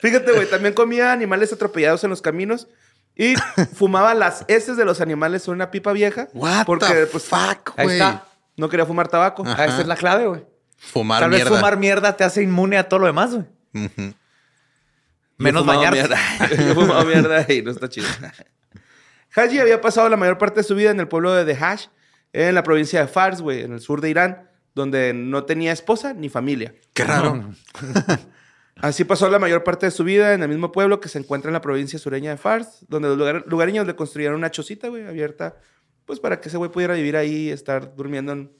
Fíjate, 0.00 0.32
güey, 0.32 0.50
también 0.50 0.74
comía 0.74 1.12
animales 1.12 1.52
atropellados 1.52 2.02
en 2.02 2.10
los 2.10 2.20
caminos 2.20 2.66
y 3.14 3.34
fumaba 3.74 4.14
las 4.14 4.44
heces 4.48 4.76
de 4.76 4.84
los 4.84 5.00
animales 5.00 5.46
en 5.46 5.54
una 5.54 5.70
pipa 5.70 5.92
vieja. 5.92 6.28
What 6.32 6.66
porque, 6.66 6.86
the 6.86 7.06
pues, 7.06 7.24
fuck, 7.24 7.72
Ahí 7.76 7.84
güey. 7.84 7.96
está. 7.98 8.24
No 8.56 8.68
quería 8.68 8.86
fumar 8.86 9.08
tabaco. 9.08 9.44
Ah, 9.46 9.64
esa 9.64 9.80
es 9.80 9.86
la 9.86 9.96
clave, 9.96 10.26
güey. 10.26 10.44
Fumar 10.76 11.20
Tal 11.20 11.30
vez 11.30 11.40
mierda. 11.40 11.56
fumar 11.56 11.76
mierda 11.76 12.16
te 12.16 12.24
hace 12.24 12.42
inmune 12.42 12.76
a 12.76 12.88
todo 12.88 13.00
lo 13.00 13.06
demás, 13.06 13.30
güey. 13.34 13.46
Ujú. 13.86 13.92
Yo 13.98 14.14
Menos 15.38 15.62
fumaba 15.62 15.78
bañarte. 15.78 15.98
mierda. 16.00 16.18
Yo 16.64 16.70
he 16.72 16.74
fumado 16.74 17.04
mierda 17.04 17.46
y 17.52 17.62
no 17.62 17.70
está 17.70 17.88
chido. 17.88 18.06
Haji 19.34 19.58
había 19.60 19.80
pasado 19.80 20.08
la 20.08 20.16
mayor 20.16 20.36
parte 20.38 20.60
de 20.60 20.64
su 20.64 20.74
vida 20.74 20.90
en 20.90 21.00
el 21.00 21.08
pueblo 21.08 21.32
de 21.32 21.44
Dehash, 21.44 21.86
en 22.32 22.54
la 22.54 22.62
provincia 22.62 23.00
de 23.00 23.06
Fars, 23.08 23.40
güey, 23.40 23.62
en 23.62 23.72
el 23.72 23.80
sur 23.80 24.00
de 24.02 24.10
Irán, 24.10 24.50
donde 24.74 25.14
no 25.14 25.44
tenía 25.44 25.72
esposa 25.72 26.12
ni 26.12 26.28
familia. 26.28 26.74
Qué 26.92 27.04
raro. 27.04 27.50
Así 28.80 29.04
pasó 29.04 29.28
la 29.30 29.38
mayor 29.38 29.64
parte 29.64 29.86
de 29.86 29.92
su 29.92 30.02
vida 30.04 30.34
en 30.34 30.42
el 30.42 30.48
mismo 30.48 30.72
pueblo 30.72 30.98
que 31.00 31.08
se 31.08 31.18
encuentra 31.18 31.48
en 31.48 31.52
la 31.52 31.60
provincia 31.60 31.98
sureña 31.98 32.30
de 32.30 32.36
Fars, 32.36 32.84
donde 32.88 33.08
los 33.08 33.18
lugar- 33.18 33.44
lugareños 33.46 33.86
le 33.86 33.94
construyeron 33.94 34.36
una 34.36 34.50
chocita, 34.50 34.88
güey, 34.88 35.06
abierta, 35.06 35.56
pues 36.04 36.20
para 36.20 36.40
que 36.40 36.48
ese 36.48 36.56
güey 36.56 36.70
pudiera 36.70 36.94
vivir 36.94 37.16
ahí 37.16 37.48
y 37.48 37.50
estar 37.50 37.94
durmiendo 37.94 38.32
en- 38.32 38.52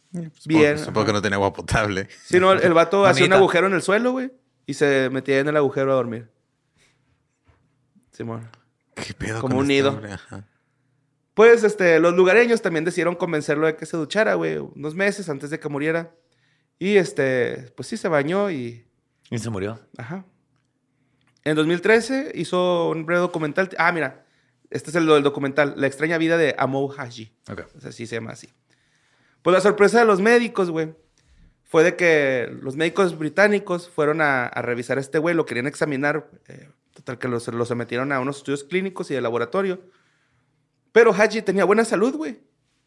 bien. 0.44 0.78
Supongo, 0.78 0.84
supongo 0.84 1.06
que 1.06 1.12
no 1.12 1.22
tenía 1.22 1.36
agua 1.36 1.52
potable. 1.52 2.08
Sí, 2.24 2.38
no, 2.38 2.52
el, 2.52 2.72
vato 2.72 3.04
hacía 3.06 3.26
un 3.26 3.32
agujero 3.32 3.66
en 3.66 3.74
el 3.74 3.82
suelo, 3.82 4.12
güey, 4.12 4.32
y 4.66 4.74
se 4.74 5.10
metía 5.10 5.38
en 5.40 5.48
el 5.48 5.56
agujero 5.56 5.92
a 5.92 5.96
dormir. 5.96 6.30
Simón. 8.12 8.48
¿Qué 8.94 9.14
pedo 9.14 9.40
Como 9.40 9.56
con 9.56 9.64
un 9.64 9.70
este 9.70 9.82
nido. 9.82 10.00
Pues 11.34 11.64
este, 11.64 11.98
los 11.98 12.14
lugareños 12.14 12.60
también 12.60 12.84
decidieron 12.84 13.14
convencerlo 13.16 13.66
de 13.66 13.76
que 13.76 13.86
se 13.86 13.96
duchara, 13.96 14.34
güey, 14.34 14.58
unos 14.58 14.94
meses 14.94 15.28
antes 15.30 15.48
de 15.50 15.58
que 15.58 15.68
muriera. 15.68 16.14
Y 16.78 16.96
este, 16.96 17.72
pues 17.74 17.88
sí, 17.88 17.96
se 17.96 18.08
bañó 18.08 18.50
y. 18.50 18.86
Y 19.30 19.38
se 19.38 19.48
murió. 19.48 19.80
Ajá. 19.96 20.26
En 21.44 21.56
2013 21.56 22.32
hizo 22.34 22.90
un 22.90 23.06
breve 23.06 23.20
documental. 23.20 23.70
Ah, 23.78 23.92
mira, 23.92 24.21
este 24.72 24.90
es 24.90 24.96
el 24.96 25.06
del 25.06 25.22
documental, 25.22 25.74
La 25.76 25.86
extraña 25.86 26.18
vida 26.18 26.36
de 26.36 26.54
Amou 26.58 26.92
Haji. 26.92 27.32
Ok. 27.50 27.62
O 27.76 27.80
sea, 27.80 27.90
así 27.90 28.06
se 28.06 28.16
llama 28.16 28.32
así. 28.32 28.48
Pues 29.42 29.54
la 29.54 29.60
sorpresa 29.60 29.98
de 29.98 30.04
los 30.04 30.20
médicos, 30.20 30.70
güey, 30.70 30.94
fue 31.64 31.84
de 31.84 31.96
que 31.96 32.54
los 32.60 32.76
médicos 32.76 33.18
británicos 33.18 33.88
fueron 33.88 34.20
a, 34.20 34.46
a 34.46 34.62
revisar 34.62 34.98
a 34.98 35.00
este 35.00 35.18
güey, 35.18 35.34
lo 35.34 35.46
querían 35.46 35.66
examinar. 35.66 36.28
eh, 36.48 36.68
total, 36.94 37.18
que 37.18 37.28
lo, 37.28 37.38
lo 37.38 37.64
sometieron 37.64 38.12
a 38.12 38.20
unos 38.20 38.38
estudios 38.38 38.64
clínicos 38.64 39.10
y 39.10 39.14
de 39.14 39.20
laboratorio. 39.20 39.80
Pero 40.92 41.12
Haji 41.12 41.42
tenía 41.42 41.64
buena 41.64 41.84
salud, 41.84 42.14
güey. 42.16 42.42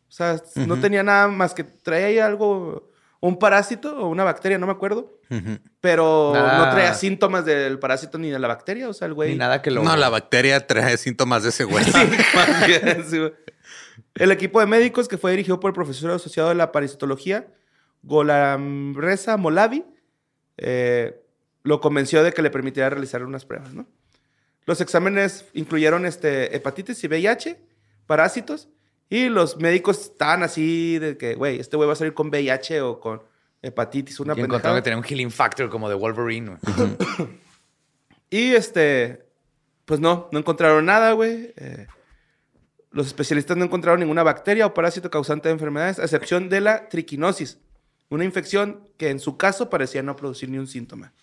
O 0.07 0.11
sea, 0.11 0.41
no 0.67 0.79
tenía 0.79 1.01
nada 1.01 1.27
más 1.27 1.53
que 1.55 1.63
traía 1.63 2.05
ahí 2.05 2.19
algo, 2.19 2.91
un 3.21 3.39
parásito 3.39 3.97
o 3.97 4.07
una 4.07 4.23
bacteria, 4.23 4.57
no 4.57 4.65
me 4.67 4.73
acuerdo. 4.73 5.19
Pero 5.81 6.31
Nada- 6.33 6.65
no 6.65 6.71
traía 6.71 6.93
síntomas 6.93 7.45
del 7.45 7.79
parásito 7.79 8.17
ni 8.17 8.29
de 8.29 8.39
la 8.39 8.47
bacteria. 8.47 8.87
O 8.89 8.93
sea, 8.93 9.07
el 9.07 9.13
güey. 9.13 9.31
Ni 9.31 9.37
nada 9.37 9.61
que 9.61 9.71
lo... 9.71 9.83
No, 9.83 9.95
la 9.95 10.09
bacteria 10.09 10.67
trae 10.67 10.97
síntomas 10.97 11.43
de 11.43 11.49
ese 11.49 11.63
güey. 11.63 11.83
Más 12.35 12.67
bien, 12.67 13.05
sí, 13.09 13.17
güey. 13.19 13.33
El 14.15 14.31
equipo 14.31 14.59
de 14.59 14.65
médicos 14.67 15.07
que 15.07 15.17
fue 15.17 15.31
dirigido 15.31 15.59
por 15.59 15.69
el 15.69 15.73
profesor 15.75 16.11
asociado 16.11 16.49
de 16.49 16.55
la 16.55 16.71
parasitología, 16.71 17.47
Golamreza 18.03 19.37
Molavi, 19.37 19.83
eh, 20.57 21.21
lo 21.63 21.81
convenció 21.81 22.23
de 22.23 22.31
que 22.31 22.41
le 22.41 22.49
permitiera 22.49 22.89
realizar 22.89 23.23
unas 23.23 23.45
pruebas, 23.45 23.73
¿no? 23.73 23.87
Los 24.65 24.81
exámenes 24.81 25.45
incluyeron 25.53 26.05
este, 26.05 26.55
hepatitis 26.55 27.03
y 27.03 27.07
VIH, 27.07 27.59
parásitos, 28.07 28.69
y 29.09 29.29
los 29.29 29.57
médicos 29.57 30.01
estaban 30.01 30.43
así 30.43 30.97
de 30.99 31.17
que, 31.17 31.35
güey, 31.35 31.59
este 31.59 31.77
güey 31.77 31.87
va 31.87 31.93
a 31.93 31.95
salir 31.95 32.13
con 32.13 32.27
VIH 32.29 32.81
o 32.81 32.99
con 32.99 33.21
hepatitis, 33.61 34.19
una 34.19 34.33
Y 34.33 34.41
encontraron 34.41 34.51
pendejada. 34.61 34.75
que 34.77 34.81
tenía 34.83 34.97
un 34.97 35.03
healing 35.03 35.31
factor 35.31 35.69
como 35.69 35.89
de 35.89 35.95
Wolverine. 35.95 36.57
Y 38.29 38.53
este, 38.53 39.25
pues 39.85 39.99
no, 39.99 40.29
no 40.31 40.39
encontraron 40.39 40.85
nada, 40.85 41.11
güey. 41.13 41.53
Eh, 41.55 41.87
los 42.91 43.07
especialistas 43.07 43.55
no 43.57 43.65
encontraron 43.65 43.99
ninguna 43.99 44.23
bacteria 44.23 44.65
o 44.65 44.73
parásito 44.73 45.09
causante 45.09 45.49
de 45.49 45.53
enfermedades, 45.53 45.99
a 45.99 46.03
excepción 46.03 46.49
de 46.49 46.61
la 46.61 46.89
triquinosis, 46.89 47.59
una 48.09 48.23
infección 48.23 48.89
que 48.97 49.09
en 49.09 49.19
su 49.19 49.37
caso 49.37 49.69
parecía 49.69 50.01
no 50.01 50.15
producir 50.15 50.49
ni 50.49 50.57
un 50.57 50.67
síntoma. 50.67 51.13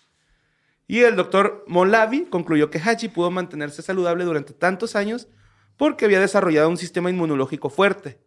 Y 0.87 0.99
el 0.99 1.15
doctor 1.15 1.63
Molavi 1.67 2.25
concluyó 2.25 2.69
que 2.69 2.79
Haji 2.79 3.09
pudo 3.09 3.31
mantenerse 3.31 3.81
saludable 3.81 4.23
durante 4.25 4.53
tantos 4.53 4.95
años 4.95 5.27
porque 5.77 6.05
había 6.05 6.19
desarrollado 6.19 6.69
un 6.69 6.77
sistema 6.77 7.09
inmunológico 7.09 7.69
fuerte. 7.69 8.17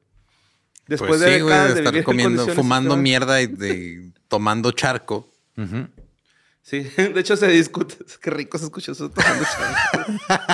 Después 0.87 1.09
pues 1.09 1.21
de 1.21 1.27
sí, 1.37 1.41
güey, 1.41 1.53
décadas 1.55 1.75
de 1.75 1.81
de 1.83 1.89
estar 1.89 2.05
comiendo, 2.05 2.47
fumando 2.49 2.91
extremas. 2.95 3.03
mierda 3.03 3.41
y 3.43 3.47
de- 3.49 4.13
tomando 4.29 4.71
charco. 4.73 5.33
Sí, 6.63 6.81
de 6.97 7.21
hecho 7.21 7.37
se 7.37 7.49
discute. 7.49 7.97
Qué 8.21 8.31
rico 8.31 8.59
se 8.59 8.65
escuchó 8.67 8.93
eso 8.93 9.11
tomando 9.11 9.45
charco. 9.45 10.13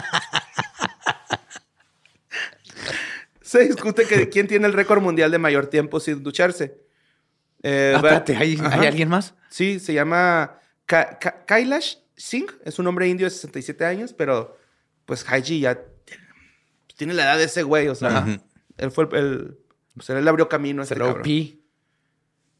se 3.40 3.60
discute 3.66 4.04
que 4.06 4.28
quién 4.28 4.46
tiene 4.46 4.66
el 4.66 4.72
récord 4.72 5.02
mundial 5.02 5.30
de 5.30 5.38
mayor 5.38 5.66
tiempo 5.66 6.00
sin 6.00 6.22
ducharse. 6.22 6.78
Eh, 7.62 7.92
Ah, 7.94 7.96
espérate, 7.96 8.36
¿hay, 8.36 8.56
Ajá. 8.58 8.80
¿hay 8.80 8.86
alguien 8.86 9.08
más? 9.08 9.34
Sí, 9.50 9.78
se 9.80 9.92
llama 9.92 10.58
Ka- 10.86 11.18
Ka- 11.18 11.44
Kailash 11.46 11.96
Singh. 12.16 12.50
Es 12.64 12.78
un 12.78 12.86
hombre 12.86 13.08
indio 13.08 13.26
de 13.26 13.30
67 13.30 13.84
años, 13.84 14.12
pero 14.12 14.56
pues 15.04 15.24
Haji 15.28 15.60
ya 15.60 15.78
tiene, 17.06 17.14
pues, 17.14 17.24
la 17.24 17.30
edad 17.32 17.38
de 17.38 17.44
ese 17.44 17.62
güey. 17.62 17.88
O 17.88 17.94
sea, 17.94 18.26
él 18.78 18.90
fue 18.90 19.04
el... 19.12 19.16
el- 19.16 19.58
pues 19.94 20.08
él 20.08 20.24
le 20.24 20.30
abrió 20.30 20.48
camino 20.48 20.80
a 20.80 20.84
este 20.84 20.96
cabrón. 20.96 21.20
pi. 21.22 21.62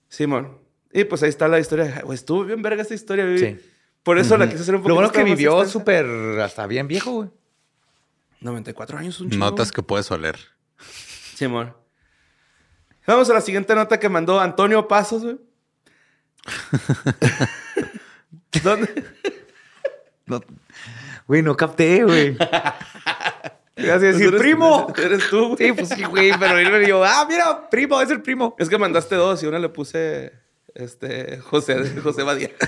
Simón. 0.09 0.59
Y 0.93 1.05
pues 1.05 1.23
ahí 1.23 1.31
está 1.31 1.49
la 1.49 1.59
historia. 1.59 2.03
Güey, 2.05 2.17
estuvo 2.17 2.45
bien 2.45 2.61
verga 2.61 2.83
esta 2.83 2.93
historia. 2.93 3.25
güey. 3.25 3.39
Sí. 3.39 3.59
Por 4.03 4.19
eso 4.19 4.37
la 4.37 4.47
quise 4.49 4.61
hacer 4.63 4.75
un 4.75 4.81
poco 4.83 4.91
Lo 4.91 4.95
bueno 4.97 5.07
es 5.07 5.13
que 5.13 5.25
vivió 5.25 5.65
súper 5.67 6.05
hasta 6.41 6.67
bien 6.67 6.89
viejo, 6.89 7.11
güey. 7.13 7.31
94 8.41 8.99
años, 8.99 9.19
un 9.21 9.31
chingo. 9.31 9.45
Notas 9.47 9.73
que 9.73 9.83
puedes 9.83 10.11
oler. 10.11 10.37
Simón. 11.35 11.75
Vamos 13.07 13.31
a 13.31 13.35
la 13.35 13.41
siguiente 13.41 13.75
nota 13.75 13.99
que 13.99 14.11
mandó 14.11 14.39
Antonio 14.39 14.87
Pasos, 14.89 15.23
güey. 15.23 15.39
¿Dónde? 18.63 19.05
No, 20.27 20.41
güey, 21.27 21.43
no 21.43 21.57
capté, 21.57 22.05
güey. 22.05 22.37
Ibas 23.83 23.97
a 23.97 23.99
decir, 23.99 24.29
Eres- 24.29 24.41
primo. 24.41 24.93
Eres 24.97 25.29
tú, 25.29 25.49
güey. 25.49 25.57
Sí, 25.59 25.73
pues 25.73 25.89
sí, 25.89 26.05
güey, 26.05 26.33
pero 26.39 26.59
él 26.59 26.71
me 26.71 26.79
dijo, 26.81 27.03
ah, 27.05 27.27
mira, 27.29 27.69
primo, 27.71 28.01
es 28.01 28.11
el 28.11 28.23
primo. 28.23 28.55
Es 28.59 28.69
que 28.69 28.79
mandaste 28.79 29.15
dos 29.17 29.43
y 29.43 29.47
una 29.47 29.59
le 29.59 29.69
puse 29.69 30.33
este, 30.75 31.39
José, 31.39 32.01
José 32.03 32.23
Badía. 32.23 32.51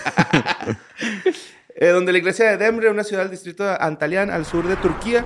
Eh, 1.76 1.88
donde 1.88 2.12
la 2.12 2.18
iglesia 2.18 2.48
de 2.50 2.56
Demre, 2.56 2.88
una 2.88 3.02
ciudad 3.02 3.22
del 3.22 3.32
distrito 3.32 3.64
de 3.64 3.76
Antalya, 3.80 4.22
al 4.22 4.46
sur 4.46 4.68
de 4.68 4.76
Turquía, 4.76 5.24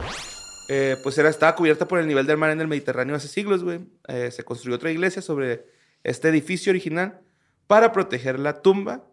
eh, 0.71 0.97
pues 1.03 1.19
era, 1.19 1.29
estaba 1.29 1.55
cubierta 1.55 1.87
por 1.87 1.99
el 1.99 2.07
nivel 2.09 2.27
del 2.27 2.39
mar 2.39 2.49
en 2.51 2.61
el 2.63 2.69
Mediterráneo 2.69 3.15
hace 3.17 3.29
siglos, 3.29 3.63
güey. 3.63 3.81
Eh, 4.09 4.31
se 4.31 4.45
construyó 4.45 4.77
otra 4.77 4.91
iglesia 4.91 5.21
sobre 5.21 5.67
este 6.05 6.29
edificio 6.31 6.71
original 6.71 7.21
para 7.67 7.93
proteger 7.93 8.39
la 8.39 8.63
tumba 8.63 9.05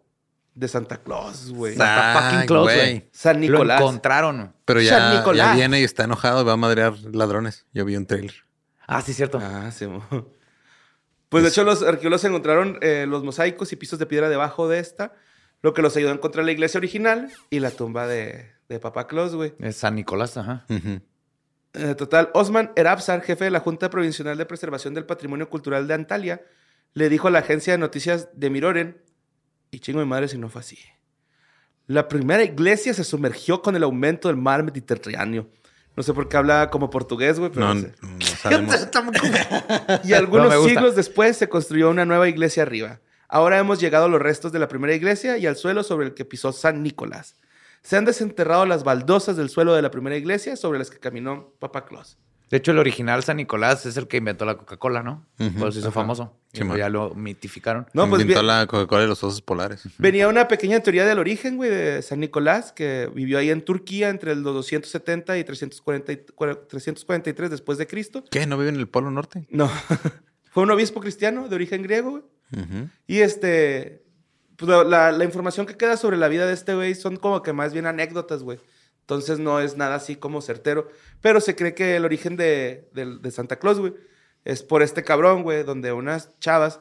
de 0.56 0.68
Santa 0.68 0.96
Claus, 0.96 1.50
güey. 1.50 1.76
Santa 1.76 2.20
fucking 2.20 2.46
Claus, 2.46 2.64
güey. 2.64 3.08
San 3.12 3.38
Nicolás. 3.40 3.78
Lo 3.78 3.86
encontraron. 3.86 4.54
Pero 4.64 4.80
San 4.80 4.88
ya, 4.88 4.98
ya 5.12 5.18
Nicolás. 5.18 5.56
viene 5.56 5.80
y 5.80 5.84
está 5.84 6.04
enojado 6.04 6.40
y 6.40 6.44
va 6.44 6.54
a 6.54 6.56
madrear 6.56 6.94
ladrones. 7.12 7.66
Yo 7.72 7.84
vi 7.84 7.94
un 7.94 8.06
trailer. 8.06 8.34
Ah, 8.86 9.02
sí, 9.02 9.12
cierto. 9.12 9.38
Ah, 9.40 9.70
sí. 9.70 9.86
mo. 9.86 10.02
Pues 11.28 11.42
de 11.42 11.50
hecho 11.50 11.64
los 11.64 11.82
arqueólogos 11.82 12.24
encontraron 12.24 12.78
eh, 12.80 13.04
los 13.08 13.22
mosaicos 13.24 13.72
y 13.72 13.76
pisos 13.76 13.98
de 13.98 14.06
piedra 14.06 14.28
debajo 14.28 14.68
de 14.68 14.78
esta, 14.78 15.12
lo 15.60 15.74
que 15.74 15.82
los 15.82 15.96
ayudó 15.96 16.10
a 16.12 16.14
encontrar 16.14 16.44
la 16.44 16.52
iglesia 16.52 16.78
original 16.78 17.30
y 17.50 17.58
la 17.60 17.70
tumba 17.72 18.06
de, 18.06 18.52
de 18.68 18.78
Papá 18.80 19.06
Claus, 19.08 19.34
güey. 19.34 19.52
Es 19.58 19.76
San 19.76 19.96
Nicolás, 19.96 20.36
ajá. 20.36 20.64
Eh, 20.68 21.94
total, 21.96 22.30
Osman 22.32 22.72
Erabzar, 22.76 23.20
jefe 23.22 23.44
de 23.44 23.50
la 23.50 23.60
Junta 23.60 23.90
Provincial 23.90 24.38
de 24.38 24.46
Preservación 24.46 24.94
del 24.94 25.04
Patrimonio 25.04 25.50
Cultural 25.50 25.86
de 25.88 25.94
Antalya, 25.94 26.42
le 26.94 27.08
dijo 27.10 27.28
a 27.28 27.30
la 27.30 27.40
agencia 27.40 27.74
de 27.74 27.78
noticias 27.78 28.28
de 28.32 28.48
Miroren, 28.48 29.02
y 29.76 29.80
chingo 29.80 30.00
mi 30.00 30.06
madre 30.06 30.26
si 30.26 30.38
no 30.38 30.48
fue 30.48 30.60
así. 30.62 30.78
La 31.86 32.08
primera 32.08 32.42
iglesia 32.42 32.94
se 32.94 33.04
sumergió 33.04 33.60
con 33.60 33.76
el 33.76 33.82
aumento 33.82 34.28
del 34.28 34.38
mar 34.38 34.62
Mediterráneo. 34.62 35.48
No 35.94 36.02
sé 36.02 36.14
por 36.14 36.28
qué 36.28 36.36
habla 36.38 36.70
como 36.70 36.88
portugués, 36.90 37.38
güey, 37.38 37.50
pero 37.52 37.66
No, 37.66 37.74
no 37.74 37.80
sé. 37.80 37.92
no 38.02 38.36
sabemos. 38.36 38.74
Y 40.04 40.12
algunos 40.14 40.48
No 40.52 40.64
siglos 40.64 40.96
después 40.96 41.36
se 41.36 41.48
construyó 41.48 41.90
una 41.90 42.04
nueva 42.06 42.26
iglesia 42.28 42.62
arriba. 42.62 43.00
Ahora 43.28 43.58
hemos 43.58 43.78
llegado 43.80 44.06
a 44.06 44.08
los 44.08 44.20
restos 44.20 44.50
de 44.52 44.58
la 44.58 44.68
primera 44.68 44.94
iglesia 44.94 45.36
y 45.36 45.46
al 45.46 45.56
suelo 45.56 45.82
sobre 45.82 46.06
el 46.06 46.14
que 46.14 46.24
pisó 46.24 46.52
San 46.52 46.82
Nicolás. 46.82 47.36
Se 47.82 47.96
han 47.96 48.04
desenterrado 48.06 48.64
las 48.66 48.82
baldosas 48.82 49.36
del 49.36 49.50
suelo 49.50 49.74
de 49.74 49.82
la 49.82 49.90
primera 49.90 50.16
iglesia 50.16 50.56
sobre 50.56 50.78
las 50.78 50.90
que 50.90 50.98
caminó 50.98 51.52
Papá 51.58 51.84
Claus. 51.84 52.18
De 52.48 52.58
hecho, 52.58 52.70
el 52.70 52.78
original 52.78 53.24
San 53.24 53.38
Nicolás 53.38 53.86
es 53.86 53.96
el 53.96 54.06
que 54.06 54.18
inventó 54.18 54.44
la 54.44 54.56
Coca-Cola, 54.56 55.02
¿no? 55.02 55.26
Ujú. 55.40 55.50
Por 55.58 55.62
eso 55.68 55.72
se 55.72 55.78
hizo 55.80 55.90
famoso. 55.92 56.36
Y 56.52 56.58
Sí, 56.58 56.64
ya 56.78 56.88
lo 56.88 57.12
mitificaron. 57.14 57.86
No, 57.92 58.08
pues 58.08 58.22
Inventó 58.22 58.42
la 58.44 58.66
Coca-Cola 58.68 59.02
y 59.04 59.08
los 59.08 59.22
osos 59.24 59.42
polares. 59.42 59.82
venía 59.98 60.28
una 60.28 60.46
pequeña 60.46 60.78
teoría 60.80 61.04
del 61.04 61.18
origen, 61.18 61.56
güey, 61.56 61.70
de 61.70 62.02
San 62.02 62.20
Nicolás, 62.20 62.70
que 62.72 63.10
vivió 63.12 63.38
ahí 63.38 63.50
en 63.50 63.62
Turquía 63.62 64.10
entre 64.10 64.34
los 64.36 64.44
270 64.54 65.36
y 65.38 65.42
340 65.44 66.12
y- 66.12 66.16
343 66.68 67.50
después 67.50 67.78
de 67.78 67.86
Cristo. 67.86 68.24
¿Qué? 68.30 68.46
¿No 68.46 68.56
vive 68.56 68.68
en 68.70 68.76
el 68.76 68.88
Polo 68.88 69.10
Norte? 69.10 69.46
No. 69.50 69.68
Fue 70.52 70.62
un 70.62 70.70
obispo 70.70 71.00
cristiano 71.00 71.48
de 71.48 71.54
origen 71.54 71.82
griego, 71.82 72.10
güey. 72.12 72.22
Y 73.08 73.18
este, 73.18 74.04
pues 74.56 74.68
la, 74.70 74.84
la- 74.84 75.12
la 75.12 75.24
información 75.24 75.66
que 75.66 75.76
queda 75.76 75.96
sobre 75.96 76.16
la 76.16 76.28
vida 76.28 76.46
de 76.46 76.52
este 76.54 76.74
güey 76.74 76.94
son 76.94 77.16
como 77.16 77.42
que 77.42 77.52
más 77.52 77.72
bien 77.72 77.86
anécdotas, 77.86 78.42
güey. 78.44 78.60
Entonces 79.06 79.38
no 79.38 79.60
es 79.60 79.76
nada 79.76 79.94
así 79.94 80.16
como 80.16 80.42
certero. 80.42 80.88
Pero 81.20 81.40
se 81.40 81.54
cree 81.54 81.74
que 81.74 81.94
el 81.94 82.04
origen 82.04 82.36
de, 82.36 82.88
de 82.92 83.30
Santa 83.30 83.56
Claus, 83.60 83.78
güey, 83.78 83.94
es 84.44 84.64
por 84.64 84.82
este 84.82 85.04
cabrón, 85.04 85.44
güey, 85.44 85.62
donde 85.62 85.92
unas 85.92 86.36
chavas 86.40 86.80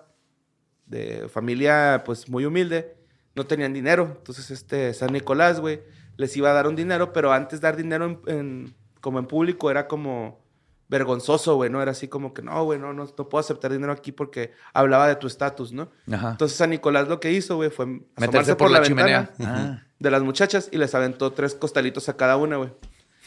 de 0.87 1.29
familia, 1.29 2.03
pues 2.05 2.29
muy 2.29 2.45
humilde, 2.45 2.95
no 3.35 3.45
tenían 3.45 3.73
dinero. 3.73 4.15
Entonces 4.17 4.51
este 4.51 4.93
San 4.93 5.13
Nicolás, 5.13 5.59
güey, 5.59 5.81
les 6.17 6.35
iba 6.37 6.49
a 6.49 6.53
dar 6.53 6.67
un 6.67 6.75
dinero, 6.75 7.13
pero 7.13 7.31
antes 7.31 7.61
dar 7.61 7.75
dinero 7.75 8.05
en, 8.05 8.35
en- 8.35 8.75
como 9.01 9.19
en 9.19 9.25
público 9.27 9.69
era 9.69 9.87
como 9.87 10.44
vergonzoso, 10.87 11.55
güey, 11.55 11.69
¿no? 11.69 11.81
Era 11.81 11.91
así 11.91 12.07
como 12.07 12.33
que, 12.33 12.41
no, 12.41 12.63
güey, 12.63 12.79
no, 12.79 12.93
no, 12.93 13.05
no 13.05 13.29
puedo 13.29 13.39
aceptar 13.39 13.71
dinero 13.71 13.91
aquí 13.91 14.11
porque 14.11 14.53
hablaba 14.73 15.07
de 15.07 15.15
tu 15.15 15.27
estatus, 15.27 15.71
¿no? 15.71 15.89
Ajá. 16.11 16.31
Entonces 16.31 16.57
San 16.57 16.69
Nicolás 16.69 17.07
lo 17.07 17.19
que 17.19 17.31
hizo, 17.31 17.55
güey, 17.55 17.69
fue 17.69 17.85
Meterse 18.17 18.55
por, 18.55 18.69
la, 18.71 18.81
chimenea. 18.81 19.31
Ah. 19.39 19.81
de 19.99 20.11
las 20.11 20.21
muchachas 20.21 20.69
y 20.71 20.77
les 20.77 20.93
aventó 20.93 21.31
tres 21.33 21.55
costalitos 21.55 22.07
a 22.09 22.15
cada 22.17 22.37
una, 22.37 22.57
güey. 22.57 22.69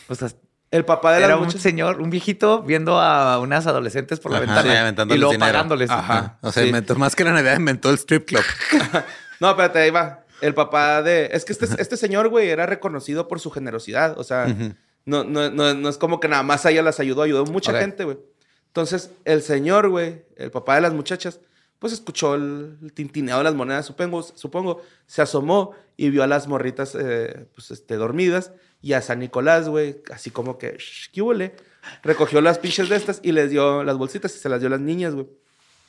O 0.09 0.15
sea, 0.15 0.29
El 0.71 0.85
papá 0.85 1.13
de 1.13 1.19
era 1.19 1.29
las 1.29 1.37
un 1.39 1.43
muchachas... 1.45 1.63
señor, 1.63 2.01
un 2.01 2.11
viejito, 2.11 2.63
viendo 2.63 3.01
a 3.01 3.39
unas 3.41 3.67
adolescentes 3.67 4.21
por 4.21 4.31
la 4.33 4.39
Ajá, 4.39 4.63
ventana. 4.63 5.05
sí, 5.09 5.15
y 5.15 5.19
luego 5.19 5.33
dinero. 5.33 5.53
pagándoles. 5.53 5.91
Ajá. 5.91 6.39
O 6.43 6.53
sea, 6.53 6.63
Sí. 6.63 6.69
inventó, 6.69 6.95
más 6.97 7.17
que 7.17 7.25
la 7.25 7.33
Navidad 7.33 7.57
inventó 7.59 7.91
el 7.91 7.97
strip 7.97 8.27
club. 8.27 8.43
No, 9.41 9.51
espérate, 9.51 9.79
ahí 9.79 9.91
va. 9.91 10.25
El 10.41 10.53
papá 10.53 11.01
de... 11.01 11.31
Es 11.33 11.45
que 11.45 11.53
este, 11.53 11.67
este 11.81 11.97
señor, 11.97 12.29
güey, 12.29 12.49
era 12.51 12.67
reconocido 12.67 13.29
por 13.29 13.39
su 13.39 13.51
generosidad. 13.53 14.19
O 14.19 14.25
sea. 14.25 14.47
No, 15.09 15.25
no, 15.25 15.51
no, 15.51 15.75
no 15.75 15.89
es 15.89 15.97
como 15.99 16.21
que 16.21 16.29
nada 16.29 16.43
más 16.43 16.67
a 16.67 16.71
ella 16.71 16.83
las 16.83 17.01
ayudó. 17.01 17.23
Ayudó 17.23 17.45
mucha 17.47 17.79
gente, 17.79 18.05
güey. 18.05 18.19
Entonces, 18.67 19.11
el 19.25 19.43
señor, 19.43 19.89
güey, 19.89 20.25
el 20.37 20.51
papá 20.51 20.75
de 20.75 20.83
las 20.83 20.93
muchachas, 20.93 21.41
pues 21.79 21.93
escuchó 21.93 22.35
el, 22.35 22.77
el 22.83 22.93
tintineo 22.93 23.39
de 23.39 23.45
las 23.45 23.55
monedas, 23.55 23.87
supongo, 23.87 24.23
supongo. 24.23 24.83
Se 25.07 25.23
asomó 25.23 25.75
y 25.97 26.11
vio 26.11 26.23
a 26.23 26.27
las 26.27 26.47
morritas, 26.47 26.95
eh, 26.95 27.47
pues, 27.55 27.71
este, 27.71 27.97
dormidas. 27.97 28.53
Y 28.83 28.93
a 28.93 29.03
San 29.03 29.19
Nicolás, 29.19 29.69
güey, 29.69 30.03
así 30.13 30.31
como 30.31 30.59
que... 30.59 30.77
"Shh, 30.79 31.11
¿Qué 31.13 31.23
huele? 31.23 31.57
Recogió 32.03 32.41
las 32.41 32.59
pinches 32.59 32.89
de 32.89 32.97
estas 32.97 33.21
y 33.23 33.33
les 33.33 33.51
dio 33.51 33.83
las 33.83 33.97
bolsitas 33.97 34.35
y 34.37 34.39
se 34.39 34.49
las 34.49 34.61
dio 34.61 34.69
a 34.69 34.71
las 34.71 34.81
niñas, 34.81 35.15
güey. 35.15 35.27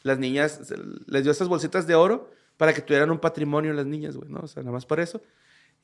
Las 0.04 0.18
niñas, 0.18 0.74
les 1.08 1.24
dio 1.24 1.32
esas 1.32 1.50
bolsitas 1.50 1.86
de 1.86 1.96
oro 1.96 2.32
para 2.58 2.74
que 2.74 2.82
tuvieran 2.82 3.12
un 3.12 3.20
patrimonio 3.20 3.74
las 3.74 3.86
niñas, 3.86 4.16
güey, 4.16 4.30
¿no? 4.30 4.40
O 4.40 4.48
sea, 4.48 4.64
nada 4.64 4.74
más 4.74 4.86
por 4.86 5.00
eso. 5.00 5.22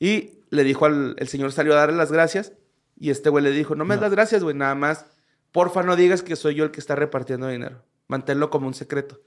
Y 0.00 0.40
le 0.50 0.64
dijo 0.64 0.86
al, 0.86 1.14
el 1.18 1.28
señor 1.28 1.52
salió 1.52 1.74
a 1.74 1.76
darle 1.76 1.96
las 1.96 2.10
gracias 2.10 2.52
y 2.98 3.10
este 3.10 3.28
güey 3.30 3.44
le 3.44 3.50
dijo, 3.50 3.74
no 3.74 3.84
me 3.84 3.94
das 3.94 4.02
las 4.02 4.10
gracias, 4.12 4.42
güey, 4.42 4.56
nada 4.56 4.74
más, 4.74 5.06
porfa 5.52 5.82
no 5.82 5.96
digas 5.96 6.22
que 6.22 6.36
soy 6.36 6.54
yo 6.54 6.64
el 6.64 6.70
que 6.70 6.80
está 6.80 6.94
repartiendo 6.94 7.48
dinero. 7.48 7.84
Manténlo 8.08 8.50
como 8.50 8.66
un 8.66 8.74
secreto. 8.74 9.20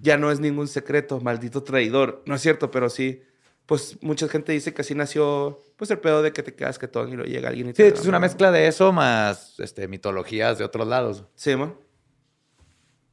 Ya 0.00 0.18
no 0.18 0.30
es 0.30 0.40
ningún 0.40 0.68
secreto, 0.68 1.20
maldito 1.20 1.62
traidor. 1.62 2.22
No 2.26 2.34
es 2.34 2.42
cierto, 2.42 2.70
pero 2.70 2.90
sí, 2.90 3.22
pues 3.66 3.98
mucha 4.02 4.28
gente 4.28 4.52
dice 4.52 4.74
que 4.74 4.82
así 4.82 4.94
nació, 4.94 5.62
pues 5.76 5.90
el 5.90 5.98
pedo 5.98 6.22
de 6.22 6.32
que 6.32 6.42
te 6.42 6.54
quedas 6.54 6.78
quetón 6.78 7.10
y 7.12 7.16
lo 7.16 7.24
llega 7.24 7.48
alguien 7.48 7.68
y 7.68 7.70
Sí, 7.70 7.76
te... 7.76 7.88
es 7.88 8.06
una 8.06 8.18
mezcla 8.18 8.50
de 8.50 8.66
eso 8.66 8.92
más 8.92 9.58
este, 9.60 9.88
mitologías 9.88 10.58
de 10.58 10.64
otros 10.64 10.86
lados. 10.86 11.24
Sí, 11.34 11.56
mo. 11.56 11.80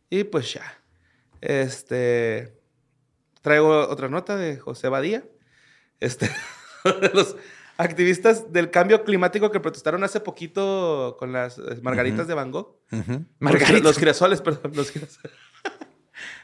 Y 0.09 0.23
pues 0.25 0.53
ya. 0.53 0.81
Este. 1.41 2.59
Traigo 3.41 3.87
otra 3.87 4.09
nota 4.09 4.35
de 4.35 4.57
José 4.57 4.89
Badía. 4.89 5.23
Este. 5.99 6.29
de 7.01 7.09
los 7.13 7.35
activistas 7.79 8.51
del 8.51 8.69
cambio 8.71 9.03
climático 9.03 9.49
que 9.51 9.59
protestaron 9.59 10.03
hace 10.03 10.19
poquito 10.19 11.15
con 11.17 11.31
las 11.31 11.57
eh, 11.57 11.79
margaritas 11.81 12.27
de 12.27 12.33
Van 12.33 12.51
Gogh. 12.51 12.75
Margaritas. 13.39 13.81
Los 13.81 13.97
girasoles, 13.97 14.41
perdón. 14.43 14.73
Los 14.75 14.91
girasoles. 14.91 15.31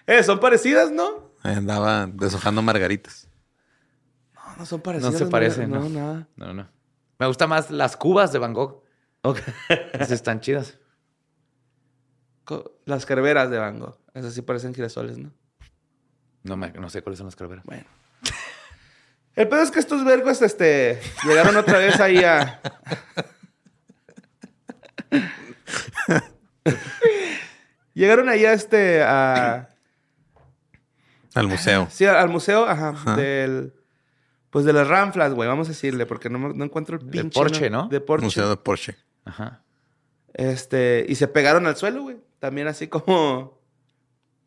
eh, 0.07 0.23
son 0.23 0.39
parecidas, 0.39 0.91
¿no? 0.91 1.31
Ahí 1.43 1.55
Andaba 1.55 2.07
deshojando 2.07 2.61
margaritas. 2.61 3.27
No, 4.33 4.55
no 4.59 4.65
son 4.65 4.81
parecidas. 4.81 5.11
No 5.13 5.19
se 5.19 5.25
parecen. 5.27 5.69
¿no? 5.69 5.81
No, 5.81 5.89
nada. 5.89 6.27
No, 6.38 6.53
no. 6.53 6.67
Me 7.19 7.27
gustan 7.27 7.49
más 7.49 7.69
las 7.69 7.97
cubas 7.97 8.31
de 8.31 8.39
Van 8.39 8.53
Gogh. 8.53 8.81
Esas 9.93 10.11
están 10.11 10.39
chidas. 10.39 10.77
Las 12.86 13.05
carveras 13.05 13.49
de 13.49 13.57
Van 13.57 13.79
Gogh. 13.79 13.97
Esas 14.13 14.33
sí 14.33 14.41
parecen 14.41 14.73
girasoles, 14.73 15.17
¿no? 15.17 15.31
No, 16.43 16.55
me- 16.55 16.71
no 16.71 16.89
sé 16.89 17.01
cuáles 17.01 17.17
son 17.17 17.25
las 17.27 17.36
calaveras. 17.36 17.65
Bueno. 17.65 17.83
El 19.36 19.47
pedo 19.49 19.61
es 19.61 19.71
que 19.71 19.79
estos 19.79 20.05
vergos, 20.05 20.41
este, 20.41 20.99
llegaron 21.27 21.55
otra 21.57 21.77
vez 21.77 21.99
ahí 21.99 22.23
a... 22.23 22.61
llegaron 27.93 28.29
ahí 28.29 28.45
a 28.45 28.53
este, 28.53 29.03
a... 29.03 29.69
Al 31.33 31.47
museo. 31.47 31.88
Sí, 31.91 32.05
al 32.05 32.29
museo, 32.29 32.65
ajá, 32.65 33.15
del... 33.15 33.73
Pues 34.49 34.63
de 34.63 34.71
las 34.71 34.88
ranflas, 34.88 35.33
güey, 35.33 35.49
vamos 35.49 35.67
a 35.67 35.71
decirle, 35.71 36.05
porque 36.05 36.29
no, 36.29 36.63
encuentro 36.63 36.97
el 36.97 37.05
De 37.05 37.11
pinche... 37.11 37.38
Porsche, 37.38 37.69
¿no? 37.69 37.89
De 37.89 37.99
Porsche. 37.99 38.23
Museo 38.25 38.49
de 38.49 38.55
Porsche. 38.55 38.95
Ajá. 39.25 39.61
Este, 40.33 41.05
y 41.09 41.15
se 41.15 41.27
pegaron 41.27 41.67
al 41.67 41.75
suelo, 41.75 42.03
güey. 42.03 42.17
También 42.39 42.67
así 42.67 42.88
como... 42.88 43.59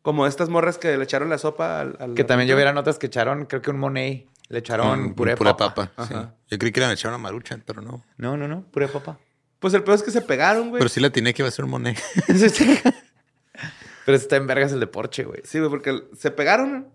Como 0.01 0.25
estas 0.25 0.49
morras 0.49 0.79
que 0.79 0.97
le 0.97 1.03
echaron 1.03 1.29
la 1.29 1.37
sopa 1.37 1.81
al... 1.81 1.95
al- 1.99 2.15
Que 2.15 2.23
también 2.23 2.47
yo 2.49 2.55
hubiera 2.55 2.73
notas 2.73 2.97
que 2.97 3.05
echaron, 3.07 3.45
creo 3.45 3.61
que 3.61 3.69
un 3.69 3.77
Monet. 3.77 4.25
Le 4.49 4.59
echaron 4.59 4.87
Con 5.05 5.13
puré, 5.15 5.37
pura 5.37 5.55
papa. 5.55 5.91
papa. 5.95 6.07
sí. 6.07 6.13
Yo 6.51 6.57
creí 6.57 6.71
que 6.71 6.79
iban 6.79 6.89
a 6.89 6.93
echar 6.93 7.09
una 7.11 7.17
marucha, 7.19 7.57
pero 7.65 7.81
no. 7.81 8.03
No, 8.17 8.35
no, 8.35 8.47
no. 8.47 8.63
Puré 8.71 8.87
papa. 8.87 9.19
Pues 9.59 9.73
el 9.73 9.83
pedo 9.83 9.95
es 9.95 10.03
que 10.03 10.11
se 10.11 10.21
pegaron, 10.21 10.69
güey. 10.69 10.79
Pero 10.79 10.89
sí 10.89 10.99
la 10.99 11.09
tiene 11.11 11.33
que 11.33 11.41
iba 11.43 11.49
a 11.49 11.51
ser 11.51 11.65
un 11.65 11.71
monet. 11.71 11.97
Pero 14.05 14.17
está 14.17 14.37
en 14.37 14.47
vergas 14.47 14.71
el 14.71 14.79
de 14.79 14.87
Porsche, 14.87 15.23
güey. 15.23 15.41
Sí, 15.43 15.59
güey, 15.59 15.69
porque 15.69 16.03
se 16.17 16.31
pegaron. 16.31 16.87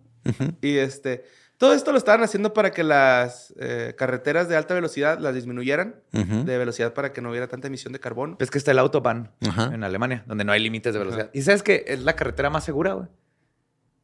Y 0.61 0.79
este. 0.79 1.25
Todo 1.59 1.73
esto 1.75 1.93
lo 1.93 1.99
estaban 1.99 2.23
haciendo 2.25 2.53
para 2.53 2.73
que 2.73 2.83
las 2.83 3.55
eh, 3.61 3.95
carreteras 3.97 4.49
de 4.49 4.57
alta 4.57 4.75
velocidad 4.75 5.21
las 5.21 5.35
disminuyeran 5.37 5.95
de 6.11 6.59
velocidad 6.59 6.93
para 6.95 7.13
que 7.13 7.21
no 7.21 7.31
hubiera 7.31 7.47
tanta 7.47 7.69
emisión 7.69 7.93
de 7.93 8.01
carbono. 8.01 8.37
Es 8.41 8.51
que 8.51 8.59
está 8.59 8.73
el 8.73 8.81
Autobahn 8.81 9.31
Ajá. 9.47 9.71
en 9.73 9.85
Alemania, 9.85 10.25
donde 10.27 10.43
no 10.45 10.51
hay 10.51 10.61
límites 10.61 10.93
de 10.93 10.99
velocidad. 10.99 11.31
Y 11.33 11.43
sabes 11.43 11.63
que 11.63 11.85
es 11.87 12.03
la 12.03 12.17
carretera 12.17 12.51
más 12.51 12.65
segura, 12.65 12.95
güey. 12.95 13.07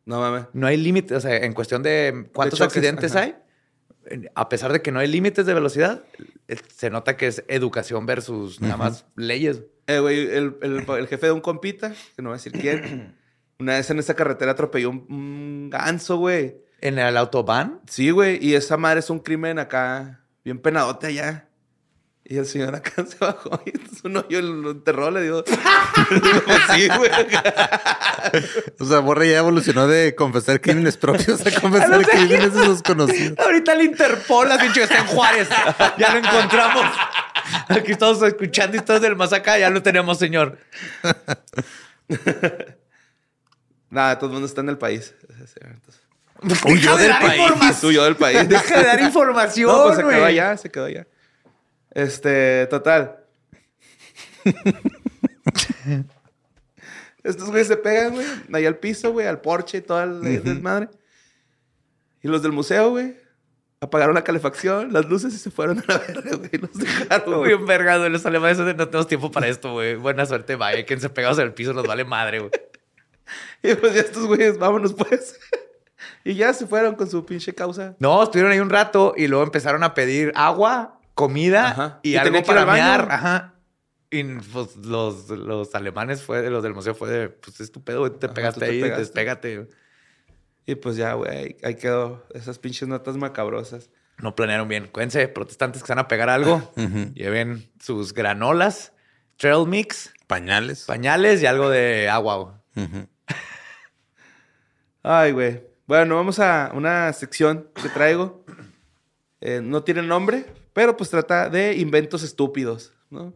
No 0.07 0.21
mames. 0.21 0.47
No 0.53 0.67
hay 0.67 0.77
límites, 0.77 1.17
o 1.17 1.21
sea, 1.21 1.37
en 1.37 1.53
cuestión 1.53 1.83
de 1.83 2.29
cuántos 2.35 2.59
choques, 2.59 2.77
accidentes 2.77 3.15
ajá. 3.15 3.25
hay, 3.25 3.35
a 4.35 4.49
pesar 4.49 4.73
de 4.73 4.83
que 4.83 4.91
no 4.91 4.99
hay 4.99 5.09
límites 5.09 5.47
de 5.47 5.55
velocidad, 5.55 6.03
eh, 6.49 6.57
se 6.75 6.91
nota 6.91 7.17
que 7.17 7.27
es 7.29 7.45
educación 7.49 8.07
versus 8.07 8.61
nada 8.61 8.77
más 8.77 9.07
leyes. 9.17 9.63
Eh, 9.87 9.99
güey, 10.01 10.21
el, 10.21 10.57
el- 10.63 10.85
el 10.89 11.07
jefe 11.09 11.27
de 11.27 11.33
un 11.33 11.41
compita, 11.41 11.91
que 12.17 12.23
no 12.23 12.31
voy 12.31 12.35
a 12.35 12.39
decir 12.39 12.53
quién, 12.53 13.15
una 13.59 13.75
vez 13.75 13.91
en 13.91 13.99
esa 13.99 14.15
carretera 14.15 14.53
atropelló 14.53 14.91
un, 14.91 15.07
un 15.11 15.71
ganso, 15.71 16.17
güey. 16.17 16.57
En 16.81 16.99
el 16.99 17.17
Autobahn, 17.19 17.81
Sí, 17.87 18.11
güey, 18.11 18.39
y 18.45 18.55
esa 18.55 18.79
madre 18.79 19.01
es 19.01 19.11
un 19.11 19.19
crimen 19.19 19.59
acá, 19.59 20.25
bien 20.45 20.59
penadote 20.59 21.09
allá. 21.09 21.50
Y 22.31 22.39
el 22.39 22.47
señor 22.47 22.77
acá 22.77 23.05
se 23.09 23.17
bajó 23.19 23.61
y 23.67 23.71
entonces 23.71 24.05
uno 24.05 24.25
yo 24.29 24.41
lo 24.41 24.71
enterró, 24.71 25.11
le 25.11 25.25
dio. 25.25 25.43
Pues 25.45 25.59
sí, 26.75 26.89
güey. 26.97 27.11
O 28.79 28.85
sea, 28.85 29.01
Borre 29.01 29.31
ya 29.31 29.39
evolucionó 29.39 29.89
de 29.89 30.15
confesar 30.15 30.61
crímenes 30.61 30.97
propios 30.97 31.45
a 31.45 31.51
confesar 31.61 32.07
crímenes 32.07 32.55
de 32.55 32.67
sus 32.67 32.83
conocidos. 32.83 33.37
Ahorita 33.37 33.73
el 33.73 33.83
Interpol 33.83 34.53
has 34.53 34.63
dicho 34.63 34.81
está 34.81 35.01
en 35.01 35.07
Juárez. 35.09 35.49
Ya 35.99 36.13
lo 36.13 36.19
encontramos. 36.21 36.87
Aquí 37.69 37.91
estamos 37.91 38.23
escuchando 38.23 38.77
historias 38.77 39.03
del 39.03 39.17
más 39.17 39.33
acá. 39.33 39.59
Ya 39.59 39.69
lo 39.69 39.83
tenemos, 39.83 40.17
señor. 40.17 40.57
Nada, 43.91 44.21
todo 44.21 44.27
el 44.27 44.35
mundo 44.35 44.47
está 44.47 44.61
en 44.61 44.69
el 44.69 44.79
país. 44.79 45.17
Huyó 46.65 46.97
del 46.97 47.11
país. 47.11 47.77
Suyo 47.77 48.05
del 48.05 48.15
país. 48.15 48.49
Deja 48.49 48.79
de 48.79 48.85
dar 48.85 49.01
información. 49.01 49.67
No, 49.69 49.83
pues 49.87 49.97
se 49.97 50.05
quedó 50.05 50.25
allá, 50.25 50.57
se 50.57 50.71
quedó 50.71 50.85
allá. 50.85 51.09
Este, 51.93 52.67
total. 52.69 53.25
Estos 57.23 57.51
güeyes 57.51 57.69
se 57.69 57.77
pegan, 57.77 58.15
güey, 58.15 58.27
ahí 58.53 58.67
al 58.67 58.79
piso, 58.79 59.13
güey, 59.13 59.27
al 59.27 59.41
porche 59.41 59.79
y 59.79 59.83
toda 59.83 60.07
la 60.07 60.21
desmadre. 60.21 60.89
Y 62.23 62.29
los 62.29 62.43
del 62.43 62.53
museo, 62.53 62.91
güey, 62.91 63.17
apagaron 63.81 64.15
la 64.15 64.25
calefacción, 64.25 64.93
las 64.93 65.07
luces 65.07 65.35
y 65.35 65.39
se 65.39 65.51
fueron 65.51 65.79
a 65.79 65.85
la 65.87 65.99
verga, 65.99 66.37
güey. 66.37 66.51
Los 66.53 66.75
dejaron, 66.75 67.41
Muy 67.41 67.53
envergado. 67.53 68.09
Los 68.09 68.25
alemanes 68.27 68.59
no 68.59 68.75
tenemos 68.75 69.07
tiempo 69.07 69.31
para 69.31 69.49
esto, 69.49 69.73
güey. 69.73 69.97
Buena 69.97 70.27
suerte, 70.27 70.57
vaya. 70.57 70.85
Quédense 70.85 71.09
pegados 71.09 71.39
en 71.39 71.47
el 71.47 71.55
piso. 71.55 71.73
Nos 71.73 71.87
vale 71.87 72.05
madre, 72.05 72.41
güey. 72.41 72.51
Y 73.63 73.75
pues 73.77 73.95
ya 73.95 74.01
estos 74.01 74.27
güeyes, 74.27 74.59
vámonos 74.59 74.93
pues. 74.93 75.39
y 76.25 76.35
ya 76.35 76.53
se 76.53 76.67
fueron 76.67 76.97
con 76.97 77.09
su 77.09 77.25
pinche 77.25 77.55
causa. 77.55 77.95
No, 78.01 78.23
estuvieron 78.25 78.51
ahí 78.51 78.59
un 78.59 78.71
rato 78.71 79.15
y 79.17 79.29
luego 79.29 79.45
empezaron 79.45 79.85
a 79.85 79.95
pedir 79.95 80.33
agua, 80.35 81.00
comida 81.21 81.69
Ajá. 81.71 82.01
y, 82.03 82.11
Y 82.13 82.17
algo 82.17 82.43
para 82.43 82.65
mear. 82.67 83.09
Ajá. 83.11 83.55
Y 84.11 84.25
pues, 84.25 84.77
los, 84.77 85.29
los 85.31 85.75
alemanes 85.75 86.23
fue, 86.23 86.51
los 86.51 86.63
del 86.63 86.75
museo 86.75 86.95
fue 86.95 87.09
de, 87.11 87.29
pues 87.29 87.61
es 87.61 87.71
tu 87.71 87.83
pedo, 87.85 88.01
güey, 88.01 88.13
te 88.19 88.27
Ajá, 88.27 88.35
pegaste 88.35 88.61
te 88.61 88.67
ahí, 88.67 88.81
pegaste. 88.81 89.01
despégate. 89.03 89.69
Y 90.67 90.75
pues 90.75 90.97
ya, 90.97 91.15
güey, 91.15 91.57
ahí 91.63 91.75
quedó 91.77 92.27
esas 92.35 92.59
pinches 92.59 92.89
notas 92.89 93.17
macabrosas. 93.17 93.91
No 94.19 94.35
planearon 94.35 94.69
bien. 94.69 94.89
Cuídense, 94.89 95.27
protestantes 95.29 95.83
que 95.83 95.87
se 95.87 95.93
van 95.95 96.01
a 96.05 96.09
pegar 96.09 96.29
algo, 96.29 96.73
lleven 97.15 97.71
sus 97.81 98.13
granolas, 98.13 98.93
trail 99.37 99.67
mix, 99.67 100.13
Pañales. 100.27 100.85
pañales 100.85 101.43
y 101.43 101.47
algo 101.47 101.71
de 101.71 102.09
agua. 102.09 102.63
Ay, 105.03 105.33
güey. 105.33 105.63
Bueno, 105.87 106.17
vamos 106.17 106.39
a 106.39 106.71
una 106.75 107.13
sección 107.13 107.69
que 107.75 107.89
traigo. 107.89 108.45
Eh, 109.41 109.61
no 109.63 109.83
tiene 109.83 110.03
nombre, 110.03 110.45
pero 110.73 110.97
pues 110.97 111.11
trata 111.11 111.49
de 111.49 111.77
inventos 111.77 112.23
estúpidos, 112.23 112.93
¿no? 113.11 113.33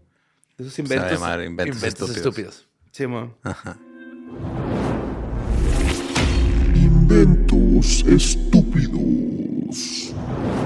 Esos 0.59 0.73
Se 0.73 0.83
va 0.83 0.89
a 0.89 0.95
inventos. 0.95 1.13
llamar 1.21 1.43
inventos, 1.43 1.77
Inventos 1.77 2.11
estúpidos. 2.11 2.57
estúpidos. 2.57 2.69
Simón. 2.93 3.37
Ajá. 3.43 3.77
Inventos 6.75 8.05
estúpidos. 8.07 8.95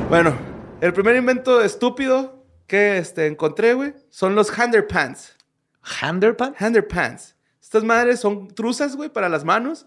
Bueno, 0.09 0.37
el 0.81 0.93
primer 0.93 1.17
invento 1.17 1.61
estúpido 1.61 2.45
que 2.67 2.99
este, 2.99 3.27
encontré, 3.27 3.75
güey, 3.75 3.95
son 4.11 4.35
los 4.35 4.51
Handerpants. 4.51 5.37
¿Handerpan? 6.01 6.55
Handerpants. 6.59 7.35
Estas 7.63 7.85
madres 7.85 8.21
son 8.21 8.49
truzas, 8.49 8.97
güey, 8.97 9.09
para 9.11 9.29
las 9.29 9.45
manos. 9.45 9.87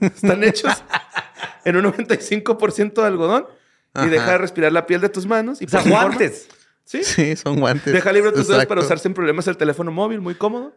Están 0.00 0.44
hechos 0.44 0.72
en 1.64 1.76
un 1.76 1.84
95% 1.84 2.92
de 2.94 3.06
algodón 3.06 3.46
y 3.94 4.06
deja 4.08 4.32
de 4.32 4.38
respirar 4.38 4.72
la 4.72 4.86
piel 4.86 5.00
de 5.00 5.08
tus 5.08 5.26
manos. 5.26 5.60
Y 5.62 5.66
O 5.66 5.68
sea, 5.68 5.80
forma- 5.82 6.04
guantes. 6.04 6.48
Sí. 6.84 7.04
Sí, 7.04 7.36
son 7.36 7.58
guantes. 7.60 7.92
Deja 7.92 8.12
libre 8.12 8.32
tus 8.32 8.48
dedos 8.48 8.66
para 8.66 8.80
usar 8.80 8.98
sin 8.98 9.14
problemas 9.14 9.46
el 9.46 9.56
teléfono 9.56 9.90
móvil, 9.92 10.20
muy 10.20 10.34
cómodo. 10.34 10.74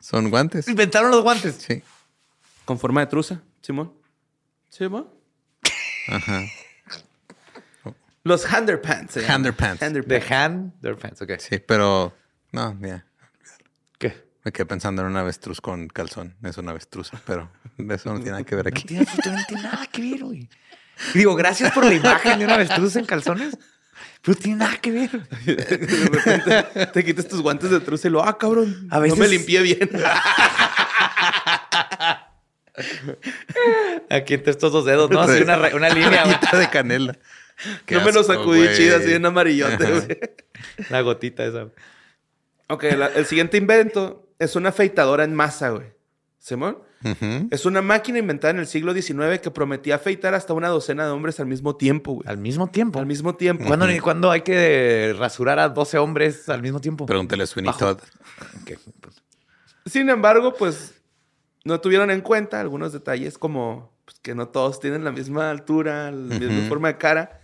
Son 0.00 0.28
guantes. 0.30 0.66
Inventaron 0.68 1.10
los 1.10 1.22
guantes. 1.22 1.54
Sí. 1.56 1.82
Con 2.64 2.78
forma 2.78 3.00
de 3.00 3.06
truza, 3.06 3.40
Simón. 3.60 3.92
Simón. 4.68 5.08
Ajá. 6.08 6.42
Los 8.24 8.44
Handerpants. 8.46 9.16
llaman. 9.16 9.30
Handerpants. 9.30 9.80
De 10.06 10.20
Handerpants. 10.20 11.22
Ok. 11.22 11.30
Sí, 11.38 11.58
pero 11.58 12.14
no, 12.52 12.72
mira. 12.74 13.04
¿Qué? 13.98 14.24
Me 14.44 14.52
quedé 14.52 14.66
pensando 14.66 15.02
en 15.02 15.08
un 15.08 15.16
avestruz 15.16 15.60
con 15.60 15.88
calzón. 15.88 16.36
Es 16.42 16.56
una 16.58 16.70
avestruz, 16.70 17.10
pero 17.26 17.50
eso 17.78 18.10
no 18.12 18.16
tiene 18.16 18.30
nada 18.32 18.44
que 18.44 18.54
ver 18.54 18.68
aquí. 18.68 18.84
tiene 18.84 19.02
absolutamente 19.02 19.54
nada 19.54 19.86
que 19.86 20.02
ver, 20.02 20.24
güey. 20.24 20.48
Y 21.14 21.18
digo, 21.18 21.34
gracias 21.34 21.72
por 21.72 21.84
la 21.84 21.94
imagen 21.94 22.38
de 22.38 22.44
una 22.44 22.54
avestruz 22.54 22.96
en 22.96 23.04
calzones. 23.06 23.56
Pero 24.22 24.38
tiene 24.38 24.58
nada 24.58 24.76
que 24.76 24.90
ver. 24.92 25.10
De 25.44 25.54
repente 26.12 26.86
te 26.92 27.04
quitas 27.04 27.26
tus 27.26 27.40
guantes 27.42 27.70
de 27.70 27.80
truza 27.80 28.06
y 28.08 28.10
lo, 28.12 28.22
ah, 28.24 28.38
cabrón. 28.38 28.86
A 28.90 29.00
veces- 29.00 29.18
No 29.18 29.24
me 29.24 29.28
limpié 29.28 29.62
bien. 29.62 29.90
Aquí 34.10 34.34
entre 34.34 34.50
estos 34.52 34.72
dos 34.72 34.84
dedos, 34.84 35.10
¿no? 35.10 35.20
Así 35.20 35.42
una, 35.42 35.56
línea, 35.90 36.24
de 36.52 36.70
canela. 36.70 37.18
Qué 37.86 37.96
no 37.96 38.04
me 38.04 38.12
lo 38.12 38.22
sacudí 38.24 38.60
güey. 38.64 38.76
chida, 38.76 38.96
así 38.96 39.12
en 39.12 39.26
amarillote, 39.26 39.84
güey. 39.84 40.20
La 40.88 41.00
gotita 41.02 41.44
esa. 41.44 41.68
Ok, 42.68 42.84
la- 42.96 43.08
el 43.08 43.26
siguiente 43.26 43.56
invento 43.56 44.28
es 44.38 44.56
una 44.56 44.70
afeitadora 44.70 45.24
en 45.24 45.34
masa, 45.34 45.70
güey. 45.70 45.86
¿Simón? 46.38 46.78
Es 47.50 47.66
una 47.66 47.82
máquina 47.82 48.18
inventada 48.18 48.52
en 48.52 48.60
el 48.60 48.66
siglo 48.66 48.94
XIX 48.94 49.40
que 49.42 49.50
prometía 49.50 49.96
afeitar 49.96 50.34
hasta 50.34 50.52
una 50.52 50.68
docena 50.68 51.04
de 51.04 51.10
hombres 51.10 51.40
al 51.40 51.46
mismo 51.46 51.76
tiempo, 51.76 52.12
güey. 52.14 52.28
Al 52.28 52.38
mismo 52.38 52.68
tiempo. 52.68 52.98
Al 52.98 53.06
mismo 53.06 53.34
tiempo. 53.34 53.64
¿Cuándo, 53.66 53.86
cuándo 54.02 54.30
hay 54.30 54.42
que 54.42 55.14
rasurar 55.18 55.58
a 55.58 55.68
12 55.68 55.98
hombres 55.98 56.48
al 56.48 56.62
mismo 56.62 56.80
tiempo? 56.80 57.06
Pregúntale 57.06 57.44
a 57.44 57.46
Sweeney 57.46 57.72
Bajo. 57.72 57.78
Todd. 57.78 57.98
Pues, 58.64 59.22
Sin 59.86 60.08
embargo, 60.10 60.54
pues 60.54 60.94
no 61.64 61.80
tuvieron 61.80 62.10
en 62.10 62.20
cuenta 62.20 62.60
algunos 62.60 62.92
detalles 62.92 63.38
como 63.38 63.92
pues, 64.04 64.18
que 64.20 64.34
no 64.34 64.48
todos 64.48 64.80
tienen 64.80 65.04
la 65.04 65.12
misma 65.12 65.50
altura, 65.50 66.10
la 66.10 66.38
misma 66.38 66.68
forma 66.68 66.88
de 66.88 66.98
cara. 66.98 67.40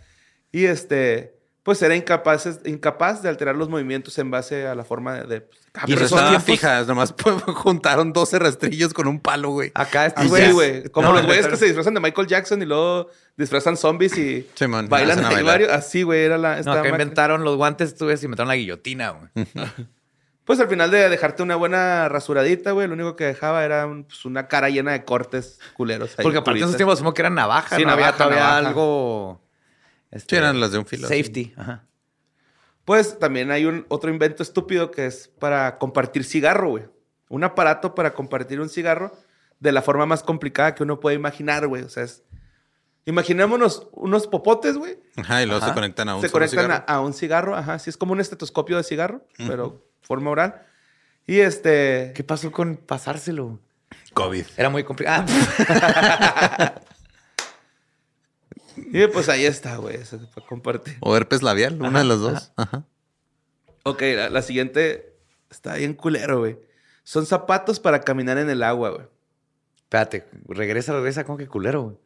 Y 0.52 0.64
este, 0.64 1.37
pues 1.68 1.82
era 1.82 1.94
incapaz, 1.94 2.48
incapaz 2.64 3.20
de 3.20 3.28
alterar 3.28 3.54
los 3.54 3.68
movimientos 3.68 4.16
en 4.16 4.30
base 4.30 4.66
a 4.66 4.74
la 4.74 4.84
forma 4.84 5.16
de... 5.16 5.26
de 5.26 5.40
pues, 5.42 5.60
Y 5.84 5.86
Pero 5.88 5.98
persona. 5.98 6.22
estaban 6.22 6.30
tiempos- 6.30 6.44
fijas, 6.46 6.86
nomás 6.86 7.14
juntaron 7.56 8.14
12 8.14 8.38
rastrillos 8.38 8.94
con 8.94 9.06
un 9.06 9.20
palo, 9.20 9.50
güey. 9.50 9.70
Acá 9.74 10.06
estos 10.06 10.22
Así, 10.24 10.30
güeyes- 10.32 10.52
güey. 10.54 10.88
Como 10.88 11.08
No, 11.08 11.12
los 11.14 11.26
güeyes 11.26 11.46
que 11.46 11.56
se 11.56 11.66
disfrazan 11.66 11.92
de 11.92 12.00
Michael 12.00 12.26
Jackson 12.26 12.62
y 12.62 12.64
luego 12.64 13.10
disfrazan 13.36 13.76
zombies 13.76 14.16
y 14.16 14.48
bailan 14.88 15.20
bailar. 15.22 15.44
varios. 15.44 15.70
Así, 15.70 16.04
güey, 16.04 16.22
era 16.22 16.38
la... 16.38 16.62
No, 16.62 16.72
acá 16.72 16.88
inventaron 16.88 17.44
los 17.44 17.58
guantes, 17.58 17.94
tú 17.94 18.06
ves, 18.06 18.24
inventaron 18.24 18.48
la 18.48 18.56
guillotina, 18.56 19.10
güey. 19.10 19.28
Pues 20.44 20.58
al 20.60 20.68
final 20.68 20.90
de 20.90 21.10
dejarte 21.10 21.42
una 21.42 21.56
buena 21.56 22.08
rasuradita, 22.08 22.70
güey, 22.70 22.88
lo 22.88 22.94
único 22.94 23.14
que 23.16 23.24
dejaba 23.24 23.66
era 23.66 23.86
pues, 23.86 24.24
una 24.24 24.48
cara 24.48 24.70
llena 24.70 24.92
de 24.92 25.04
cortes 25.04 25.60
culeros. 25.74 26.18
ahí, 26.18 26.22
Porque 26.22 26.38
aparte 26.38 26.60
en 26.60 26.64
esos 26.64 26.76
tiempos 26.78 26.94
asumo 26.94 27.12
que 27.12 27.20
eran 27.20 27.34
navajas, 27.34 27.76
Sí, 27.78 27.84
no 27.84 27.90
había 27.92 28.06
navaja, 28.06 28.16
todavía 28.24 28.40
navaja. 28.44 28.68
algo... 28.68 29.42
este, 30.10 30.36
Sí, 30.36 30.38
eran 30.38 30.60
las 30.60 30.72
de 30.72 30.78
un 30.78 30.86
filo. 30.86 31.08
sí. 31.08 31.14
Safety, 31.16 31.54
ajá. 31.56 31.84
Pues 32.84 33.18
también 33.18 33.50
hay 33.50 33.66
un 33.66 33.84
otro 33.88 34.10
invento 34.10 34.42
estúpido 34.42 34.90
que 34.90 35.04
es 35.06 35.28
para 35.38 35.76
compartir 35.78 36.24
cigarro, 36.24 36.70
güey. 36.70 36.84
Un 37.28 37.44
aparato 37.44 37.94
para 37.94 38.14
compartir 38.14 38.60
un 38.60 38.70
cigarro 38.70 39.12
de 39.60 39.72
la 39.72 39.82
forma 39.82 40.06
más 40.06 40.22
complicada 40.22 40.74
que 40.74 40.82
uno 40.84 40.98
puede 40.98 41.14
imaginar, 41.16 41.66
güey. 41.66 41.82
O 41.82 41.90
sea, 41.90 42.04
es... 42.04 42.22
Imaginémonos 43.04 43.88
unos 43.92 44.26
popotes, 44.26 44.76
güey. 44.78 44.98
Ajá, 45.16 45.42
y 45.42 45.46
luego 45.46 45.58
Ajá. 45.62 45.68
se 45.68 45.74
conectan 45.74 46.08
a 46.08 46.16
un 46.16 46.22
Se 46.22 46.30
conectan 46.30 46.58
a, 46.70 46.76
cigarro. 46.76 46.84
a 46.88 47.00
un 47.00 47.12
cigarro, 47.14 47.56
ajá. 47.56 47.74
Así 47.74 47.90
es 47.90 47.96
como 47.98 48.12
un 48.12 48.20
estetoscopio 48.20 48.76
de 48.78 48.84
cigarro, 48.84 49.26
pero 49.36 49.84
forma 50.00 50.30
oral. 50.30 50.62
Y 51.26 51.40
este... 51.40 52.12
¿Qué 52.14 52.24
pasó 52.24 52.50
con 52.52 52.76
pasárselo? 52.76 53.60
COVID. 54.14 54.46
Era 54.56 54.70
muy 54.70 54.84
complicado. 54.84 55.26
Y 58.92 59.06
pues 59.08 59.28
ahí 59.28 59.44
está, 59.44 59.76
güey. 59.76 59.96
Eso 59.96 60.18
para 60.34 60.46
compartir. 60.46 60.96
O 61.00 61.16
herpes 61.16 61.42
labial, 61.42 61.80
una 61.80 62.00
de 62.00 62.04
las 62.04 62.20
dos. 62.20 62.52
Ajá. 62.56 62.84
Ok, 63.84 64.02
la, 64.02 64.30
la 64.30 64.42
siguiente 64.42 65.16
está 65.50 65.74
bien 65.76 65.94
culero, 65.94 66.40
güey. 66.40 66.58
Son 67.04 67.26
zapatos 67.26 67.80
para 67.80 68.00
caminar 68.00 68.38
en 68.38 68.50
el 68.50 68.62
agua, 68.62 68.90
güey. 68.90 69.06
Espérate, 69.76 70.26
regresa, 70.46 70.92
regresa, 70.92 71.24
como 71.24 71.38
que 71.38 71.46
culero, 71.46 71.82
güey. 71.82 71.96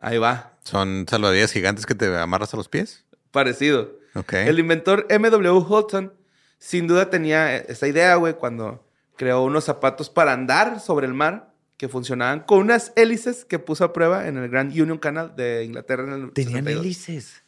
Ahí 0.00 0.18
va. 0.18 0.58
Son 0.64 1.06
salvavidas 1.08 1.52
gigantes 1.52 1.86
que 1.86 1.94
te 1.94 2.14
amarras 2.18 2.52
a 2.52 2.58
los 2.58 2.68
pies. 2.68 3.04
Parecido. 3.30 3.92
Ok. 4.14 4.34
El 4.34 4.58
inventor 4.58 5.06
M.W. 5.08 5.64
Holton 5.66 6.12
sin 6.58 6.86
duda 6.86 7.10
tenía 7.10 7.56
esa 7.56 7.86
idea, 7.86 8.14
güey, 8.16 8.34
cuando 8.34 8.86
creó 9.16 9.42
unos 9.42 9.64
zapatos 9.64 10.10
para 10.10 10.32
andar 10.32 10.80
sobre 10.80 11.06
el 11.06 11.14
mar 11.14 11.53
que 11.76 11.88
funcionaban 11.88 12.40
con 12.40 12.58
unas 12.60 12.92
hélices 12.96 13.44
que 13.44 13.58
puso 13.58 13.84
a 13.84 13.92
prueba 13.92 14.28
en 14.28 14.36
el 14.38 14.48
Grand 14.48 14.70
Union 14.70 14.98
Canal 14.98 15.34
de 15.36 15.64
Inglaterra 15.64 16.04
en 16.04 16.12
el 16.12 16.32
Tenían 16.32 16.64
62. 16.64 16.84
hélices. 16.84 17.42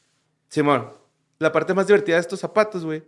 Simón, 0.48 0.90
la 1.38 1.52
parte 1.52 1.74
más 1.74 1.86
divertida 1.86 2.16
de 2.16 2.20
estos 2.22 2.40
zapatos, 2.40 2.84
güey, 2.84 3.04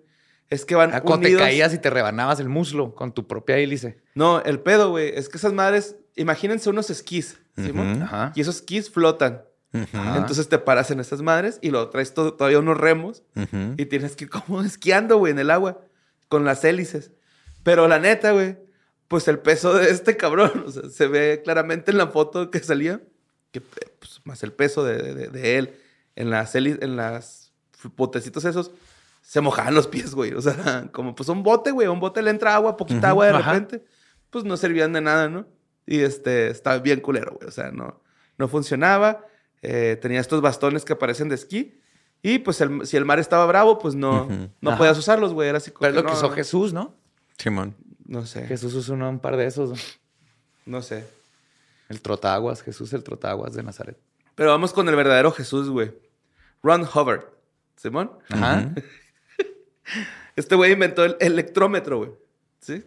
es 0.50 0.64
que 0.64 0.74
van 0.74 0.94
Ah, 0.94 1.00
cuando 1.00 1.24
te 1.24 1.28
unidos... 1.30 1.42
caías 1.42 1.74
y 1.74 1.78
te 1.78 1.90
rebanabas 1.90 2.40
el 2.40 2.48
muslo 2.48 2.94
con 2.94 3.12
tu 3.12 3.26
propia 3.26 3.56
hélice. 3.58 4.00
No, 4.14 4.40
el 4.42 4.60
pedo, 4.60 4.90
güey, 4.90 5.12
es 5.14 5.28
que 5.28 5.36
esas 5.38 5.52
madres, 5.52 5.96
imagínense 6.16 6.70
unos 6.70 6.88
esquís, 6.90 7.38
Simón, 7.56 7.92
Ujú. 7.96 8.04
Ajá. 8.04 8.32
y 8.34 8.40
esos 8.40 8.56
esquís 8.56 8.88
flotan. 8.90 9.42
Ujú. 9.74 9.86
Entonces 10.16 10.48
te 10.48 10.58
paras 10.58 10.90
en 10.90 11.00
estas 11.00 11.20
madres 11.20 11.58
y 11.60 11.70
luego 11.70 11.90
traes 11.90 12.14
to- 12.14 12.32
todavía 12.34 12.58
unos 12.60 12.78
remos 12.78 13.22
Ujú. 13.36 13.74
y 13.76 13.84
tienes 13.86 14.16
que 14.16 14.24
ir 14.24 14.30
como 14.30 14.62
esquiando, 14.62 15.18
güey, 15.18 15.32
en 15.32 15.38
el 15.40 15.50
agua 15.50 15.80
con 16.28 16.44
las 16.44 16.64
hélices. 16.64 17.10
Pero 17.64 17.86
la 17.88 17.98
neta, 17.98 18.30
güey, 18.32 18.56
pues 19.08 19.26
el 19.28 19.38
peso 19.38 19.74
de 19.74 19.90
este 19.90 20.16
cabrón, 20.16 20.64
o 20.66 20.70
sea, 20.70 20.88
se 20.90 21.06
ve 21.08 21.40
claramente 21.42 21.90
en 21.90 21.98
la 21.98 22.08
foto 22.08 22.50
que 22.50 22.60
salía, 22.60 23.00
que 23.50 23.60
pues, 23.60 24.20
más 24.24 24.42
el 24.42 24.52
peso 24.52 24.84
de, 24.84 25.14
de- 25.14 25.28
de 25.28 25.58
él 25.58 25.74
en 26.16 26.30
las 26.30 26.54
en 26.54 26.96
las 26.96 27.52
botecitos 27.96 28.44
esos, 28.44 28.70
se 29.22 29.40
mojaban 29.40 29.74
los 29.74 29.86
pies, 29.86 30.14
güey. 30.14 30.32
O 30.34 30.40
sea, 30.42 30.88
como 30.92 31.14
pues 31.14 31.28
un 31.28 31.42
bote, 31.42 31.70
güey, 31.70 31.88
un 31.88 32.00
bote 32.00 32.22
le 32.22 32.30
entra 32.30 32.54
agua, 32.54 32.76
poquita 32.76 32.98
Ujú, 33.00 33.06
agua 33.08 33.26
de 33.26 33.32
ajá. 33.34 33.52
repente, 33.52 33.84
pues 34.30 34.44
no 34.44 34.56
servían 34.56 34.92
de 34.92 35.00
nada, 35.00 35.28
¿no? 35.28 35.46
Y 35.86 36.00
este, 36.00 36.48
estaba 36.48 36.78
bien 36.78 37.00
culero, 37.00 37.32
güey. 37.36 37.48
O 37.48 37.52
sea, 37.52 37.70
no, 37.70 38.02
no 38.36 38.48
funcionaba. 38.48 39.24
Eh, 39.62 39.96
tenía 40.02 40.20
estos 40.20 40.40
bastones 40.42 40.84
que 40.84 40.94
parecen 40.96 41.28
de 41.30 41.34
esquí. 41.36 41.80
Y 42.22 42.40
pues 42.40 42.60
el- 42.60 42.84
si 42.86 42.96
el 42.98 43.04
mar 43.06 43.18
estaba 43.18 43.46
bravo, 43.46 43.78
pues 43.78 43.94
no, 43.94 44.24
Ujú. 44.24 44.50
no 44.60 44.70
Ajá. 44.70 44.78
podías 44.78 44.98
usarlos, 44.98 45.32
güey. 45.32 45.48
Era 45.48 45.58
así 45.58 45.70
como 45.70 45.80
Pero 45.80 45.90
es 45.92 45.96
lo 45.96 46.02
que 46.02 46.12
no, 46.12 46.18
usó 46.18 46.28
no, 46.28 46.34
Jesús, 46.34 46.72
¿no? 46.74 46.94
Simón. 47.38 47.74
No 48.08 48.26
sé, 48.26 48.46
Jesús 48.46 48.74
usó 48.74 48.94
un 48.94 49.20
par 49.20 49.36
de 49.36 49.46
esos. 49.46 49.70
¿no? 49.70 50.78
no 50.78 50.82
sé. 50.82 51.06
El 51.88 52.00
trotaguas, 52.00 52.62
Jesús 52.62 52.92
el 52.92 53.04
trotaguas 53.04 53.54
de 53.54 53.62
Nazaret. 53.62 53.96
Pero 54.34 54.50
vamos 54.50 54.72
con 54.72 54.88
el 54.88 54.96
verdadero 54.96 55.30
Jesús, 55.30 55.68
güey. 55.68 55.92
Ron 56.62 56.82
Hubbard. 56.82 57.24
¿Simón? 57.76 58.10
Ajá. 58.28 58.74
Este 60.36 60.54
güey 60.54 60.72
inventó 60.72 61.04
el 61.04 61.16
electrómetro, 61.18 61.98
güey. 61.98 62.10
¿Sí? 62.60 62.84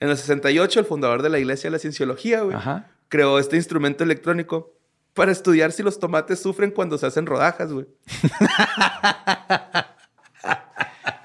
En 0.00 0.08
el 0.08 0.16
68, 0.16 0.80
el 0.80 0.86
fundador 0.86 1.22
de 1.22 1.28
la 1.28 1.38
Iglesia 1.38 1.68
de 1.68 1.72
la 1.72 1.78
Cienciología, 1.78 2.40
güey, 2.40 2.56
Ajá. 2.56 2.90
creó 3.08 3.38
este 3.38 3.56
instrumento 3.56 4.02
electrónico 4.04 4.72
para 5.12 5.30
estudiar 5.30 5.72
si 5.72 5.82
los 5.82 5.98
tomates 5.98 6.40
sufren 6.40 6.70
cuando 6.70 6.96
se 6.96 7.06
hacen 7.06 7.26
rodajas, 7.26 7.72
güey. 7.72 7.86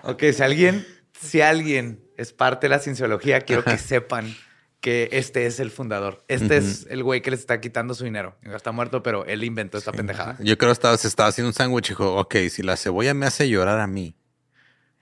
Ok, 0.03 0.24
si 0.34 0.41
alguien 0.41 0.86
si 1.22 1.42
alguien 1.42 2.04
es 2.18 2.34
parte 2.34 2.68
de 2.68 2.70
la 2.70 2.80
cienciología, 2.80 3.42
quiero 3.42 3.64
que 3.64 3.78
sepan 3.78 4.36
que 4.80 5.10
este 5.12 5.46
es 5.46 5.60
el 5.60 5.72
fundador. 5.72 6.24
Este 6.28 6.58
es 6.58 6.88
el 6.90 7.04
güey 7.04 7.22
que 7.22 7.32
les 7.32 7.42
está 7.42 7.60
quitando 7.60 7.94
su 7.94 8.06
dinero. 8.06 8.38
Está 8.44 8.72
muerto, 8.72 9.04
pero 9.04 9.26
él 9.26 9.44
inventó 9.44 9.78
esta 9.78 9.92
pendejada. 9.92 10.38
Yo 10.40 10.58
creo 10.58 10.70
que 10.70 10.74
estaba, 10.74 10.98
se 10.98 11.08
estaba 11.08 11.30
haciendo 11.30 11.50
un 11.50 11.54
sándwich 11.54 11.88
y 11.88 11.90
dijo, 11.90 12.16
ok, 12.16 12.36
si 12.50 12.64
la 12.64 12.78
cebolla 12.78 13.14
me 13.14 13.26
hace 13.26 13.50
llorar 13.50 13.80
a 13.80 13.88
mí, 13.88 14.16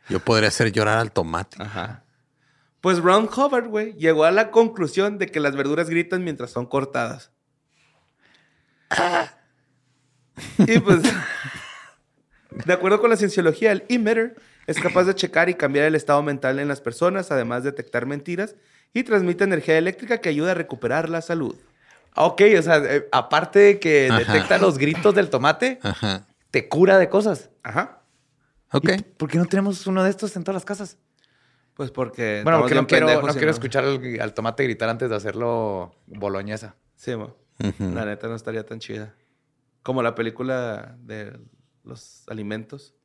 yo 0.09 0.19
podría 0.19 0.49
hacer 0.49 0.71
llorar 0.71 0.97
al 0.97 1.11
tomate. 1.11 1.61
Ajá. 1.61 2.03
Pues 2.81 2.99
Ron 2.99 3.25
Hubbard, 3.25 3.67
güey, 3.67 3.93
llegó 3.93 4.23
a 4.23 4.31
la 4.31 4.49
conclusión 4.49 5.17
de 5.17 5.27
que 5.27 5.39
las 5.39 5.55
verduras 5.55 5.89
gritan 5.89 6.23
mientras 6.23 6.51
son 6.51 6.65
cortadas. 6.65 7.31
y 10.59 10.79
pues, 10.79 11.01
de 12.65 12.73
acuerdo 12.73 12.99
con 12.99 13.09
la 13.09 13.17
cienciología, 13.17 13.71
el 13.71 13.85
emitter 13.89 14.35
es 14.67 14.79
capaz 14.79 15.05
de 15.05 15.15
checar 15.15 15.49
y 15.49 15.55
cambiar 15.55 15.85
el 15.85 15.95
estado 15.95 16.21
mental 16.21 16.59
en 16.59 16.67
las 16.67 16.81
personas, 16.81 17.31
además 17.31 17.63
de 17.63 17.71
detectar 17.71 18.05
mentiras 18.05 18.55
y 18.93 19.03
transmite 19.03 19.45
energía 19.45 19.77
eléctrica 19.77 20.19
que 20.19 20.29
ayuda 20.29 20.51
a 20.51 20.55
recuperar 20.55 21.09
la 21.09 21.21
salud. 21.21 21.55
Ok, 22.15 22.41
o 22.57 22.61
sea, 22.61 22.77
eh, 22.77 23.07
aparte 23.11 23.59
de 23.59 23.79
que 23.79 24.09
Ajá. 24.11 24.19
detecta 24.19 24.57
los 24.57 24.77
gritos 24.77 25.15
del 25.15 25.29
tomate, 25.29 25.79
Ajá. 25.81 26.27
te 26.51 26.67
cura 26.67 26.97
de 26.97 27.09
cosas. 27.09 27.49
Ajá. 27.63 28.01
Ok. 28.71 28.89
¿Y 28.97 29.01
¿Por 29.01 29.29
qué 29.29 29.37
no 29.37 29.45
tenemos 29.45 29.87
uno 29.87 30.03
de 30.03 30.09
estos 30.09 30.35
en 30.35 30.43
todas 30.43 30.55
las 30.55 30.65
casas? 30.65 30.97
Pues 31.73 31.91
porque. 31.91 32.41
Bueno, 32.43 32.59
porque 32.59 32.75
no 32.75 32.87
quiero, 32.87 33.21
no 33.21 33.33
quiero 33.33 33.51
escuchar 33.51 33.83
al, 33.83 34.19
al 34.19 34.33
tomate 34.33 34.63
gritar 34.63 34.89
antes 34.89 35.09
de 35.09 35.15
hacerlo 35.15 35.95
boloñesa. 36.07 36.75
Sí, 36.95 37.15
mo. 37.15 37.37
La 37.79 38.05
neta 38.05 38.27
no 38.27 38.35
estaría 38.35 38.65
tan 38.65 38.79
chida. 38.79 39.15
Como 39.83 40.01
la 40.01 40.15
película 40.15 40.97
de 40.99 41.39
los 41.83 42.23
alimentos. 42.27 42.96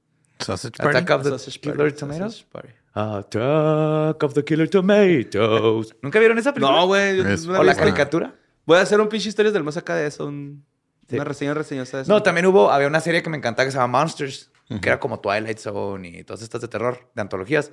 Sausage 0.43 0.77
party. 0.79 0.99
Attack 0.99 1.11
of 1.17 1.23
the 1.25 1.29
Sausage 1.31 1.61
Killer 1.61 1.93
Tomatoes. 1.93 2.47
Attack 2.95 4.23
of 4.23 4.35
the 4.35 4.45
Killer 4.45 4.69
Tomatoes. 4.69 5.95
¿Nunca 6.03 6.19
vieron 6.19 6.39
esa 6.39 6.53
película? 6.53 6.77
No, 6.81 6.87
güey. 6.87 7.21
¿O 7.21 7.63
la 7.63 7.75
caricatura? 7.75 8.35
Voy 8.67 8.79
a 8.79 8.83
hacer 8.83 9.01
un 9.01 9.09
pinche 9.09 9.29
historias 9.29 9.53
del 9.53 9.65
más 9.65 9.77
acá 9.77 9.95
de 9.97 10.07
eso. 10.07 10.27
un- 10.27 10.65
Sí. 11.09 11.17
Una 11.17 11.25
reseña 11.25 11.53
reseñosa 11.53 11.97
de 11.99 12.03
eso. 12.05 12.13
No, 12.13 12.23
también 12.23 12.47
hubo, 12.47 12.71
había 12.71 12.87
una 12.87 13.01
serie 13.01 13.23
que 13.23 13.29
me 13.29 13.37
encantaba 13.37 13.67
que 13.67 13.73
se 13.73 13.77
llama 13.77 13.99
Monsters, 13.99 14.51
que 14.81 14.89
era 14.89 14.99
como 14.99 15.21
Twilight 15.21 15.59
Zone 15.59 16.09
y 16.09 16.25
todas 16.25 16.41
estas 16.43 16.63
de 16.63 16.69
terror, 16.69 17.11
de 17.15 17.21
antologías. 17.21 17.71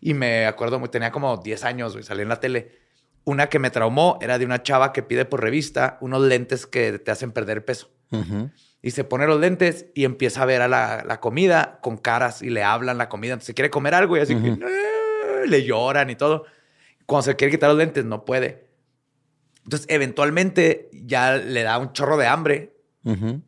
Y 0.00 0.14
me 0.14 0.46
acuerdo, 0.46 0.78
muy- 0.78 0.88
tenía 0.88 1.10
como 1.10 1.36
10 1.36 1.64
años, 1.64 1.92
güey, 1.92 2.04
salí 2.04 2.22
en 2.22 2.28
la 2.30 2.40
tele. 2.40 2.78
Una 3.24 3.48
que 3.48 3.58
me 3.58 3.70
traumó 3.70 4.18
era 4.22 4.38
de 4.38 4.46
una 4.46 4.62
chava 4.62 4.94
que 4.94 5.02
pide 5.02 5.26
por 5.26 5.42
revista 5.42 5.98
unos 6.00 6.22
lentes 6.22 6.66
que 6.66 6.98
te 6.98 7.10
hacen 7.10 7.32
perder 7.32 7.64
peso. 7.64 7.90
Ujú. 8.10 8.48
Y 8.80 8.92
se 8.92 9.02
pone 9.04 9.26
los 9.26 9.40
lentes 9.40 9.86
y 9.94 10.04
empieza 10.04 10.42
a 10.42 10.46
ver 10.46 10.62
a 10.62 10.68
la, 10.68 11.02
la 11.04 11.20
comida 11.20 11.78
con 11.82 11.96
caras 11.96 12.42
y 12.42 12.50
le 12.50 12.62
hablan 12.62 12.96
la 12.98 13.08
comida. 13.08 13.32
Entonces 13.32 13.54
quiere 13.54 13.70
comer 13.70 13.94
algo 13.94 14.16
y 14.16 14.20
así 14.20 14.34
que 14.36 14.48
"Eh", 14.50 15.46
le 15.46 15.64
lloran 15.64 16.10
y 16.10 16.16
todo. 16.16 16.44
Cuando 17.06 17.22
se 17.24 17.36
quiere 17.36 17.50
quitar 17.50 17.70
los 17.70 17.78
lentes, 17.78 18.04
no 18.04 18.24
puede. 18.24 18.68
Entonces, 19.64 19.86
eventualmente 19.90 20.88
ya 20.92 21.36
le 21.36 21.62
da 21.62 21.78
un 21.78 21.92
chorro 21.92 22.16
de 22.16 22.26
hambre 22.26 22.74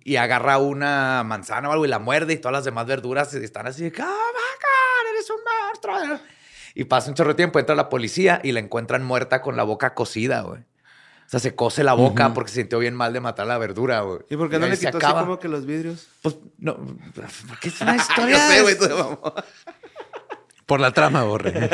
y 0.04 0.16
agarra 0.16 0.58
una 0.58 1.22
manzana 1.24 1.68
o 1.68 1.72
algo 1.72 1.84
y 1.84 1.88
la 1.88 1.98
muerde 1.98 2.32
y 2.32 2.36
todas 2.38 2.52
las 2.52 2.64
demás 2.64 2.86
verduras 2.86 3.32
están 3.34 3.66
así 3.66 3.82
de, 3.84 3.92
¡Ah, 3.98 4.06
vaca! 4.06 5.12
¡Eres 5.12 5.30
un 5.30 5.36
monstruo! 5.44 6.20
Y 6.74 6.84
pasa 6.84 7.08
un 7.10 7.14
chorro 7.14 7.30
de 7.30 7.34
tiempo, 7.36 7.58
entra 7.58 7.74
la 7.74 7.88
policía 7.88 8.40
y 8.42 8.52
la 8.52 8.60
encuentran 8.60 9.02
muerta 9.04 9.42
con 9.42 9.56
la 9.56 9.62
boca 9.62 9.94
cocida, 9.94 10.40
güey. 10.42 10.62
O 11.30 11.38
sea, 11.38 11.38
se 11.38 11.54
cose 11.54 11.84
la 11.84 11.92
boca 11.92 12.34
porque 12.34 12.50
se 12.50 12.56
sintió 12.56 12.80
bien 12.80 12.92
mal 12.96 13.12
de 13.12 13.20
matar 13.20 13.46
la 13.46 13.56
verdura, 13.56 14.00
güey. 14.00 14.18
¿Y 14.28 14.36
por 14.36 14.50
qué 14.50 14.58
no 14.58 14.66
le 14.66 14.74
se 14.74 14.86
quitó 14.86 14.98
así 14.98 15.06
acaba. 15.06 15.20
como 15.20 15.38
que 15.38 15.46
los 15.46 15.64
vidrios? 15.64 16.08
Pues, 16.22 16.36
no, 16.58 16.76
porque 17.46 17.68
es 17.68 17.80
una 17.80 17.94
historia. 17.98 18.36
Yo 18.36 18.52
sé, 18.52 18.62
güey. 18.62 18.76
Por 20.66 20.80
la 20.80 20.90
trama, 20.90 21.22
borre. 21.22 21.70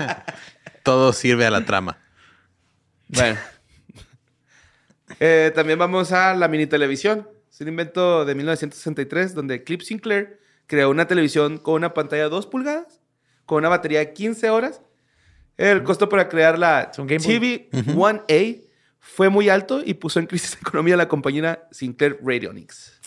Todo 0.82 1.12
sirve 1.12 1.44
a 1.44 1.50
la 1.50 1.66
trama. 1.66 1.98
Bueno. 3.08 3.38
Eh, 5.18 5.52
también 5.54 5.78
vamos 5.78 6.12
a 6.12 6.34
la 6.34 6.48
mini 6.48 6.66
televisión. 6.66 7.28
Es 7.52 7.60
un 7.60 7.68
invento 7.68 8.24
de 8.24 8.34
1963 8.34 9.34
donde 9.34 9.62
Clip 9.62 9.82
Sinclair 9.82 10.40
creó 10.66 10.88
una 10.88 11.06
televisión 11.06 11.58
con 11.58 11.74
una 11.74 11.92
pantalla 11.92 12.22
de 12.22 12.28
2 12.30 12.46
pulgadas, 12.46 13.02
con 13.44 13.58
una 13.58 13.68
batería 13.68 13.98
de 13.98 14.14
15 14.14 14.48
horas. 14.48 14.80
El 15.58 15.82
costo 15.82 16.08
para 16.08 16.30
crear 16.30 16.58
la 16.58 16.90
un 16.96 17.06
Game 17.06 17.22
Boy. 17.22 17.68
TV 17.68 17.68
1A 17.92 18.69
fue 19.00 19.28
muy 19.28 19.48
alto 19.48 19.80
y 19.84 19.94
puso 19.94 20.20
en 20.20 20.26
crisis 20.26 20.52
de 20.54 20.60
economía 20.60 20.94
a 20.94 20.98
la 20.98 21.08
compañía 21.08 21.64
Sinclair 21.72 22.18
Radionics. 22.22 23.00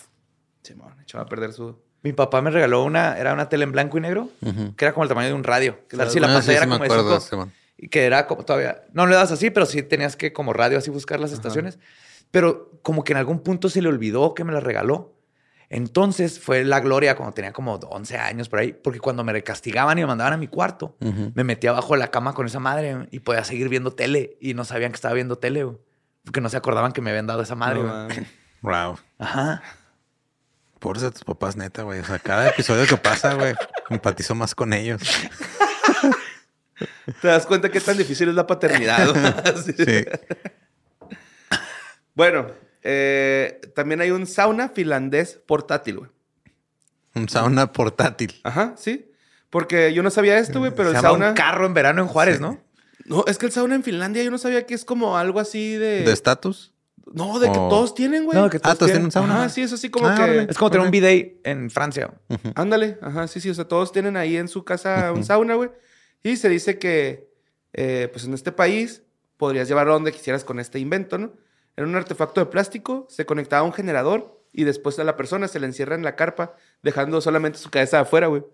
Simón, 0.62 0.94
echó 1.02 1.18
a 1.18 1.26
perder 1.26 1.52
su... 1.52 1.76
Mi 2.02 2.12
papá 2.12 2.42
me 2.42 2.50
regaló 2.50 2.84
una, 2.84 3.16
era 3.18 3.32
una 3.32 3.48
tele 3.48 3.64
en 3.64 3.72
blanco 3.72 3.96
y 3.96 4.00
negro, 4.02 4.28
que 4.76 4.84
era 4.84 4.92
como 4.92 5.04
el 5.04 5.08
tamaño 5.08 5.28
de 5.28 5.34
un 5.34 5.44
radio. 5.44 5.78
O 5.86 5.96
sea, 5.96 6.04
la- 6.04 6.10
sí, 6.10 6.20
la 6.20 6.26
Ah, 6.26 6.34
pantalla 6.34 6.42
sí, 6.44 6.50
era 6.52 6.64
sí 6.64 6.68
como 6.70 6.78
de 6.78 6.84
acuerdo, 6.84 7.10
cinco- 7.20 7.20
Simón. 7.30 7.52
y 7.78 7.88
que 7.88 8.04
era 8.04 8.26
como 8.26 8.44
todavía, 8.44 8.82
no 8.92 9.06
le 9.06 9.14
das 9.14 9.32
así, 9.32 9.48
pero 9.50 9.64
sí 9.64 9.82
tenías 9.82 10.14
que 10.14 10.32
como 10.34 10.52
radio 10.52 10.76
así 10.76 10.90
buscar 10.90 11.18
las 11.18 11.32
estaciones. 11.32 11.78
Pero 12.30 12.72
como 12.82 13.04
que 13.04 13.12
en 13.14 13.18
algún 13.18 13.40
punto 13.40 13.70
se 13.70 13.80
le 13.80 13.88
olvidó 13.88 14.34
que 14.34 14.44
me 14.44 14.52
la 14.52 14.60
regaló. 14.60 15.14
Entonces 15.70 16.38
fue 16.40 16.62
la 16.64 16.80
gloria 16.80 17.16
cuando 17.16 17.32
tenía 17.32 17.52
como 17.52 17.74
11 17.74 18.18
años 18.18 18.48
por 18.50 18.58
ahí, 18.58 18.72
porque 18.74 19.00
cuando 19.00 19.24
me 19.24 19.42
castigaban 19.42 19.96
y 19.98 20.02
me 20.02 20.06
mandaban 20.06 20.34
a 20.34 20.36
mi 20.36 20.46
cuarto, 20.46 20.96
me 21.34 21.42
metía 21.42 21.70
abajo 21.70 21.94
de 21.94 22.00
la 22.00 22.10
cama 22.10 22.34
con 22.34 22.46
esa 22.46 22.60
madre 22.60 23.08
y 23.10 23.20
podía 23.20 23.44
seguir 23.44 23.68
viendo 23.70 23.92
tele 23.92 24.36
y 24.40 24.52
no 24.54 24.64
sabían 24.64 24.92
que 24.92 24.96
estaba 24.96 25.14
viendo 25.14 25.36
tele, 25.36 25.64
güey, 25.64 25.78
porque 26.24 26.40
no 26.40 26.48
se 26.48 26.56
acordaban 26.56 26.92
que 26.92 27.00
me 27.00 27.10
habían 27.10 27.26
dado 27.26 27.42
esa 27.42 27.54
madre. 27.54 27.76
No, 27.76 27.82
güey. 27.82 27.92
mames. 27.92 28.26
Wow. 28.64 28.98
Ajá. 29.18 29.62
Pobres 30.78 31.02
de 31.02 31.10
tus 31.10 31.22
papás, 31.22 31.54
neta, 31.54 31.82
güey. 31.82 32.00
O 32.00 32.04
sea, 32.04 32.18
cada 32.18 32.48
episodio 32.48 32.86
que 32.86 32.96
pasa, 32.96 33.34
güey, 33.34 33.54
empatizo 33.90 34.34
más 34.34 34.54
con 34.54 34.72
ellos. 34.72 35.02
Te 37.20 37.28
das 37.28 37.44
cuenta 37.44 37.68
qué 37.68 37.80
tan 37.80 37.98
difícil 37.98 38.30
es 38.30 38.34
la 38.34 38.46
paternidad. 38.46 39.44
Sí. 39.64 39.72
Sí. 39.72 40.04
Bueno, 42.14 42.46
eh, 42.82 43.60
también 43.74 44.00
hay 44.00 44.12
un 44.12 44.26
sauna 44.26 44.70
finlandés 44.70 45.38
portátil, 45.46 45.98
güey. 45.98 46.10
Un 47.14 47.28
sauna 47.28 47.70
portátil. 47.70 48.40
Ajá, 48.44 48.74
sí. 48.78 49.10
Porque 49.50 49.92
yo 49.92 50.02
no 50.02 50.10
sabía 50.10 50.38
esto, 50.38 50.58
güey, 50.58 50.72
pero 50.74 50.90
se 50.90 50.96
el 50.96 51.02
llama 51.02 51.08
sauna... 51.08 51.28
un 51.28 51.34
carro 51.34 51.66
en 51.66 51.74
verano 51.74 52.00
en 52.00 52.08
Juárez, 52.08 52.40
¿no? 52.40 52.63
No, 53.06 53.24
es 53.26 53.38
que 53.38 53.46
el 53.46 53.52
sauna 53.52 53.74
en 53.74 53.82
Finlandia 53.82 54.22
yo 54.22 54.30
no 54.30 54.38
sabía 54.38 54.66
que 54.66 54.74
es 54.74 54.84
como 54.84 55.16
algo 55.18 55.40
así 55.40 55.74
de... 55.74 56.02
¿De 56.04 56.12
estatus? 56.12 56.72
No, 57.12 57.38
de 57.38 57.48
que 57.48 57.54
todos 57.54 57.94
tienen, 57.94 58.24
güey. 58.24 58.36
No, 58.38 58.48
que 58.48 58.56
Ah, 58.62 58.74
todos 58.74 58.86
tienen 58.86 59.04
un 59.04 59.10
sauna. 59.12 59.34
Ajá, 59.40 59.48
sí, 59.50 59.60
es 59.60 59.72
así 59.74 59.90
como 59.90 60.08
Ah, 60.08 60.14
que... 60.16 60.22
órale. 60.22 60.46
Es 60.50 60.56
como 60.56 60.70
tener 60.70 60.86
un 60.86 60.90
bidet 60.90 61.38
en 61.44 61.70
Francia. 61.70 62.14
Ándale, 62.54 62.98
ajá, 63.02 63.28
sí, 63.28 63.40
sí. 63.40 63.50
O 63.50 63.54
sea, 63.54 63.66
todos 63.68 63.92
tienen 63.92 64.16
ahí 64.16 64.36
en 64.38 64.48
su 64.48 64.64
casa 64.64 65.12
un 65.12 65.22
sauna, 65.24 65.54
güey. 65.54 65.70
Y 66.22 66.36
se 66.36 66.48
dice 66.48 66.78
que, 66.78 67.28
eh, 67.74 68.08
pues 68.10 68.24
en 68.24 68.32
este 68.32 68.52
país, 68.52 69.02
podrías 69.36 69.68
llevarlo 69.68 69.92
donde 69.92 70.12
quisieras 70.12 70.44
con 70.44 70.58
este 70.58 70.78
invento, 70.78 71.18
¿no? 71.18 71.32
Era 71.76 71.86
un 71.86 71.94
artefacto 71.94 72.40
de 72.40 72.46
plástico, 72.46 73.06
se 73.10 73.26
conectaba 73.26 73.60
a 73.60 73.64
un 73.64 73.72
generador 73.74 74.40
y 74.52 74.64
después 74.64 74.98
a 74.98 75.04
la 75.04 75.16
persona 75.16 75.46
se 75.48 75.60
le 75.60 75.66
encierra 75.66 75.96
en 75.96 76.04
la 76.04 76.16
carpa, 76.16 76.54
dejando 76.82 77.20
solamente 77.20 77.58
su 77.58 77.68
cabeza 77.68 78.00
afuera, 78.00 78.28
güey. 78.28 78.44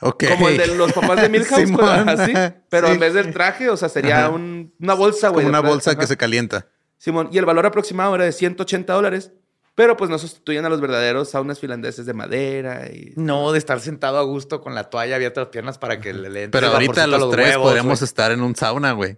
Ok. 0.00 0.24
Como 0.30 0.48
el 0.48 0.56
de 0.56 0.66
los 0.76 0.92
papás 0.94 1.20
de 1.22 1.28
Milhouse, 1.28 1.60
Simón. 1.60 2.08
así. 2.08 2.32
Pero 2.68 2.86
Sí. 2.88 2.92
en 2.94 3.00
vez 3.00 3.14
del 3.14 3.32
traje, 3.32 3.68
o 3.70 3.76
sea, 3.76 3.88
sería 3.88 4.28
un- 4.30 4.72
una 4.80 4.94
bolsa, 4.94 5.28
güey. 5.28 5.46
Una 5.46 5.60
bolsa 5.60 5.96
que 5.96 6.06
se 6.06 6.16
calienta. 6.16 6.66
Simón, 6.98 7.28
y 7.32 7.38
el 7.38 7.44
valor 7.46 7.66
aproximado 7.66 8.14
era 8.14 8.24
de 8.24 8.32
180 8.32 8.92
dólares, 8.92 9.32
pero 9.74 9.96
pues 9.96 10.10
no 10.10 10.18
sustituyen 10.18 10.64
a 10.66 10.68
los 10.68 10.80
verdaderos 10.80 11.30
saunas 11.30 11.58
finlandeses 11.58 12.04
de 12.04 12.12
madera 12.12 12.88
y... 12.92 13.12
No, 13.16 13.52
de 13.52 13.58
estar 13.58 13.80
sentado 13.80 14.18
a 14.18 14.22
gusto 14.22 14.60
con 14.60 14.74
la 14.74 14.84
toalla 14.90 15.16
abierta 15.16 15.40
a 15.40 15.44
las 15.44 15.50
piernas 15.52 15.78
para 15.78 16.00
que 16.00 16.12
le, 16.12 16.28
le 16.28 16.44
entre 16.44 16.60
Pero 16.60 16.72
ahorita 16.72 17.04
a 17.04 17.06
los, 17.06 17.30
tres 17.30 17.46
huevos, 17.50 17.68
podríamos 17.68 17.98
güey. 18.00 18.04
estar 18.04 18.32
en 18.32 18.42
un 18.42 18.54
sauna, 18.54 18.92
güey. 18.92 19.16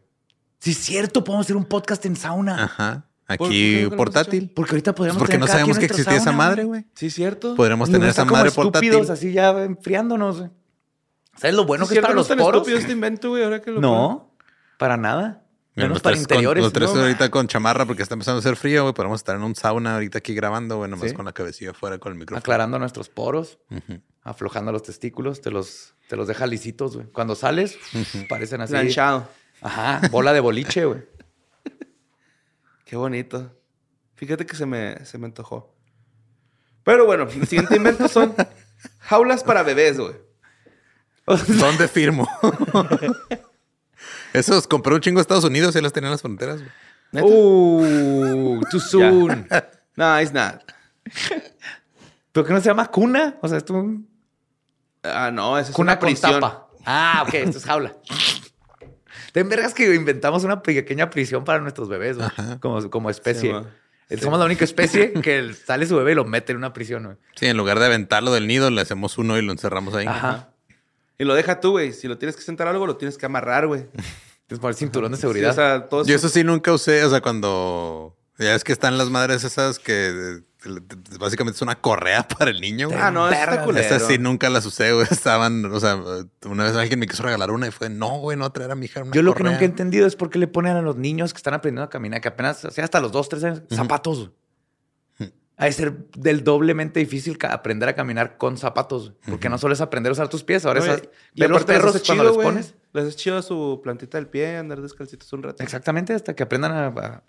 Sí, 0.61 0.71
es 0.73 0.79
cierto, 0.79 1.25
podemos 1.25 1.47
hacer 1.47 1.57
un 1.57 1.65
podcast 1.65 2.05
en 2.07 2.15
sauna. 2.15 2.65
Ajá. 2.65 3.07
¿Por- 3.27 3.39
por 3.39 3.47
Aquí 3.49 3.79
hemos 3.81 3.97
portátil. 3.97 4.53
Porque 4.55 4.73
ahorita 4.73 4.93
Pues 4.93 4.97
podríamos 4.99 5.19
porque 5.19 5.33
tener 5.33 5.49
no 5.49 5.53
sabemos 5.53 5.79
que 5.79 5.87
existía 5.87 6.15
esa 6.17 6.25
sauna, 6.25 6.37
madre, 6.39 6.65
güey. 6.65 6.85
Sí, 6.95 7.09
cierto. 7.11 7.55
Podríamos 7.57 7.91
tener 7.91 8.09
esa 8.11 8.23
como 8.23 8.33
madre 8.37 8.49
estúpidos, 8.51 8.97
portátil. 9.07 9.11
así 9.13 9.33
ya 9.33 9.51
enfriándonos. 9.65 10.39
güey. 10.41 10.51
¿Sabes 11.37 11.57
lo 11.57 11.65
bueno 11.65 11.87
Sí, 11.87 11.95
que 11.95 11.99
es 11.99 12.03
para 12.03 12.15
no 12.15 12.21
los 12.21 12.29
poros? 12.29 12.47
estúpido 12.61 12.79
este 12.79 12.93
invento, 12.93 13.31
güey, 13.31 13.43
ahora 13.45 13.61
que 13.63 13.71
lo 13.71 13.81
No, 13.81 14.35
para 14.79 14.97
nada. 14.97 15.39
Menos 15.75 15.93
los 15.93 16.03
para 16.03 16.15
tres 16.17 16.27
con- 16.27 16.35
interiores. 16.35 16.63
los 16.63 16.73
tres 16.75 16.93
¿no? 16.95 17.01
ahorita 17.01 17.31
con 17.31 17.49
chamarra 17.49 17.87
porque 17.87 18.03
está 18.03 18.15
empezando 18.15 18.37
a 18.37 18.41
hacer 18.41 18.57
frío, 18.57 18.83
güey. 18.83 18.93
Podemos 18.95 19.21
estar 19.21 19.35
en 19.37 19.43
un 19.43 19.55
sauna 19.55 19.95
ahorita 19.95 20.19
aquí 20.19 20.35
grabando, 20.35 20.77
güey, 20.77 20.91
nomás 20.91 21.09
Sí. 21.09 21.17
con 21.17 21.25
la 21.25 21.33
cabecilla 21.33 21.71
afuera 21.71 21.97
con 21.99 22.13
el 22.13 22.19
micrófono. 22.19 22.39
Aclarando 22.41 22.79
nuestros 22.79 23.09
poros, 23.09 23.59
aflojando 24.23 24.71
los 24.71 24.83
testículos, 24.83 25.41
te 25.41 25.51
los, 25.51 25.95
te 26.09 26.17
los 26.17 26.29
deja 26.29 26.47
lisitos, 26.47 26.97
güey. 26.97 27.07
Cuando 27.09 27.35
sales, 27.35 27.79
parecen 28.29 28.61
así. 28.61 28.73
Planchado. 28.75 29.29
Ajá, 29.63 30.03
bola 30.11 30.35
de 30.35 30.41
boliche, 30.41 30.85
güey. 30.85 31.01
Qué 32.85 32.97
bonito. 32.97 33.57
Fíjate 34.17 34.45
que 34.45 34.57
se 34.57 34.67
me, 34.67 35.05
se 35.07 35.17
me 35.17 35.25
antojó. 35.27 35.75
Pero 36.85 37.07
bueno, 37.07 37.25
el 37.25 37.47
siguiente 37.47 37.77
invento 37.77 38.09
son 38.09 38.35
jaulas 38.99 39.43
para 39.43 39.63
bebés, 39.63 39.99
güey. 39.99 40.15
¿Dónde 41.49 41.89
firmo? 41.89 42.29
Esos 44.33 44.67
compré 44.67 44.95
un 44.95 45.01
chingo 45.01 45.19
de 45.19 45.23
Estados 45.23 45.45
Unidos 45.45 45.77
y 45.77 45.81
las 45.81 45.93
tenían 45.93 46.09
en 46.09 46.13
las 46.13 46.23
fronteras. 46.23 46.61
Uh, 47.13 48.61
too 48.71 48.81
soon. 48.81 49.47
No, 49.95 50.19
it's 50.19 50.33
not. 50.33 50.63
¿Pero 52.33 52.47
qué 52.47 52.53
no 52.55 52.61
se 52.61 52.67
llama 52.71 52.87
cuna? 52.87 53.37
O 53.43 53.49
sea, 53.49 53.59
es 53.59 53.69
un 53.69 54.09
Ah, 55.03 55.31
no, 55.31 55.59
esa 55.59 55.69
es 55.69 55.77
cuna 55.77 55.93
una 55.93 55.99
con 55.99 56.07
prisión. 56.09 56.41
tapa. 56.41 56.69
Ah, 56.87 57.25
ok, 57.27 57.35
esto 57.35 57.59
es 57.59 57.65
jaula. 57.67 57.95
Ten 59.33 59.51
vergas 59.51 59.75
que 59.75 59.95
inventamos 59.95 60.45
una 60.45 60.63
pequeña 60.63 61.11
prisión 61.11 61.45
para 61.45 61.59
nuestros 61.61 61.91
bebés, 61.91 62.17
güey. 62.17 62.31
Como, 62.61 62.89
como 62.89 63.11
especie. 63.11 63.51
Sí, 63.51 63.55
ma. 63.55 63.67
Somos 64.19 64.39
la 64.39 64.47
única 64.47 64.65
especie 64.65 65.13
que 65.13 65.53
sale 65.53 65.87
su 65.87 65.95
bebé 65.97 66.13
y 66.13 66.15
lo 66.15 66.25
mete 66.25 66.53
en 66.53 66.59
una 66.59 66.73
prisión, 66.73 67.05
güey. 67.05 67.17
Sí, 67.37 67.47
en 67.47 67.57
lugar 67.59 67.79
de 67.79 67.85
aventarlo 67.85 68.33
del 68.33 68.47
nido, 68.47 68.71
le 68.71 68.81
hacemos 68.81 69.19
uno 69.19 69.37
y 69.37 69.43
lo 69.43 69.53
encerramos 69.53 69.95
ahí. 69.95 70.07
Ajá. 70.07 70.52
Y 71.23 71.25
lo 71.25 71.35
deja 71.35 71.61
tú, 71.61 71.71
güey. 71.71 71.93
Si 71.93 72.09
lo 72.09 72.19
tienes 72.19 72.35
que 72.35 72.43
sentar 72.43 72.67
algo, 72.67 72.85
lo 72.85 72.97
tienes 72.97 73.17
que 73.17 73.27
amarrar, 73.27 73.69
güey. 73.69 73.87
Tienes 74.49 74.59
que 74.59 74.59
poner 74.59 74.75
cinturón 74.75 75.13
de 75.13 75.17
Sí, 75.17 75.21
seguridad. 75.23 75.51
o 75.51 75.55
sea, 75.55 75.89
todo 75.89 76.05
Yo 76.05 76.17
eso 76.17 76.29
sí 76.29 76.43
nunca 76.43 76.73
usé, 76.73 77.05
o 77.05 77.11
sea, 77.11 77.21
cuando... 77.21 78.17
Ya 78.39 78.55
es 78.57 78.65
que 78.65 78.73
están 78.73 78.99
las 78.99 79.09
madres 79.09 79.45
esas 79.45 79.79
que 79.79 80.41
básicamente 81.19 81.57
es 81.57 81.63
una 81.63 81.77
correa 81.81 82.27
para 82.39 82.51
el 82.51 82.61
niño, 82.61 82.89
güey. 82.89 82.99
Ah, 83.01 83.11
no, 83.11 83.31
está 83.31 83.63
culero. 83.65 83.87
Esas 83.87 84.03
sí 84.09 84.19
nunca 84.19 84.51
las 84.51 84.67
usé, 84.67 84.93
güey. 84.93 85.07
Estaban, 85.11 85.65
o 85.67 85.79
sea, 85.79 85.97
una 86.47 86.65
vez 86.65 86.75
alguien 86.75 86.99
me 86.99 87.07
quiso 87.07 87.23
regalar 87.23 87.51
una 87.53 87.69
y 87.69 87.71
fue, 87.71 87.89
no, 87.89 88.19
güey, 88.19 88.37
no 88.37 88.51
traer 88.51 88.73
a 88.73 88.75
mi 88.75 88.87
hija 88.87 89.03
una 89.03 89.13
Yo 89.13 89.23
lo 89.23 89.33
que 89.33 89.39
correa". 89.39 89.53
nunca 89.53 89.65
he 89.65 89.69
entendido 89.69 90.07
es 90.09 90.17
por 90.17 90.29
qué 90.29 90.39
le 90.41 90.49
ponen 90.49 90.77
a 90.77 90.83
los 90.83 90.97
niños 90.97 91.33
que 91.33 91.37
están 91.39 91.55
aprendiendo 91.55 91.85
a 91.85 91.91
caminar, 91.91 92.21
que 92.21 92.29
apenas, 92.29 92.65
o 92.65 92.71
sea, 92.73 92.85
hasta 92.85 93.01
los 93.01 93.13
dos, 93.13 93.29
tres 93.29 93.45
años, 93.45 93.63
zapatos. 93.71 94.31
Ha 95.59 95.67
de 95.67 95.73
ser 95.73 95.93
del 96.17 96.43
doblemente 96.45 96.99
difícil 96.99 97.39
aprender 97.49 97.89
a 97.89 97.95
caminar 97.95 98.37
con 98.39 98.57
zapatos, 98.57 99.13
porque 99.29 99.49
no 99.49 99.59
solo 99.59 99.75
es 99.75 99.81
aprender 99.81 100.11
a 100.11 100.13
usar 100.15 100.29
tus 100.29 100.43
pies, 100.43 100.65
ahora 100.65 100.81
No, 100.81 100.87
es 100.87 101.03
ver 101.35 101.51
los 101.51 101.65
perros 101.65 102.03
cuando 102.05 102.25
chido, 102.25 102.37
les 102.37 102.45
pones. 102.45 102.75
Les 102.95 103.05
es 103.05 103.17
chido 103.17 103.41
su 103.43 103.81
plantita 103.83 104.19
del 104.19 104.27
pie, 104.29 104.57
andar 104.57 104.81
descalcitos 104.81 105.33
un 105.33 105.43
rato. 105.43 105.63
Exactamente, 105.63 106.15
hasta 106.15 106.35
que 106.35 106.43
aprendan 106.43 106.73
a, 106.73 106.87
a- 106.87 107.23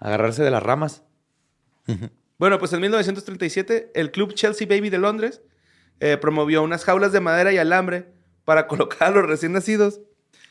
a 0.00 0.06
agarrarse 0.06 0.42
de 0.42 0.50
las 0.50 0.62
ramas. 0.62 1.02
Bueno, 2.38 2.58
pues 2.58 2.72
en 2.72 2.80
1937, 2.80 3.90
el 3.94 4.10
club 4.10 4.32
Chelsea 4.34 4.66
Baby 4.66 4.90
de 4.90 4.98
Londres 4.98 5.42
eh, 6.00 6.16
promovió 6.18 6.62
unas 6.62 6.84
jaulas 6.84 7.12
de 7.12 7.20
madera 7.20 7.52
y 7.52 7.58
alambre 7.58 8.06
para 8.44 8.66
colocar 8.68 9.08
a 9.08 9.10
los 9.10 9.26
recién 9.26 9.52
nacidos. 9.52 10.00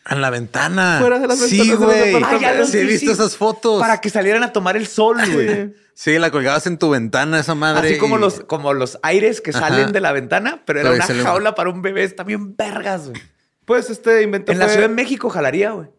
En 0.10 0.22
la 0.22 0.30
ventana. 0.30 0.97
Fuera 1.01 1.20
de 1.20 1.28
las 1.28 1.39
Sí, 1.39 1.74
güey. 1.74 2.16
Ah, 2.24 2.64
Sí, 2.66 2.78
he 2.78 2.82
vi, 2.84 2.88
visto 2.93 3.12
esas 3.12 3.36
fotos. 3.36 3.82
Para 3.82 3.99
que 3.99 4.10
salieran 4.10 4.43
a 4.43 4.53
tomar 4.53 4.78
el 4.78 4.88
sol, 4.88 5.18
güey. 5.34 5.74
Sí, 5.93 6.18
la 6.20 6.30
colgabas 6.32 6.66
en 6.68 6.78
tu 6.78 6.91
ventana, 6.91 7.39
esa 7.39 7.55
madre. 7.55 7.89
Así 7.89 7.97
como 7.97 8.18
y- 8.18 8.22
los, 8.22 8.41
como 8.41 8.74
los 8.74 8.99
aires 9.01 9.41
que 9.41 9.49
Ajá. 9.49 9.70
salen 9.70 9.91
de 9.91 9.99
la 9.99 10.12
ventana, 10.12 10.62
pero 10.66 10.80
era 10.80 10.91
Pero 10.91 11.14
una 11.16 11.24
jaula 11.24 11.55
para 11.55 11.72
un 11.72 11.82
bebé. 11.82 12.03
Está 12.03 12.24
bien 12.24 12.55
vergas, 12.55 13.10
güey. 13.10 13.22
Pues 13.66 13.89
este 13.89 14.22
invento 14.22 14.51
En 14.51 14.60
la 14.60 14.70
Ciudad 14.70 14.88
de 14.88 14.93
México 14.95 15.30
jalaría, 15.30 15.72
güey. 15.72 15.89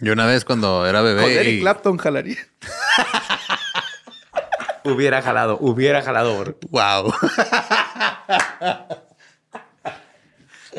Yo 0.00 0.12
una 0.12 0.26
vez 0.26 0.44
cuando 0.44 0.86
era 0.86 1.00
con 1.00 1.08
bebé. 1.08 1.40
Eric 1.40 1.54
y- 1.56 1.60
Clapton 1.60 1.98
jalaría. 1.98 2.38
Hubiera 4.84 5.22
jalado, 5.22 5.56
hubiera 5.60 6.02
jalado. 6.02 6.38
bro. 6.38 6.58
Wow. 6.70 7.12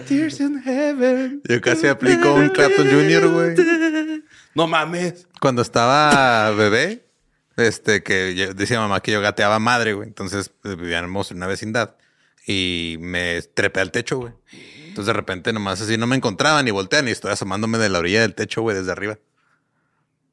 Tears 0.08 0.40
in 0.40 0.62
heaven. 0.64 1.42
Yo 1.48 1.62
casi 1.62 1.88
aplico 1.88 2.34
un 2.34 2.50
Clapton 2.50 2.88
Jr., 2.90 3.28
güey. 3.30 3.56
No 4.54 4.68
mames. 4.68 5.28
Cuando 5.42 5.62
estaba 5.62 6.52
bebé, 6.52 7.06
este, 7.58 8.04
que 8.04 8.36
yo- 8.36 8.54
decía 8.54 8.80
mamá 8.80 9.02
que 9.02 9.12
yo 9.12 9.22
gateaba 9.22 9.60
madre, 9.60 9.94
güey. 9.94 10.08
Entonces 10.08 10.50
pues, 10.62 10.76
vivíamos 10.78 11.32
en 11.32 11.38
una 11.38 11.48
vecindad 11.48 11.96
y 12.48 12.98
me 13.00 13.42
trepé 13.42 13.80
al 13.82 13.92
techo, 13.92 14.18
güey. 14.18 14.34
Entonces 14.88 15.08
de 15.08 15.14
repente 15.14 15.52
nomás 15.54 15.82
así 15.82 15.98
no 15.98 16.08
me 16.08 16.16
encontraban 16.16 16.68
y 16.68 16.72
voltean 16.72 17.08
y 17.08 17.12
estoy 17.12 17.32
asomándome 17.32 17.78
de 17.78 17.90
la 17.90 18.00
orilla 18.00 18.22
del 18.22 18.34
techo, 18.36 18.62
güey, 18.62 18.78
desde 18.78 18.92
arriba. 18.92 19.18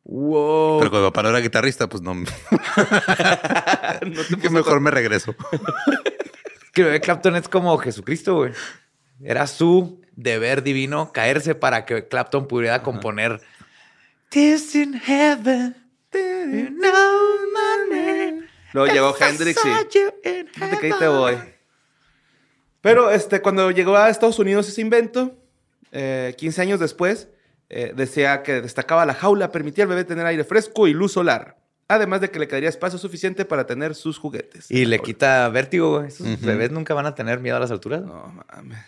Wow. 0.05 0.81
Pero 0.81 0.91
mi 0.91 1.07
papá 1.07 1.23
no 1.23 1.29
era 1.31 1.39
guitarrista, 1.41 1.89
pues 1.89 2.03
no. 2.03 2.15
No 2.15 2.25
te 2.25 4.01
que 4.31 4.37
puso 4.37 4.51
mejor 4.51 4.81
me 4.81 4.91
regreso. 4.91 5.35
que 6.73 6.83
bebé 6.85 7.01
Clapton 7.01 7.37
es 7.37 7.49
como 7.49 7.77
Jesucristo, 7.79 8.35
güey. 8.37 8.53
Era 9.25 9.47
su 9.47 10.01
deber 10.17 10.63
divino 10.63 11.13
caerse 11.13 11.55
para 11.55 11.85
que 11.85 12.09
Clapton 12.09 12.47
pudiera 12.47 12.83
componer 12.83 13.41
This 14.31 14.75
in 14.75 14.95
heaven. 14.95 15.77
you 16.13 16.71
know 16.71 17.37
my 17.53 17.95
name. 17.95 18.49
Luego 18.73 18.93
llegó 18.93 19.15
Hendrix 19.19 19.61
y... 19.65 19.99
que 20.23 20.87
ahí 20.87 20.93
te 20.99 21.09
voy. 21.09 21.37
Pero 22.81 23.11
este, 23.11 23.43
cuando 23.43 23.71
llegó 23.71 23.97
a 23.97 24.09
Estados 24.09 24.39
Unidos 24.39 24.69
ese 24.69 24.81
invento, 24.81 25.37
eh, 25.93 26.35
15 26.37 26.63
años 26.63 26.81
después, 26.81 27.29
eh, 27.69 27.93
decía 27.95 28.43
que 28.43 28.61
destacaba 28.61 29.07
la 29.07 29.15
jaula, 29.15 29.53
permitía 29.53 29.85
al 29.85 29.91
bebé 29.91 30.05
tener 30.05 30.27
aire 30.27 30.45
fresco 30.45 30.89
y 30.89 30.95
luz 30.95 31.13
solar. 31.13 31.59
Además 31.89 32.23
de 32.23 32.31
que 32.31 32.39
le 32.39 32.49
quedaría 32.49 32.71
espacio 32.71 32.99
suficiente 32.99 33.45
para 33.45 33.67
tener 33.67 33.95
sus 33.95 34.17
juguetes. 34.19 34.71
Y 34.71 34.87
le 34.87 34.99
quita 34.99 35.49
vértigo, 35.51 35.99
güey. 35.99 36.09
Esos 36.09 36.41
bebés 36.41 36.71
nunca 36.71 36.95
van 36.95 37.05
a 37.05 37.15
tener 37.15 37.41
miedo 37.41 37.57
a 37.59 37.61
las 37.61 37.71
alturas. 37.71 38.01
No 38.01 38.33
mames. 38.49 38.79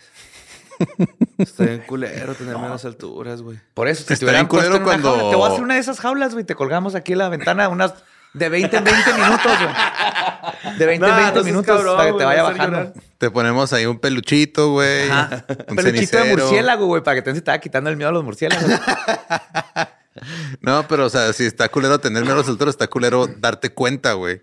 Está 1.37 1.63
bien 1.65 1.83
culero 1.87 2.33
tener 2.35 2.57
menos 2.57 2.83
alturas, 2.85 3.41
güey. 3.41 3.59
Por 3.73 3.87
eso, 3.87 4.03
si 4.05 4.13
Está 4.13 4.19
te 4.19 4.25
hubieran 4.25 4.47
culero 4.47 4.69
puesto 4.71 4.77
en 4.77 4.83
una 4.83 4.91
cuando- 5.01 5.09
jaula, 5.17 5.29
te 5.31 5.35
voy 5.35 5.45
a 5.45 5.51
hacer 5.51 5.63
una 5.63 5.73
de 5.75 5.79
esas 5.79 5.99
jaulas, 5.99 6.33
güey. 6.33 6.45
Te 6.45 6.55
colgamos 6.55 6.95
aquí 6.95 7.11
en 7.13 7.17
la 7.19 7.29
ventana 7.29 7.67
unas 7.69 7.93
de 8.33 8.49
20 8.49 8.77
en 8.77 8.83
20 8.83 9.13
minutos, 9.13 9.51
güey. 9.59 10.77
De 10.77 10.85
20 10.85 11.05
en 11.05 11.11
Nah, 11.11 11.17
20 11.17 11.23
no 11.25 11.33
seas 11.33 11.45
minutos 11.45 11.75
cabrón, 11.77 11.97
para 11.97 12.11
que 12.11 12.17
te 12.17 12.25
vaya 12.25 12.43
bajando. 12.43 12.93
Te 13.17 13.31
ponemos 13.31 13.71
ahí 13.73 13.85
un 13.85 13.99
peluchito, 13.99 14.71
güey. 14.71 15.09
Un 15.69 15.75
Peluchito 15.75 16.17
de 16.17 16.35
murciélago, 16.35 16.85
güey, 16.87 17.01
para 17.03 17.15
que 17.15 17.21
te 17.21 17.31
estaba 17.37 17.59
quitando 17.59 17.89
el 17.89 17.95
miedo 17.97 18.09
a 18.09 18.13
los 18.13 18.23
murciélagos. 18.23 18.65
No, 20.61 20.87
pero 20.87 21.05
o 21.05 21.09
sea, 21.09 21.33
si 21.33 21.43
está 21.45 21.67
culero 21.67 21.99
tener 21.99 22.21
miedo 22.23 22.35
a 22.35 22.37
las 22.39 22.47
alturas, 22.47 22.73
está 22.73 22.87
culero 22.87 23.27
darte 23.27 23.73
cuenta, 23.73 24.13
güey. 24.13 24.41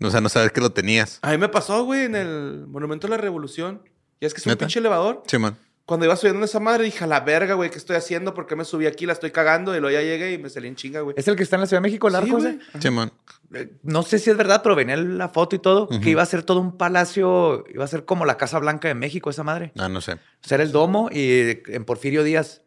O 0.00 0.10
sea, 0.10 0.20
no 0.20 0.28
saber 0.28 0.52
que 0.52 0.60
lo 0.60 0.70
tenías. 0.70 1.18
A 1.22 1.30
mí 1.32 1.38
me 1.38 1.48
pasó, 1.48 1.82
güey, 1.84 2.04
en 2.04 2.14
el 2.14 2.66
Monumento 2.68 3.08
de 3.08 3.10
la 3.10 3.16
Revolución. 3.16 3.82
Ya 4.20 4.26
es 4.28 4.34
que 4.34 4.40
es 4.40 4.46
un 4.46 4.50
¿Neta? 4.50 4.60
pinche 4.66 4.78
elevador. 4.78 5.22
Simón. 5.26 5.56
Cuando 5.84 6.04
iba 6.04 6.16
subiendo 6.16 6.40
en 6.40 6.44
esa 6.44 6.58
madre, 6.58 6.82
dije, 6.82 7.04
a 7.04 7.06
la 7.06 7.20
verga, 7.20 7.54
güey, 7.54 7.70
¿qué 7.70 7.78
estoy 7.78 7.94
haciendo? 7.94 8.34
¿Por 8.34 8.48
qué 8.48 8.56
me 8.56 8.64
subí 8.64 8.86
aquí? 8.86 9.06
La 9.06 9.12
estoy 9.12 9.30
cagando. 9.30 9.76
Y 9.76 9.78
luego 9.78 9.96
ya 9.96 10.02
llegué 10.02 10.32
y 10.32 10.38
me 10.38 10.50
salí 10.50 10.66
en 10.66 10.74
chinga, 10.74 11.00
güey. 11.02 11.14
¿Es 11.16 11.28
el 11.28 11.36
que 11.36 11.44
está 11.44 11.54
en 11.54 11.60
la 11.60 11.66
Ciudad 11.68 11.80
de 11.80 11.88
México, 11.88 12.08
el 12.08 12.14
Sí, 12.14 12.18
arco 12.18 12.38
güey. 12.38 12.58
ese? 12.72 12.80
Simón. 12.80 13.12
Eh, 13.54 13.70
No 13.84 14.02
sé 14.02 14.18
si 14.18 14.28
es 14.30 14.36
verdad, 14.36 14.62
pero 14.64 14.74
venía 14.74 14.96
la 14.96 15.28
foto 15.28 15.54
y 15.54 15.60
todo, 15.60 15.88
que 15.88 16.10
iba 16.10 16.22
a 16.22 16.26
ser 16.26 16.42
todo 16.42 16.60
un 16.60 16.76
palacio, 16.76 17.64
iba 17.72 17.84
a 17.84 17.88
ser 17.88 18.04
como 18.04 18.24
la 18.26 18.36
Casa 18.36 18.58
Blanca 18.58 18.88
de 18.88 18.94
México, 18.96 19.30
esa 19.30 19.44
madre. 19.44 19.70
Ah, 19.78 19.88
no 19.88 20.00
sé. 20.00 20.14
O 20.14 20.18
sea, 20.42 20.56
era 20.56 20.64
el 20.64 20.72
domo 20.72 21.08
y 21.12 21.60
en 21.68 21.84
Porfirio 21.84 22.24
Díaz 22.24 22.62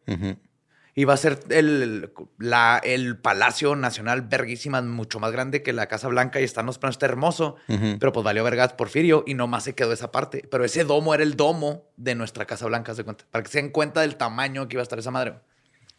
Ujú. 0.99 1.01
iba 1.01 1.13
a 1.13 1.17
ser 1.17 1.39
el, 1.49 2.11
la, 2.37 2.79
el 2.83 3.17
Palacio 3.17 3.75
Nacional 3.75 4.23
verguísima, 4.23 4.81
mucho 4.81 5.19
más 5.19 5.31
grande 5.31 5.63
que 5.63 5.73
la 5.73 5.87
Casa 5.87 6.07
Blanca 6.07 6.41
y 6.41 6.43
está 6.43 6.61
en 6.61 6.67
los 6.67 6.77
planos, 6.77 6.95
está 6.95 7.05
hermoso, 7.05 7.55
pero 7.99 8.11
pues 8.11 8.23
valió 8.23 8.43
vergas 8.43 8.73
Porfirio 8.73 9.23
y 9.25 9.33
nomás 9.33 9.63
se 9.63 9.75
quedó 9.75 9.93
esa 9.93 10.11
parte. 10.11 10.47
Pero 10.51 10.65
ese 10.65 10.83
domo 10.83 11.13
era 11.13 11.23
el 11.23 11.35
domo 11.35 11.89
de 11.97 12.15
nuestra 12.15 12.45
Casa 12.45 12.65
Blanca, 12.65 12.93
se 12.93 13.03
cuenta, 13.03 13.25
para 13.31 13.43
que 13.43 13.49
se 13.49 13.61
den 13.61 13.71
cuenta 13.71 14.01
del 14.01 14.15
tamaño 14.15 14.67
que 14.67 14.75
iba 14.75 14.81
a 14.81 14.83
estar 14.83 14.99
esa 14.99 15.11
madre. 15.11 15.35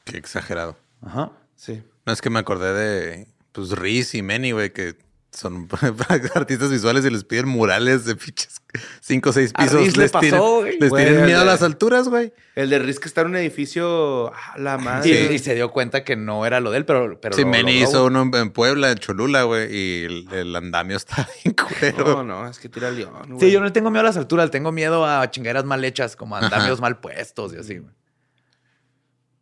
Qué 0.05 0.17
exagerado. 0.17 0.77
Ajá. 1.03 1.33
Sí. 1.57 1.83
No 2.07 2.13
es 2.13 2.21
que 2.21 2.31
me 2.31 2.39
acordé 2.39 2.73
de 2.73 3.27
pues 3.53 3.73
Riz 3.73 4.15
y 4.15 4.23
Manny, 4.23 4.53
güey, 4.53 4.73
que 4.73 4.97
son 5.33 5.69
artistas 6.35 6.71
visuales 6.71 7.05
y 7.05 7.11
les 7.11 7.25
piden 7.25 7.49
murales 7.49 8.05
de 8.05 8.17
pinches 8.17 8.61
cinco 9.01 9.31
o 9.31 9.33
seis 9.33 9.53
A 9.55 9.63
pisos. 9.63 9.97
Le 9.97 10.03
les 10.03 10.13
pasó, 10.13 10.21
tienen, 10.21 10.41
güey. 10.41 10.79
les 10.79 10.91
Güey, 10.91 11.05
tienen 11.05 11.21
el 11.21 11.27
miedo 11.27 11.41
a 11.41 11.45
las 11.45 11.63
alturas, 11.63 12.09
güey. 12.09 12.33
El 12.57 12.71
de 12.71 12.79
Riz 12.81 12.99
que 12.99 13.09
está 13.09 13.21
en 13.23 13.29
un 13.29 13.37
edificio... 13.37 14.33
A 14.35 14.59
la 14.59 14.77
madre. 14.79 15.33
y 15.33 15.39
se 15.39 15.55
dio 15.55 15.71
cuenta 15.71 16.05
que 16.05 16.17
no 16.17 16.45
era 16.47 16.61
lo 16.61 16.71
de 16.71 16.79
él, 16.79 16.85
pero, 16.85 17.21
pero 17.21 17.37
Sí, 17.37 17.45
lo 17.45 17.51
logró, 17.53 17.71
hizo 17.71 18.05
uno 18.05 18.23
en, 18.23 18.35
en 18.35 18.51
Puebla, 18.51 18.91
en 18.91 18.99
Cholula, 18.99 19.45
güey, 19.45 19.75
y 19.75 20.05
el, 20.05 20.29
el 20.33 20.57
andamio 20.57 20.97
está 20.97 21.29
bien 21.45 21.55
culero. 21.55 22.05
No, 22.05 22.25
no, 22.25 22.49
es 22.49 22.59
que 22.59 22.69
tira 22.69 22.91
león, 22.91 23.13
güey. 23.29 23.41
Sí, 23.41 23.51
yo 23.53 23.61
no 23.61 23.67
le 23.67 23.73
tengo 23.73 23.91
miedo 23.91 24.01
a 24.01 24.07
las 24.07 24.17
alturas, 24.17 24.47
le 24.47 24.51
tengo 24.51 24.73
miedo 24.73 25.07
a 25.07 25.31
chingaderas 25.31 25.65
mal 25.65 25.85
hechas, 25.85 26.17
como 26.17 26.37
a 26.37 26.41
andamios 26.41 26.81
mal 26.81 26.99
puestos 27.01 27.55
y 27.55 27.57
así, 27.59 27.79
güey. 27.79 27.95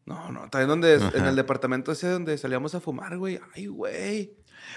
No, 0.04 0.32
no, 0.32 0.48
también 0.48 0.68
donde... 0.68 0.94
En 0.94 1.26
el 1.26 1.36
departamento 1.36 1.92
ese 1.92 2.08
donde 2.08 2.38
salíamos 2.38 2.74
a 2.74 2.80
fumar, 2.80 3.18
güey. 3.18 3.38
Ay, 3.54 3.66
güey. 3.66 4.32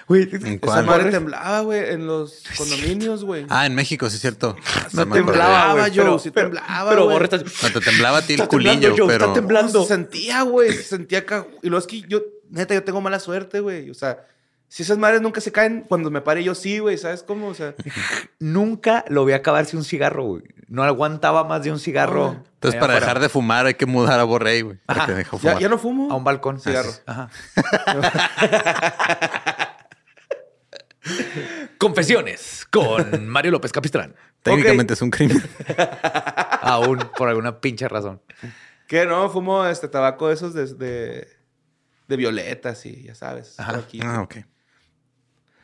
Güey, 0.08 0.24
¿En 0.32 0.60
Esa 0.62 0.82
madre 0.82 1.12
temblaba, 1.12 1.62
güey, 1.62 1.94
en 1.94 2.06
los 2.08 2.44
condominios, 2.58 3.24
güey. 3.24 3.46
Ah, 3.50 3.66
en 3.66 3.76
México, 3.76 4.10
sí 4.10 4.16
es 4.16 4.22
cierto. 4.22 4.56
no 4.94 5.08
temblaba, 5.08 5.74
güey. 5.74 5.92
yo, 5.92 6.04
pero- 6.04 6.20
sí 6.20 6.32
temblaba, 6.32 6.90
Pero 6.90 7.04
güey. 7.06 7.16
Borre 7.16 7.26
está- 7.26 7.38
No, 7.38 7.74
te 7.74 7.80
temblaba 7.82 8.18
a 8.18 8.22
ti 8.22 8.34
el 8.34 8.42
Está 8.42 8.50
culillo, 8.50 8.90
está 8.92 9.08
pero... 9.08 9.34
temblando. 9.34 9.80
No, 9.80 9.86
se 9.86 9.94
sentía, 9.94 10.42
güey. 10.42 10.74
Se 10.74 10.84
sentía 10.84 11.20
acá. 11.20 11.46
Y 11.62 11.70
luego 11.70 11.80
es 11.80 11.88
que 11.88 12.02
yo, 12.02 12.22
neta, 12.50 12.74
yo 12.74 12.84
tengo 12.84 13.00
mala 13.00 13.20
suerte, 13.20 13.60
güey. 13.62 13.90
O 13.90 13.94
sea, 13.94 14.26
si 14.68 14.84
esas 14.84 14.98
madres 14.98 15.22
nunca 15.22 15.40
se 15.40 15.52
caen, 15.52 15.86
cuando 15.88 16.10
me 16.12 16.22
pare 16.22 16.44
yo 16.44 16.56
sí, 16.56 16.80
güey. 16.80 16.98
¿Sabes 16.98 17.24
cómo? 17.24 17.48
O 17.48 17.54
sea, 17.54 17.76
Nunca 18.40 19.06
lo 19.08 19.24
vi 19.26 19.34
acabarse 19.34 19.78
un 19.78 19.84
cigarro, 19.86 20.24
güey. 20.26 20.44
No 20.68 20.84
aguantaba 20.84 21.44
más 21.44 21.64
de 21.64 21.72
un 21.72 21.80
cigarro. 21.80 22.34
No. 22.34 22.44
Entonces, 22.56 22.80
para 22.80 22.94
afuera. 22.94 23.00
dejar 23.08 23.20
de 23.22 23.30
fumar 23.30 23.66
hay 23.66 23.74
que 23.74 23.86
mudar 23.86 24.20
a 24.20 24.24
Borrey, 24.24 24.62
güey. 24.62 24.78
Ya, 24.88 25.26
fumar. 25.26 25.60
ya 25.60 25.68
no 25.70 25.78
fumo. 25.78 26.12
A 26.12 26.16
un 26.16 26.24
balcón. 26.24 26.60
Cigarro. 26.62 26.92
Ajá. 27.06 27.30
Confesiones 31.78 32.68
con 32.70 33.28
Mario 33.28 33.52
López 33.52 33.72
Capistrán. 33.72 34.16
Técnicamente 34.42 34.94
es 34.94 35.02
un 35.02 35.10
crimen. 35.10 35.42
Aún 36.62 37.00
por 37.18 37.28
alguna 37.28 37.60
pinche 37.60 37.88
razón. 37.88 38.22
¿Qué? 38.88 39.06
No, 39.06 39.30
fumo 39.30 39.66
este 39.66 39.88
tabaco 39.88 40.28
de 40.28 40.34
esos 40.34 40.54
de, 40.54 40.66
de, 40.74 41.28
de 42.08 42.18
violetas 42.18 42.86
y 42.86 43.04
ya 43.04 43.16
sabes. 43.16 43.60
Ajá. 43.60 43.84
ah, 44.04 44.22
ok. 44.22 44.36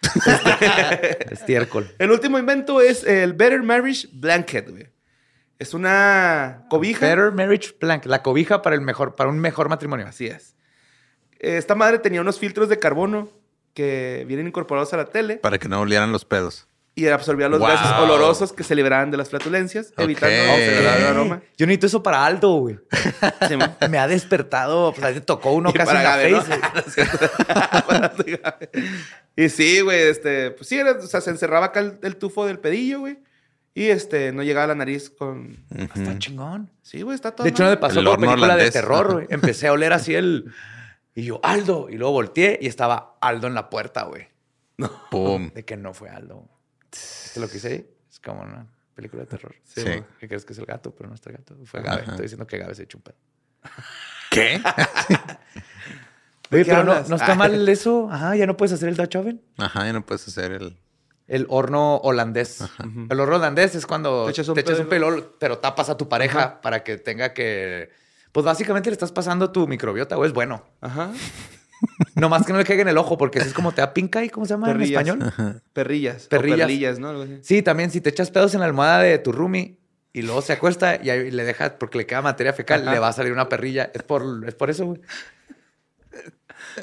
Estiércol. 1.32 1.94
El 2.00 2.12
último 2.12 2.40
invento 2.40 2.82
es 2.82 3.04
el 3.04 3.34
Better 3.34 3.64
Marriage 3.64 4.08
Blanket, 4.12 4.70
güey. 4.70 4.88
Es 5.60 5.74
una 5.74 6.66
cobija. 6.70 7.06
Better 7.06 7.32
Marriage 7.32 7.76
Blanket. 7.80 8.10
La 8.10 8.22
cobija 8.22 8.62
para, 8.62 8.76
el 8.76 8.82
mejor, 8.82 9.16
para 9.16 9.30
un 9.30 9.40
mejor 9.40 9.70
matrimonio. 9.70 10.08
Así 10.08 10.28
es. 10.28 10.56
Esta 11.40 11.76
madre 11.76 12.00
tenía 12.00 12.22
unos 12.22 12.40
filtros 12.40 12.70
de 12.70 12.80
carbono 12.80 13.30
que 13.78 14.26
vienen 14.28 14.48
incorporados 14.48 14.92
a 14.94 14.98
la 14.98 15.06
tele 15.06 15.36
Para 15.38 15.60
que 15.60 15.70
no 15.70 15.80
olieran 15.80 16.12
los 16.12 16.26
pedos. 16.26 16.68
y 16.96 17.06
absorbía 17.08 17.48
los 17.48 17.60
Wow. 17.60 17.68
gases 17.70 17.92
olorosos 18.00 18.54
que 18.54 18.64
se 18.64 18.74
liberaban 18.74 19.12
de 19.12 19.18
las 19.18 19.30
flatulencias, 19.30 19.94
evitando 19.98 20.36
Ok. 20.36 20.50
acelerar 20.58 21.00
el 21.00 21.06
aroma. 21.06 21.42
Yo 21.56 21.68
necesito 21.68 21.86
eso 21.86 22.02
para 22.02 22.26
Aldo, 22.26 22.54
güey. 22.56 22.80
Sí. 23.48 23.56
Me 23.90 24.00
ha 24.00 24.08
despertado. 24.08 24.92
Pues 24.94 25.04
ahí 25.06 25.14
te 25.14 25.22
tocó 25.22 25.52
uno 25.52 25.70
Y 25.70 25.74
casi 25.74 25.86
para 25.94 26.00
en 26.26 26.34
la 26.34 26.42
Gabe, 26.42 26.48
¿no? 26.66 28.22
y 29.36 29.50
sí, 29.50 29.82
güey, 29.82 30.00
este, 30.02 30.52
pues 30.52 30.68
sí, 30.68 30.80
era- 30.80 30.94
o 30.94 31.02
sea, 31.08 31.22
se 31.22 31.30
encerraba 31.30 31.68
acá 31.68 31.80
el, 31.82 32.00
el 32.02 32.16
tufo 32.16 32.46
del 32.48 32.60
pedillo, 32.60 33.02
güey. 33.02 33.20
Y 33.76 33.90
este, 33.90 34.32
no 34.32 34.42
llegaba 34.42 34.64
a 34.64 34.68
la 34.70 34.76
nariz 34.76 35.12
con. 35.12 35.56
Está 35.76 36.18
chingón. 36.18 36.72
Sí, 36.82 37.04
güey, 37.04 37.14
está 37.14 37.30
todo. 37.36 37.44
De 37.44 37.52
hecho, 37.52 37.64
no 37.64 37.70
me 37.70 37.78
pasó 37.78 38.00
El 38.00 38.06
por 38.08 38.16
película 38.20 38.46
holandés. 38.46 38.74
de 38.74 38.80
terror, 38.82 39.14
güey. 39.14 39.28
Empecé 39.30 39.68
a 39.68 39.74
oler 39.74 39.94
así 39.94 40.16
el... 40.16 40.52
Y 41.18 41.24
yo, 41.24 41.40
Aldo. 41.42 41.88
Y 41.90 41.98
luego 41.98 42.14
volteé 42.14 42.60
y 42.62 42.68
estaba 42.68 43.18
Aldo 43.22 43.48
en 43.48 43.56
la 43.56 43.70
puerta, 43.72 44.04
güey. 44.04 44.28
Pum. 45.12 45.50
De 45.52 45.66
que 45.66 45.76
no 45.76 45.94
fue 45.94 46.10
Aldo. 46.10 46.48
¿Viste 46.92 47.40
lo 47.40 47.50
que 47.50 47.58
hice 47.58 47.68
ahí? 47.70 47.90
Es 48.10 48.20
como 48.20 48.42
una 48.44 48.68
película 48.94 49.24
de 49.24 49.28
terror. 49.28 49.56
Sí. 49.64 49.84
Que 50.20 50.28
crees 50.28 50.46
que 50.46 50.54
es 50.54 50.60
el 50.60 50.66
gato, 50.68 50.92
pero 50.96 51.10
no 51.10 51.16
es 51.16 51.26
el 51.26 51.34
gato. 51.34 51.56
Fue 51.66 51.82
Gabe. 51.82 52.02
Ajá. 52.04 52.12
Estoy 52.12 52.24
diciendo 52.26 52.46
que 52.46 52.60
Gabe 52.60 52.76
se 52.76 52.84
echó 52.84 53.00
un 53.00 53.04
pedo. 53.04 53.16
¿Qué? 54.30 54.62
Oye, 56.52 56.64
qué 56.64 56.72
pero 56.72 56.84
no, 56.84 56.94
no 57.02 57.16
está 57.16 57.32
Ah. 57.32 57.36
mal 57.36 57.68
eso. 57.68 58.10
Ajá, 58.12 58.36
ya 58.36 58.46
no 58.46 58.56
puedes 58.56 58.74
hacer 58.74 58.88
el 58.90 58.96
Dutch 58.96 59.16
Oven. 59.16 59.42
Ajá, 59.58 59.86
ya 59.86 59.94
no 59.94 60.06
puedes 60.06 60.28
hacer 60.28 60.52
el. 60.52 60.78
El 61.28 61.46
horno 61.50 61.98
holandés. 61.98 62.64
El 63.10 63.20
horno 63.20 63.36
holandés 63.36 63.76
es 63.76 63.86
cuando 63.86 64.28
Te 64.28 64.32
te 64.44 64.62
echas 64.62 64.80
un 64.80 64.88
pelo, 64.88 65.36
pero 65.40 65.58
tapas 65.58 65.90
a 65.90 65.98
tu 65.98 66.08
pareja 66.08 66.62
para 66.62 66.84
que 66.86 66.96
tenga 66.98 67.34
que... 67.34 67.90
Pues 68.38 68.46
básicamente 68.46 68.92
le 68.92 68.94
estás 68.94 69.12
pasando 69.12 69.52
tu 69.52 69.68
microbiota, 69.68 70.16
güey. 70.16 70.28
Es 70.28 70.34
bueno. 70.36 70.64
Ajá. 70.80 71.10
No 72.14 72.30
más 72.30 72.46
que 72.46 72.52
no 72.54 72.60
le 72.60 72.66
caiga 72.66 72.84
en 72.84 72.88
el 72.88 72.98
ojo, 73.00 73.18
porque 73.18 73.40
así 73.40 73.48
es 73.48 73.54
como 73.56 73.72
te 73.72 73.82
da 73.82 73.94
pinca 73.96 74.24
y 74.24 74.30
¿cómo 74.30 74.46
se 74.46 74.54
llama 74.54 74.68
Perrillas. 74.68 75.02
en 75.08 75.22
español? 75.24 75.62
Perrillas. 75.74 76.26
o 76.26 76.30
Perrillas. 76.30 76.60
perlillas, 76.60 77.00
¿no? 77.00 77.10
Algo 77.10 77.24
así. 77.24 77.40
Sí, 77.42 77.62
también 77.64 77.90
si 77.90 78.00
te 78.00 78.10
echas 78.12 78.30
pedos 78.30 78.54
en 78.54 78.60
la 78.60 78.68
almohada 78.68 79.00
de 79.00 79.18
tu 79.18 79.32
roomie 79.32 79.80
y 80.14 80.22
luego 80.22 80.44
se 80.44 80.54
acuesta 80.54 81.00
y 81.04 81.10
ahí 81.10 81.32
le 81.32 81.44
dejas 81.46 81.72
porque 81.80 81.98
le 81.98 82.06
queda 82.06 82.22
materia 82.22 82.54
fecal, 82.54 82.82
Ajá. 82.84 82.92
le 82.92 83.00
va 83.00 83.08
a 83.08 83.14
salir 83.14 83.32
una 83.34 83.50
perrilla. 83.50 83.90
Es 83.94 84.04
por, 84.04 84.24
es 84.48 84.54
por 84.54 84.70
eso, 84.70 84.86
güey. 84.86 85.02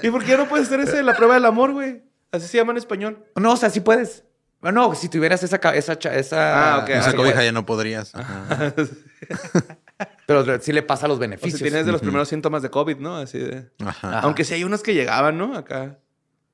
¿Y 0.03 0.11
por 0.11 0.25
qué 0.25 0.37
no 0.37 0.49
puedes 0.49 0.67
hacer 0.67 0.81
ese 0.81 0.97
de 0.97 1.03
la 1.05 1.15
prueba 1.15 1.35
del 1.35 1.45
amor, 1.45 1.73
güey? 1.73 2.03
Así 2.33 2.49
se 2.49 2.57
llama 2.59 2.73
en 2.73 2.79
español. 2.79 3.25
No, 3.37 3.53
o 3.53 3.57
sea, 3.57 3.71
sí 3.71 3.79
puedes. 3.79 4.25
Bueno, 4.61 4.93
si 4.97 5.09
tuvieras 5.09 5.41
esa... 5.45 5.57
esa, 5.75 5.99
cha- 5.99 6.15
esa 6.17 6.79
Ah. 6.83 6.85
Esa 6.89 7.15
cobija 7.15 7.45
ya 7.45 7.53
no 7.53 7.65
podrías. 7.65 8.13
Ajá. 8.15 8.75
Pero 10.27 10.61
sí 10.61 10.72
le 10.72 10.83
pasa 10.83 11.09
los 11.09 11.18
O 11.18 11.20
beneficios. 11.20 11.59
si 11.59 11.64
tienes 11.64 11.87
de 11.87 11.93
los 11.93 12.01
primeros 12.01 12.29
síntomas 12.29 12.62
de 12.62 12.70
COVID, 12.70 12.97
¿no? 12.99 13.16
Así 13.16 13.39
de... 13.39 13.70
Ajá. 13.85 14.20
Aunque 14.20 14.45
sí 14.45 14.55
hay 14.55 14.64
unas 14.64 14.83
que 14.83 14.95
llegaban, 14.95 15.37
¿no? 15.37 15.57
Acá. 15.57 15.99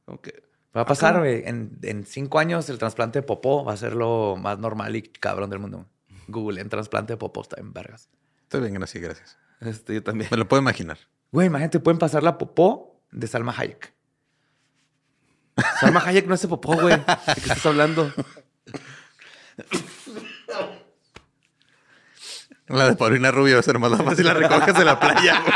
Aunque... 0.06 0.42
Va 0.76 0.82
a 0.82 0.86
pasar, 0.86 1.18
güey. 1.18 1.42
En, 1.46 1.78
en 1.82 2.04
cinco 2.04 2.38
años 2.38 2.68
el 2.68 2.78
trasplante 2.78 3.20
de 3.20 3.22
popó 3.24 3.64
va 3.64 3.72
a 3.72 3.76
ser 3.76 3.94
lo 3.94 4.36
más 4.36 4.58
normal 4.58 4.94
y 4.94 5.02
cabrón 5.02 5.50
del 5.50 5.58
mundo. 5.58 5.86
Google 6.28 6.60
en 6.60 6.68
trasplante 6.68 7.14
de 7.14 7.16
popó 7.16 7.42
está 7.42 7.60
en 7.60 7.72
vergas. 7.72 8.08
Estoy 8.42 8.60
bien, 8.60 8.74
gracias, 8.74 9.02
gracias. 9.02 9.38
Este, 9.60 9.94
yo 9.94 10.02
también. 10.02 10.28
Me 10.30 10.36
lo 10.36 10.46
puedo 10.46 10.62
imaginar. 10.62 10.98
Güey, 11.32 11.48
imagínate, 11.48 11.80
pueden 11.80 11.98
pasar 11.98 12.22
la 12.22 12.38
popó 12.38 13.00
de 13.10 13.26
Salma 13.26 13.52
Hayek. 13.56 13.92
Salma 15.80 16.00
Hayek 16.06 16.26
no 16.26 16.34
hace 16.34 16.48
popó, 16.48 16.74
güey. 16.74 16.96
¿De 16.96 17.04
qué 17.34 17.40
estás 17.40 17.66
hablando? 17.66 18.12
La 22.70 22.88
de 22.90 22.96
Paulina 22.96 23.30
Rubio 23.30 23.54
va 23.56 23.60
a 23.60 23.62
ser 23.62 23.78
más 23.78 23.90
la 23.90 23.98
fácil 23.98 24.24
la 24.26 24.34
recoges 24.34 24.74
de 24.74 24.84
la 24.84 24.98
playa, 24.98 25.42
güey. 25.42 25.54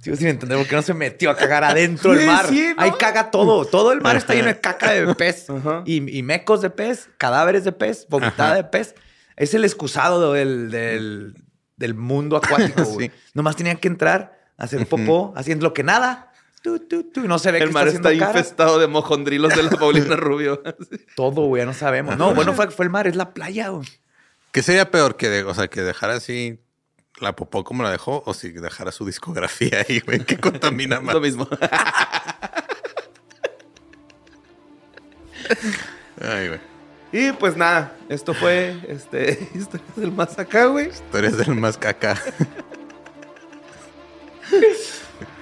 Sigo 0.00 0.16
sin 0.16 0.28
entender 0.28 0.56
por 0.56 0.66
qué 0.68 0.76
no 0.76 0.82
se 0.82 0.94
metió 0.94 1.30
a 1.30 1.36
cagar 1.36 1.64
adentro 1.64 2.14
del 2.14 2.26
mar. 2.26 2.46
sí, 2.48 2.72
¿no? 2.76 2.82
Ahí 2.82 2.92
caga 2.98 3.30
todo. 3.30 3.64
Todo 3.64 3.92
el 3.92 4.00
mar 4.00 4.16
está 4.16 4.34
lleno 4.34 4.46
de 4.48 4.60
caca 4.60 4.92
de 4.92 5.14
pez. 5.14 5.46
Y, 5.84 6.18
y 6.18 6.22
mecos 6.22 6.62
de 6.62 6.70
pez, 6.70 7.08
cadáveres 7.18 7.64
de 7.64 7.72
pez, 7.72 8.06
vomitada 8.08 8.50
Ajá. 8.50 8.56
de 8.56 8.64
pez. 8.64 8.94
Es 9.36 9.52
el 9.54 9.64
excusado 9.64 10.32
del, 10.32 10.70
del, 10.70 11.34
del 11.76 11.94
mundo 11.94 12.36
acuático, 12.36 12.84
güey. 12.92 13.08
Sí. 13.08 13.14
Nomás 13.34 13.56
tenían 13.56 13.78
que 13.78 13.88
entrar, 13.88 14.38
hacer 14.56 14.86
popó, 14.86 15.32
haciendo 15.36 15.64
lo 15.64 15.74
que 15.74 15.82
nada. 15.82 16.32
Tu, 16.66 16.80
tu, 16.80 17.04
tu, 17.04 17.24
y 17.24 17.28
no 17.28 17.38
se 17.38 17.52
ve 17.52 17.58
El 17.58 17.68
que 17.68 17.72
mar 17.74 17.86
está 17.86 17.96
está 17.96 18.08
haciendo 18.08 18.26
cara. 18.26 18.38
infestado 18.40 18.78
de 18.80 18.88
mojondrilos 18.88 19.54
de 19.54 19.62
la 19.62 19.70
Paulina 19.78 20.16
Rubio. 20.16 20.60
Todo, 21.14 21.42
güey, 21.46 21.64
no 21.64 21.72
sabemos. 21.72 22.18
No, 22.18 22.34
bueno, 22.34 22.54
fue, 22.54 22.72
fue 22.72 22.86
el 22.86 22.90
mar, 22.90 23.06
es 23.06 23.14
la 23.14 23.32
playa, 23.34 23.68
güey. 23.68 23.86
¿Qué 24.50 24.62
sería 24.64 24.90
peor 24.90 25.16
que, 25.16 25.28
de- 25.28 25.44
o 25.44 25.54
sea, 25.54 25.68
que 25.68 25.82
dejara 25.82 26.14
así 26.14 26.58
la 27.20 27.36
popó 27.36 27.62
como 27.62 27.84
la 27.84 27.92
dejó 27.92 28.24
o 28.26 28.34
si 28.34 28.50
dejara 28.50 28.90
su 28.90 29.06
discografía 29.06 29.84
ahí, 29.88 30.00
güey? 30.00 30.24
que 30.24 30.38
contamina 30.38 30.98
más? 31.02 31.14
Lo 31.14 31.20
mismo. 31.20 31.48
Ay, 36.20 36.48
güey. 36.48 36.60
Y 37.12 37.30
pues 37.32 37.56
nada, 37.56 37.96
esto 38.08 38.34
fue 38.34 38.76
este, 38.88 39.48
Historias 39.54 39.94
del 39.96 40.10
Más 40.10 40.36
Acá, 40.38 40.66
güey. 40.66 40.88
Historias 40.88 41.36
del 41.38 41.54
más 41.54 41.78
caca. 41.78 42.20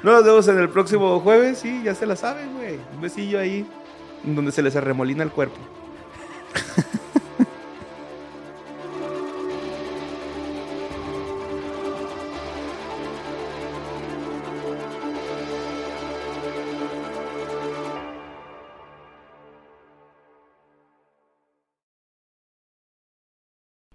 Nos 0.05 0.23
vemos 0.23 0.47
en 0.49 0.59
el 0.59 0.69
próximo 0.69 1.19
jueves 1.21 1.65
y 1.65 1.83
ya 1.83 1.95
se 1.95 2.05
la 2.05 2.15
saben, 2.15 2.53
güey. 2.59 2.79
Un 2.95 3.01
besillo 3.01 3.41
ahí 3.41 3.67
donde 4.23 4.53
se 4.53 4.61
les 4.61 4.77
arremolina 4.77 5.23
el 5.23 5.31
cuerpo. 5.31 5.57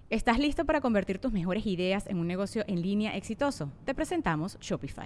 ¿Estás 0.10 0.40
listo 0.40 0.66
para 0.66 0.82
convertir 0.82 1.20
tus 1.20 1.32
mejores 1.32 1.68
ideas 1.68 2.08
en 2.08 2.18
un 2.18 2.26
negocio 2.26 2.64
en 2.68 2.82
línea 2.82 3.16
exitoso? 3.16 3.72
Te 3.86 3.94
presentamos 3.94 4.58
Shopify. 4.60 5.06